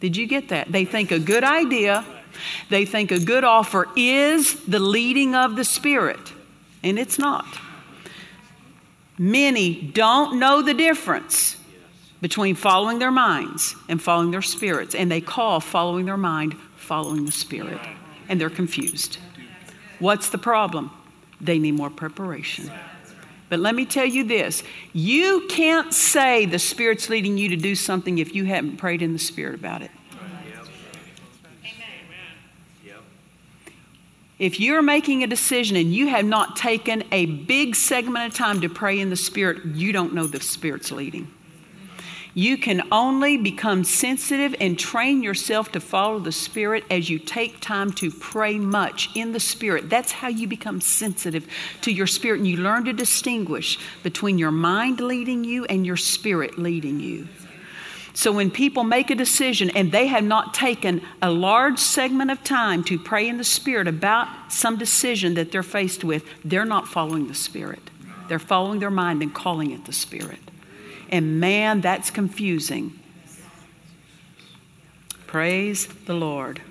Did 0.00 0.16
you 0.16 0.26
get 0.26 0.48
that? 0.48 0.70
They 0.70 0.84
think 0.84 1.10
a 1.10 1.18
good 1.18 1.42
idea 1.44 2.04
they 2.68 2.84
think 2.84 3.10
a 3.10 3.20
good 3.20 3.44
offer 3.44 3.88
is 3.96 4.64
the 4.64 4.78
leading 4.78 5.34
of 5.34 5.56
the 5.56 5.64
Spirit, 5.64 6.32
and 6.82 6.98
it's 6.98 7.18
not. 7.18 7.46
Many 9.18 9.74
don't 9.74 10.38
know 10.38 10.62
the 10.62 10.74
difference 10.74 11.56
between 12.20 12.54
following 12.54 12.98
their 12.98 13.10
minds 13.10 13.74
and 13.88 14.02
following 14.02 14.30
their 14.30 14.42
spirits, 14.42 14.94
and 14.94 15.10
they 15.10 15.20
call 15.20 15.60
following 15.60 16.06
their 16.06 16.16
mind 16.16 16.54
following 16.76 17.24
the 17.24 17.32
Spirit, 17.32 17.80
and 18.28 18.40
they're 18.40 18.50
confused. 18.50 19.18
What's 19.98 20.28
the 20.28 20.38
problem? 20.38 20.90
They 21.40 21.58
need 21.58 21.72
more 21.72 21.90
preparation. 21.90 22.70
But 23.48 23.60
let 23.60 23.74
me 23.74 23.86
tell 23.86 24.06
you 24.06 24.24
this 24.24 24.62
you 24.92 25.46
can't 25.48 25.92
say 25.92 26.46
the 26.46 26.58
Spirit's 26.58 27.08
leading 27.08 27.38
you 27.38 27.48
to 27.50 27.56
do 27.56 27.74
something 27.74 28.18
if 28.18 28.34
you 28.34 28.44
haven't 28.44 28.76
prayed 28.76 29.02
in 29.02 29.12
the 29.12 29.18
Spirit 29.18 29.54
about 29.54 29.82
it. 29.82 29.90
If 34.38 34.60
you're 34.60 34.82
making 34.82 35.22
a 35.22 35.26
decision 35.26 35.76
and 35.76 35.94
you 35.94 36.08
have 36.08 36.26
not 36.26 36.56
taken 36.56 37.04
a 37.10 37.24
big 37.24 37.74
segment 37.74 38.26
of 38.26 38.34
time 38.34 38.60
to 38.60 38.68
pray 38.68 39.00
in 39.00 39.08
the 39.08 39.16
Spirit, 39.16 39.64
you 39.64 39.92
don't 39.92 40.12
know 40.12 40.26
the 40.26 40.40
Spirit's 40.40 40.92
leading. 40.92 41.28
You 42.34 42.58
can 42.58 42.82
only 42.92 43.38
become 43.38 43.82
sensitive 43.82 44.54
and 44.60 44.78
train 44.78 45.22
yourself 45.22 45.72
to 45.72 45.80
follow 45.80 46.18
the 46.18 46.32
Spirit 46.32 46.84
as 46.90 47.08
you 47.08 47.18
take 47.18 47.60
time 47.60 47.92
to 47.92 48.10
pray 48.10 48.58
much 48.58 49.08
in 49.14 49.32
the 49.32 49.40
Spirit. 49.40 49.88
That's 49.88 50.12
how 50.12 50.28
you 50.28 50.46
become 50.46 50.82
sensitive 50.82 51.48
to 51.80 51.90
your 51.90 52.06
Spirit 52.06 52.40
and 52.40 52.46
you 52.46 52.58
learn 52.58 52.84
to 52.84 52.92
distinguish 52.92 53.78
between 54.02 54.36
your 54.36 54.50
mind 54.50 55.00
leading 55.00 55.44
you 55.44 55.64
and 55.64 55.86
your 55.86 55.96
Spirit 55.96 56.58
leading 56.58 57.00
you. 57.00 57.26
So 58.16 58.32
when 58.32 58.50
people 58.50 58.82
make 58.82 59.10
a 59.10 59.14
decision 59.14 59.68
and 59.76 59.92
they 59.92 60.06
have 60.06 60.24
not 60.24 60.54
taken 60.54 61.02
a 61.20 61.30
large 61.30 61.78
segment 61.78 62.30
of 62.30 62.42
time 62.42 62.82
to 62.84 62.98
pray 62.98 63.28
in 63.28 63.36
the 63.36 63.44
Spirit 63.44 63.86
about 63.86 64.50
some 64.50 64.78
decision 64.78 65.34
that 65.34 65.52
they're 65.52 65.62
faced 65.62 66.02
with, 66.02 66.24
they're 66.42 66.64
not 66.64 66.88
following 66.88 67.28
the 67.28 67.34
Spirit. 67.34 67.90
They're 68.26 68.38
following 68.38 68.80
their 68.80 68.90
mind 68.90 69.20
and 69.20 69.34
calling 69.34 69.70
it 69.70 69.84
the 69.84 69.92
Spirit. 69.92 70.38
And 71.10 71.40
man, 71.40 71.82
that's 71.82 72.10
confusing. 72.10 72.98
Praise 75.26 75.86
the 75.86 76.14
Lord. 76.14 76.62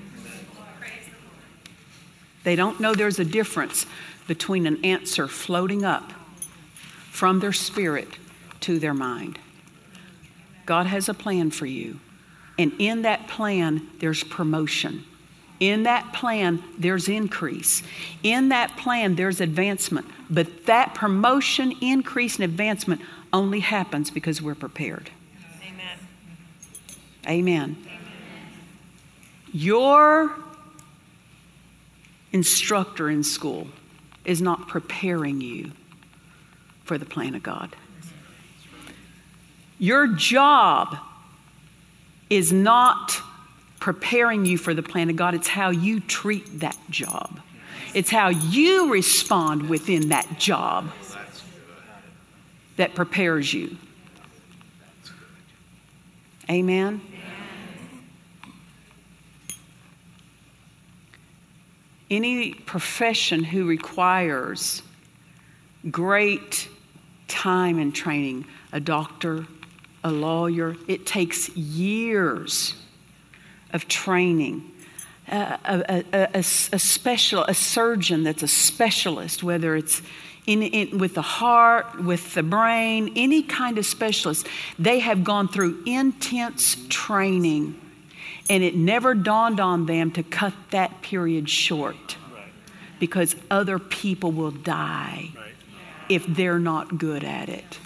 They 2.43 2.55
don't 2.55 2.80
know 2.80 2.95
there's 2.95 3.19
a 3.19 3.26
difference 3.26 3.85
between 4.27 4.65
an 4.65 4.84
answer 4.84 5.27
floating 5.27 5.85
up 5.85 6.11
from 7.11 7.39
their 7.39 7.53
spirit 7.53 8.09
to 8.61 8.80
their 8.80 8.95
mind. 8.95 9.38
God 10.65 10.87
has 10.87 11.09
a 11.09 11.13
plan 11.13 11.51
for 11.51 11.65
you. 11.65 11.99
And 12.57 12.73
in 12.79 13.03
that 13.03 13.27
plan, 13.27 13.87
there's 13.99 14.23
promotion. 14.23 15.03
In 15.59 15.83
that 15.83 16.13
plan, 16.13 16.63
there's 16.77 17.07
increase. 17.07 17.81
In 18.23 18.49
that 18.49 18.75
plan, 18.77 19.15
there's 19.15 19.41
advancement. 19.41 20.05
But 20.29 20.65
that 20.65 20.93
promotion, 20.93 21.73
increase, 21.81 22.35
and 22.35 22.43
advancement 22.43 23.01
only 23.31 23.59
happens 23.59 24.11
because 24.11 24.41
we're 24.41 24.55
prepared. 24.55 25.09
Amen. 25.65 25.97
Amen. 27.27 27.77
Your 29.53 30.35
instructor 32.31 33.09
in 33.09 33.23
school 33.23 33.67
is 34.25 34.41
not 34.41 34.67
preparing 34.67 35.39
you 35.39 35.71
for 36.83 36.97
the 36.97 37.05
plan 37.05 37.35
of 37.35 37.43
God. 37.43 37.75
Your 39.77 40.07
job 40.07 40.97
is 42.30 42.52
not 42.52 43.22
preparing 43.80 44.45
you 44.45 44.57
for 44.57 44.73
the 44.73 44.81
plan 44.81 45.10
of 45.10 45.15
God, 45.15 45.35
it's 45.35 45.47
how 45.47 45.69
you 45.69 45.99
treat 45.99 46.61
that 46.61 46.77
job. 46.89 47.39
It's 47.93 48.10
how 48.10 48.30
you 48.30 48.91
respond 48.91 49.69
within 49.69 50.10
that 50.10 50.39
job 50.39 50.91
that 52.77 52.95
prepares 52.95 53.53
you. 53.53 53.77
Amen. 56.49 57.02
Any 62.10 62.53
profession 62.53 63.43
who 63.43 63.65
requires 63.65 64.81
great 65.89 66.68
time 67.27 67.80
and 67.80 67.95
training, 67.95 68.45
a 68.72 68.80
doctor, 68.80 69.45
a 70.06 70.11
lawyer, 70.11 70.77
it 70.88 71.06
takes 71.06 71.49
years 71.57 72.76
of 73.73 73.88
training. 73.88 74.72
Uh, 75.30 75.57
a, 75.65 76.03
a, 76.14 76.27
a, 76.36 76.40
a, 76.40 76.44
special, 76.44 77.44
a 77.45 77.56
surgeon 77.56 78.23
that's 78.23 78.44
a 78.44 78.48
specialist, 78.48 79.41
whether 79.41 79.76
it's 79.76 80.03
in, 80.45 80.61
in, 80.61 80.99
with 80.99 81.15
the 81.15 81.23
heart, 81.23 82.03
with 82.03 82.36
the 82.36 82.44
brain, 82.44 83.11
any 83.15 83.41
kind 83.41 83.80
of 83.80 83.86
specialist, 83.88 84.48
they 84.77 84.99
have 84.99 85.23
gone 85.23 85.48
through 85.48 85.82
intense 85.88 86.77
training 86.88 87.82
and 88.48 88.64
it 88.64 88.76
never 88.76 89.15
dawned 89.15 89.60
on 89.60 89.88
them 89.88 90.11
to 90.11 90.22
cut 90.22 90.53
that 90.69 91.02
period 91.02 91.49
short 91.49 92.15
Right. 92.32 92.44
because 92.99 93.36
other 93.49 93.80
people 93.80 94.32
will 94.32 94.52
die 94.52 95.32
Right. 95.36 95.53
if 96.10 96.27
they're 96.27 96.60
not 96.60 96.99
good 96.99 97.23
at 97.23 97.49
it. 97.49 97.80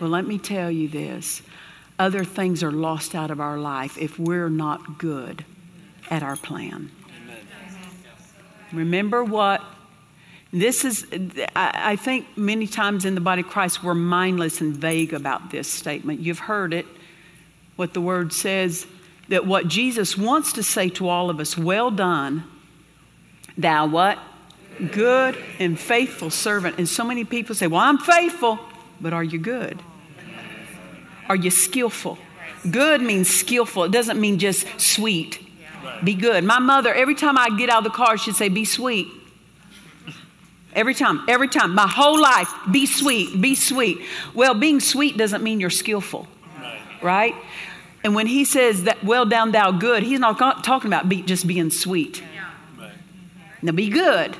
Well, 0.00 0.10
let 0.10 0.26
me 0.26 0.38
tell 0.38 0.70
you 0.70 0.88
this 0.88 1.42
other 1.98 2.24
things 2.24 2.62
are 2.62 2.70
lost 2.70 3.14
out 3.14 3.30
of 3.30 3.40
our 3.40 3.58
life 3.58 3.98
if 3.98 4.18
we're 4.18 4.48
not 4.48 4.98
good 4.98 5.44
at 6.10 6.22
our 6.22 6.36
plan. 6.36 6.90
Remember 8.72 9.24
what 9.24 9.62
this 10.52 10.84
is, 10.84 11.06
I 11.56 11.92
I 11.92 11.96
think 11.96 12.36
many 12.36 12.66
times 12.66 13.04
in 13.04 13.14
the 13.14 13.20
body 13.20 13.42
of 13.42 13.48
Christ 13.48 13.82
we're 13.82 13.94
mindless 13.94 14.60
and 14.60 14.76
vague 14.76 15.12
about 15.12 15.50
this 15.50 15.70
statement. 15.70 16.20
You've 16.20 16.38
heard 16.38 16.72
it, 16.72 16.86
what 17.76 17.94
the 17.94 18.00
word 18.00 18.32
says, 18.32 18.86
that 19.28 19.46
what 19.46 19.68
Jesus 19.68 20.16
wants 20.16 20.54
to 20.54 20.62
say 20.62 20.88
to 20.90 21.08
all 21.08 21.30
of 21.30 21.40
us, 21.40 21.58
well 21.58 21.90
done, 21.90 22.44
thou 23.56 23.86
what? 23.86 24.18
Good 24.92 25.36
and 25.58 25.78
faithful 25.78 26.30
servant. 26.30 26.78
And 26.78 26.88
so 26.88 27.04
many 27.04 27.24
people 27.24 27.54
say, 27.54 27.66
well, 27.66 27.80
I'm 27.80 27.98
faithful, 27.98 28.58
but 29.00 29.12
are 29.12 29.24
you 29.24 29.38
good? 29.38 29.82
Are 31.28 31.36
you 31.36 31.50
skillful? 31.50 32.18
Good 32.70 33.00
means 33.00 33.28
skillful. 33.28 33.84
It 33.84 33.92
doesn't 33.92 34.20
mean 34.20 34.38
just 34.38 34.66
sweet. 34.80 35.40
Be 36.02 36.14
good. 36.14 36.44
My 36.44 36.58
mother, 36.58 36.94
every 36.94 37.14
time 37.14 37.38
I 37.38 37.50
get 37.56 37.70
out 37.70 37.78
of 37.78 37.84
the 37.84 37.96
car, 37.96 38.16
she'd 38.18 38.36
say, 38.36 38.48
be 38.48 38.64
sweet. 38.64 39.08
Every 40.74 40.94
time, 40.94 41.24
every 41.28 41.48
time, 41.48 41.74
my 41.74 41.88
whole 41.88 42.20
life, 42.20 42.52
be 42.70 42.86
sweet, 42.86 43.40
be 43.40 43.54
sweet. 43.54 43.98
Well, 44.34 44.54
being 44.54 44.80
sweet 44.80 45.16
doesn't 45.16 45.42
mean 45.42 45.60
you're 45.60 45.70
skillful, 45.70 46.28
right? 47.02 47.34
And 48.04 48.14
when 48.14 48.26
he 48.26 48.44
says 48.44 48.84
that, 48.84 49.02
well 49.02 49.24
done, 49.24 49.50
thou 49.50 49.72
good, 49.72 50.02
he's 50.02 50.20
not 50.20 50.38
talking 50.62 50.88
about 50.88 51.08
be, 51.08 51.22
just 51.22 51.46
being 51.46 51.70
sweet. 51.70 52.22
Now, 53.60 53.72
be 53.72 53.88
good. 53.88 54.36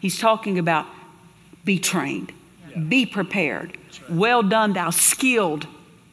He's 0.00 0.18
talking 0.18 0.58
about 0.58 0.86
be 1.64 1.78
trained, 1.78 2.30
be 2.88 3.06
prepared. 3.06 3.76
Well 4.08 4.42
done, 4.42 4.72
thou 4.72 4.90
skilled 4.90 5.66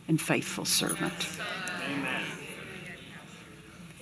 and 0.08 0.20
faithful 0.20 0.66
servant. 0.66 1.28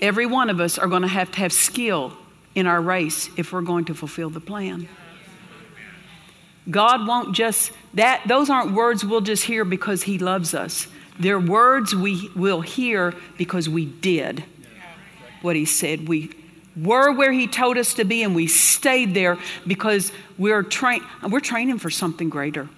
Every 0.02 0.26
one 0.26 0.50
of 0.50 0.60
us 0.60 0.78
are 0.78 0.88
going 0.88 1.02
to 1.02 1.08
have 1.08 1.32
to 1.32 1.40
have 1.40 1.52
skill 1.52 2.14
in 2.56 2.68
our 2.68 2.82
race 2.82 3.30
if 3.38 3.52
we're 3.52 3.62
going 3.62 3.86
to 3.86 3.94
fulfill 3.94 4.30
the 4.30 4.40
plan. 4.40 4.88
God 6.70 7.08
won't 7.08 7.36
just 7.36 7.72
that 7.96 8.22
those 8.28 8.50
aren't 8.50 8.74
words 8.74 9.04
we'll 9.04 9.22
just 9.22 9.44
hear 9.44 9.66
because 9.66 10.04
he 10.04 10.20
loves 10.20 10.54
us. 10.54 10.88
They're 11.20 11.40
words 11.40 11.96
we 11.96 12.30
will 12.36 12.62
hear 12.62 13.14
because 13.38 13.68
we 13.68 13.86
did 13.86 14.44
what 15.42 15.56
he 15.56 15.66
said. 15.66 16.08
We 16.08 16.32
were 16.78 17.12
where 17.12 17.32
he 17.32 17.48
told 17.48 17.78
us 17.78 17.96
to 17.96 18.06
be 18.06 18.24
and 18.24 18.36
we 18.36 18.48
stayed 18.48 19.14
there 19.14 19.38
because 19.66 20.12
we're 20.38 20.64
train 20.64 21.04
we're 21.28 21.40
training 21.40 21.80
for 21.80 21.90
something 21.90 22.30
greater. 22.30 22.70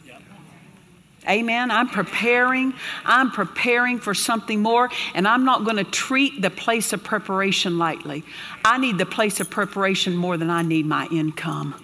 Amen. 1.30 1.70
I'm 1.70 1.88
preparing. 1.88 2.74
I'm 3.06 3.32
preparing 3.32 4.00
for 4.00 4.14
something 4.14 4.62
more, 4.62 4.90
and 5.14 5.28
I'm 5.28 5.46
not 5.46 5.64
going 5.64 5.78
to 5.78 5.84
treat 5.84 6.42
the 6.42 6.50
place 6.50 6.94
of 6.94 7.04
preparation 7.04 7.78
lightly. 7.78 8.24
I 8.66 8.80
need 8.80 8.98
the 8.98 9.06
place 9.06 9.40
of 9.40 9.50
preparation 9.50 10.16
more 10.16 10.38
than 10.38 10.50
I 10.50 10.64
need 10.64 10.86
my 10.86 11.08
income. 11.12 11.76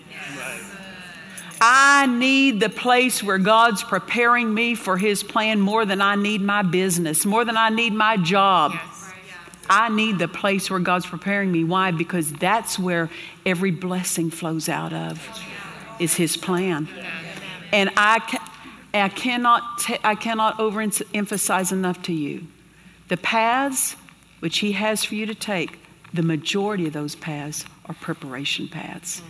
I 1.60 2.06
need 2.08 2.60
the 2.60 2.70
place 2.70 3.24
where 3.24 3.38
God's 3.38 3.84
preparing 3.84 4.54
me 4.54 4.76
for 4.76 4.98
His 4.98 5.24
plan 5.24 5.60
more 5.60 5.86
than 5.86 6.02
I 6.02 6.16
need 6.16 6.42
my 6.42 6.62
business, 6.62 7.26
more 7.26 7.46
than 7.46 7.58
I 7.58 7.70
need 7.70 7.94
my 7.94 8.18
job. 8.18 8.74
I 9.70 9.90
need 9.90 10.18
the 10.18 10.28
place 10.28 10.70
where 10.70 10.80
God's 10.80 11.06
preparing 11.06 11.52
me. 11.52 11.64
Why? 11.64 11.92
Because 11.92 12.32
that's 12.32 12.80
where 12.80 13.10
every 13.46 13.72
blessing 13.72 14.30
flows 14.30 14.70
out 14.70 14.94
of, 14.94 15.22
is 16.00 16.16
His 16.16 16.38
plan. 16.38 16.88
And 17.74 17.90
I, 17.98 18.20
ca- 18.94 19.06
I 19.06 19.10
cannot, 19.10 19.80
t- 19.80 19.98
I 20.04 20.16
cannot 20.16 20.58
overemphasize 20.58 21.72
enough 21.72 22.02
to 22.04 22.14
you 22.14 22.48
the 23.08 23.18
paths 23.18 23.96
which 24.40 24.60
He 24.60 24.74
has 24.74 25.04
for 25.04 25.16
you 25.16 25.26
to 25.26 25.36
take, 25.36 25.80
the 26.14 26.24
majority 26.24 26.88
of 26.88 26.94
those 26.94 27.16
paths 27.16 27.66
are 27.86 27.96
preparation 27.96 28.68
paths. 28.68 29.22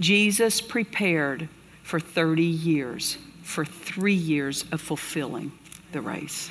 Jesus 0.00 0.60
prepared 0.60 1.48
for 1.82 2.00
30 2.00 2.42
years, 2.42 3.18
for 3.42 3.64
three 3.64 4.14
years 4.14 4.64
of 4.72 4.80
fulfilling 4.80 5.52
the 5.92 6.00
race. 6.00 6.50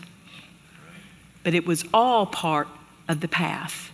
But 1.43 1.53
it 1.53 1.65
was 1.65 1.83
all 1.93 2.25
part 2.25 2.67
of 3.07 3.19
the 3.19 3.27
path 3.27 3.91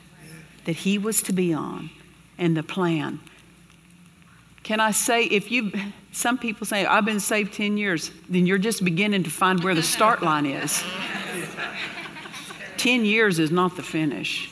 that 0.66 0.76
he 0.76 0.98
was 0.98 1.22
to 1.24 1.34
be 1.34 1.54
on 1.54 1.90
and 2.38 2.56
the 2.56 2.64
plan. 2.64 3.20
Can 4.64 4.80
I 4.80 4.92
say, 4.92 5.24
if 5.24 5.50
you, 5.50 5.72
some 6.18 6.40
people 6.40 6.66
say, 6.66 6.84
I've 6.84 7.06
been 7.06 7.20
saved 7.20 7.54
10 7.54 7.78
years, 7.78 8.10
then 8.28 8.48
you're 8.48 8.58
just 8.58 8.84
beginning 8.84 9.24
to 9.24 9.30
find 9.30 9.64
where 9.64 9.76
the 9.76 9.84
start 9.84 10.24
line 10.24 10.48
is. 10.48 10.84
10 12.78 13.06
years 13.06 13.38
is 13.38 13.52
not 13.52 13.76
the 13.76 13.84
finish. 13.84 14.52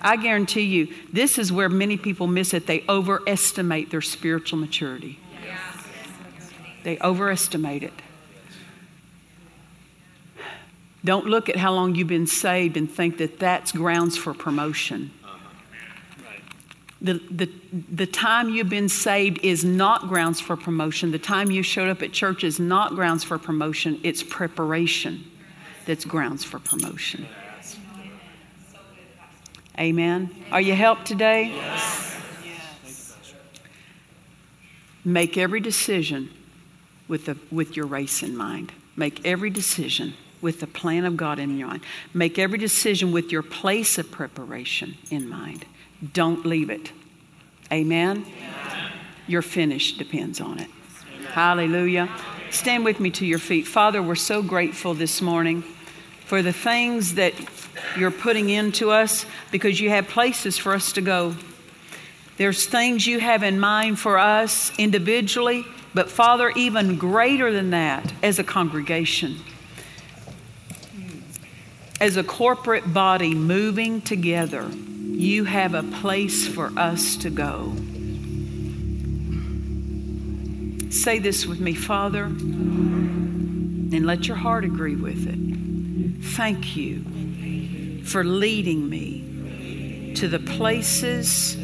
I 0.00 0.16
guarantee 0.16 0.62
you, 0.62 0.92
this 1.12 1.38
is 1.38 1.52
where 1.52 1.68
many 1.68 1.96
people 1.96 2.26
miss 2.26 2.52
it. 2.52 2.66
They 2.66 2.84
overestimate 2.88 3.90
their 3.90 4.00
spiritual 4.00 4.58
maturity. 4.58 5.20
They 6.82 6.98
overestimate 6.98 7.84
it. 7.84 7.92
Don't 11.04 11.26
look 11.26 11.48
at 11.48 11.56
how 11.56 11.72
long 11.72 11.94
you've 11.94 12.08
been 12.08 12.26
saved 12.26 12.76
and 12.76 12.90
think 12.90 13.18
that 13.18 13.38
that's 13.38 13.70
grounds 13.70 14.16
for 14.16 14.34
promotion. 14.34 15.12
The, 17.02 17.14
the, 17.30 17.50
the 17.72 18.06
time 18.06 18.50
you've 18.50 18.68
been 18.68 18.90
saved 18.90 19.42
is 19.42 19.64
not 19.64 20.08
grounds 20.08 20.38
for 20.38 20.56
promotion. 20.56 21.12
The 21.12 21.18
time 21.18 21.50
you 21.50 21.62
showed 21.62 21.88
up 21.88 22.02
at 22.02 22.12
church 22.12 22.44
is 22.44 22.60
not 22.60 22.94
grounds 22.94 23.24
for 23.24 23.38
promotion. 23.38 23.98
It's 24.02 24.22
preparation 24.22 25.24
that's 25.86 26.04
grounds 26.04 26.44
for 26.44 26.58
promotion. 26.58 27.26
Amen. 29.78 30.30
Are 30.52 30.60
you 30.60 30.74
helped 30.74 31.06
today? 31.06 31.52
Yes. 31.54 32.16
Make 35.04 35.38
every 35.38 35.60
decision 35.60 36.28
with, 37.08 37.24
the, 37.24 37.38
with 37.50 37.76
your 37.76 37.86
race 37.86 38.22
in 38.22 38.36
mind. 38.36 38.72
Make 38.94 39.24
every 39.24 39.48
decision 39.48 40.12
with 40.42 40.60
the 40.60 40.66
plan 40.66 41.06
of 41.06 41.16
God 41.16 41.38
in 41.38 41.58
mind. 41.58 41.80
Make 42.12 42.38
every 42.38 42.58
decision 42.58 43.10
with 43.10 43.32
your 43.32 43.42
place 43.42 43.96
of 43.96 44.10
preparation 44.10 44.96
in 45.10 45.28
mind. 45.28 45.64
Don't 46.12 46.46
leave 46.46 46.70
it. 46.70 46.90
Amen? 47.72 48.24
Your 49.26 49.42
finish 49.42 49.96
depends 49.96 50.40
on 50.40 50.58
it. 50.58 50.68
Amen. 51.14 51.32
Hallelujah. 51.32 52.08
Stand 52.50 52.84
with 52.84 52.98
me 52.98 53.10
to 53.10 53.26
your 53.26 53.38
feet. 53.38 53.66
Father, 53.66 54.02
we're 54.02 54.14
so 54.14 54.42
grateful 54.42 54.94
this 54.94 55.20
morning 55.20 55.62
for 56.24 56.42
the 56.42 56.52
things 56.52 57.14
that 57.14 57.34
you're 57.96 58.10
putting 58.10 58.48
into 58.48 58.90
us 58.90 59.26
because 59.52 59.78
you 59.78 59.90
have 59.90 60.08
places 60.08 60.58
for 60.58 60.72
us 60.72 60.92
to 60.92 61.00
go. 61.00 61.34
There's 62.38 62.66
things 62.66 63.06
you 63.06 63.20
have 63.20 63.42
in 63.42 63.60
mind 63.60 63.98
for 63.98 64.18
us 64.18 64.72
individually, 64.78 65.64
but 65.92 66.10
Father, 66.10 66.50
even 66.56 66.96
greater 66.96 67.52
than 67.52 67.70
that, 67.70 68.12
as 68.22 68.38
a 68.38 68.44
congregation, 68.44 69.36
as 72.00 72.16
a 72.16 72.24
corporate 72.24 72.94
body 72.94 73.34
moving 73.34 74.00
together 74.00 74.70
you 75.12 75.44
have 75.44 75.74
a 75.74 75.82
place 75.82 76.46
for 76.46 76.72
us 76.76 77.16
to 77.16 77.30
go. 77.30 77.74
Say 80.90 81.18
this 81.18 81.46
with 81.46 81.60
me, 81.60 81.74
Father, 81.74 82.24
and 82.24 84.06
let 84.06 84.26
your 84.26 84.36
heart 84.36 84.64
agree 84.64 84.96
with 84.96 85.26
it. 85.26 85.38
Thank 86.34 86.76
you 86.76 88.02
for 88.04 88.24
leading 88.24 88.88
me 88.88 90.12
to 90.16 90.26
the 90.28 90.38
places 90.40 91.56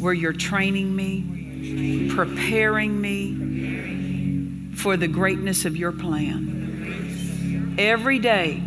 where 0.00 0.12
you're 0.12 0.32
training 0.32 0.94
me, 0.96 2.08
preparing 2.10 3.00
me 3.00 4.74
for 4.74 4.96
the 4.96 5.08
greatness 5.08 5.64
of 5.64 5.76
your 5.76 5.92
plan. 5.92 7.76
Every 7.78 8.18
day, 8.18 8.62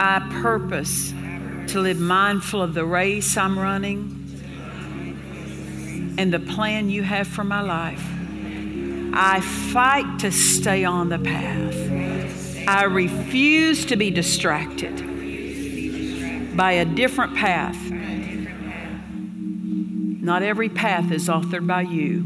I 0.00 0.20
purpose 0.40 1.12
to 1.70 1.80
live 1.80 2.00
mindful 2.00 2.60
of 2.60 2.74
the 2.74 2.84
race 2.84 3.36
I'm 3.36 3.56
running 3.56 4.16
and 6.18 6.32
the 6.32 6.40
plan 6.40 6.90
you 6.90 7.04
have 7.04 7.28
for 7.28 7.44
my 7.44 7.60
life. 7.60 8.04
I 9.14 9.40
fight 9.40 10.18
to 10.20 10.32
stay 10.32 10.84
on 10.84 11.10
the 11.10 11.20
path. 11.20 12.66
I 12.66 12.82
refuse 12.84 13.84
to 13.86 13.94
be 13.94 14.10
distracted 14.10 14.96
by 16.56 16.72
a 16.72 16.84
different 16.84 17.36
path. 17.36 17.78
Not 20.20 20.42
every 20.42 20.70
path 20.70 21.12
is 21.12 21.28
authored 21.28 21.68
by 21.68 21.82
you. 21.82 22.16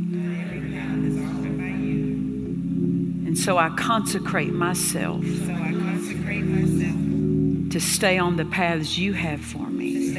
And 3.27 3.39
so 3.39 3.59
I 3.59 3.69
consecrate 3.77 4.55
myself 4.55 5.21
to 5.21 5.37
stay 5.37 5.53
on 5.53 6.79
the 6.79 7.03
To 7.75 7.81
stay 7.81 8.19
on 8.19 8.37
the 8.37 8.45
paths 8.45 8.97
you 8.97 9.15
have 9.15 9.41
for 9.41 9.67
me. 9.67 10.13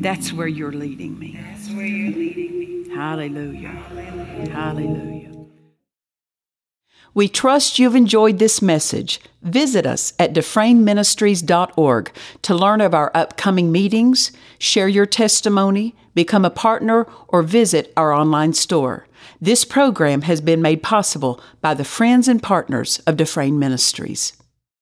That's 0.00 0.32
where 0.32 0.48
you're 0.48 0.72
leading 0.72 1.16
me. 1.20 1.38
That's 1.40 1.70
where 1.70 1.86
you're 1.86 2.16
leading 2.16 2.58
me. 2.58 2.88
Hallelujah. 2.92 3.68
Hallelujah. 3.68 4.50
Hallelujah. 4.50 5.46
We 7.14 7.28
trust 7.28 7.78
you've 7.78 7.94
enjoyed 7.94 8.40
this 8.40 8.60
message. 8.60 9.20
Visit 9.42 9.86
us 9.86 10.14
at 10.18 10.32
dufresneministries.org 10.32 12.12
to 12.42 12.54
learn 12.56 12.80
of 12.80 12.92
our 12.92 13.12
upcoming 13.14 13.70
meetings, 13.70 14.32
share 14.58 14.88
your 14.88 15.06
testimony, 15.06 15.94
become 16.12 16.44
a 16.44 16.50
partner, 16.50 17.06
or 17.28 17.44
visit 17.44 17.92
our 17.96 18.12
online 18.12 18.52
store. 18.52 19.06
This 19.40 19.64
program 19.64 20.22
has 20.22 20.40
been 20.40 20.60
made 20.60 20.82
possible 20.82 21.40
by 21.60 21.74
the 21.74 21.84
friends 21.84 22.26
and 22.26 22.42
partners 22.42 22.98
of 23.06 23.16
Dufresne 23.16 23.60
Ministries. 23.60 24.32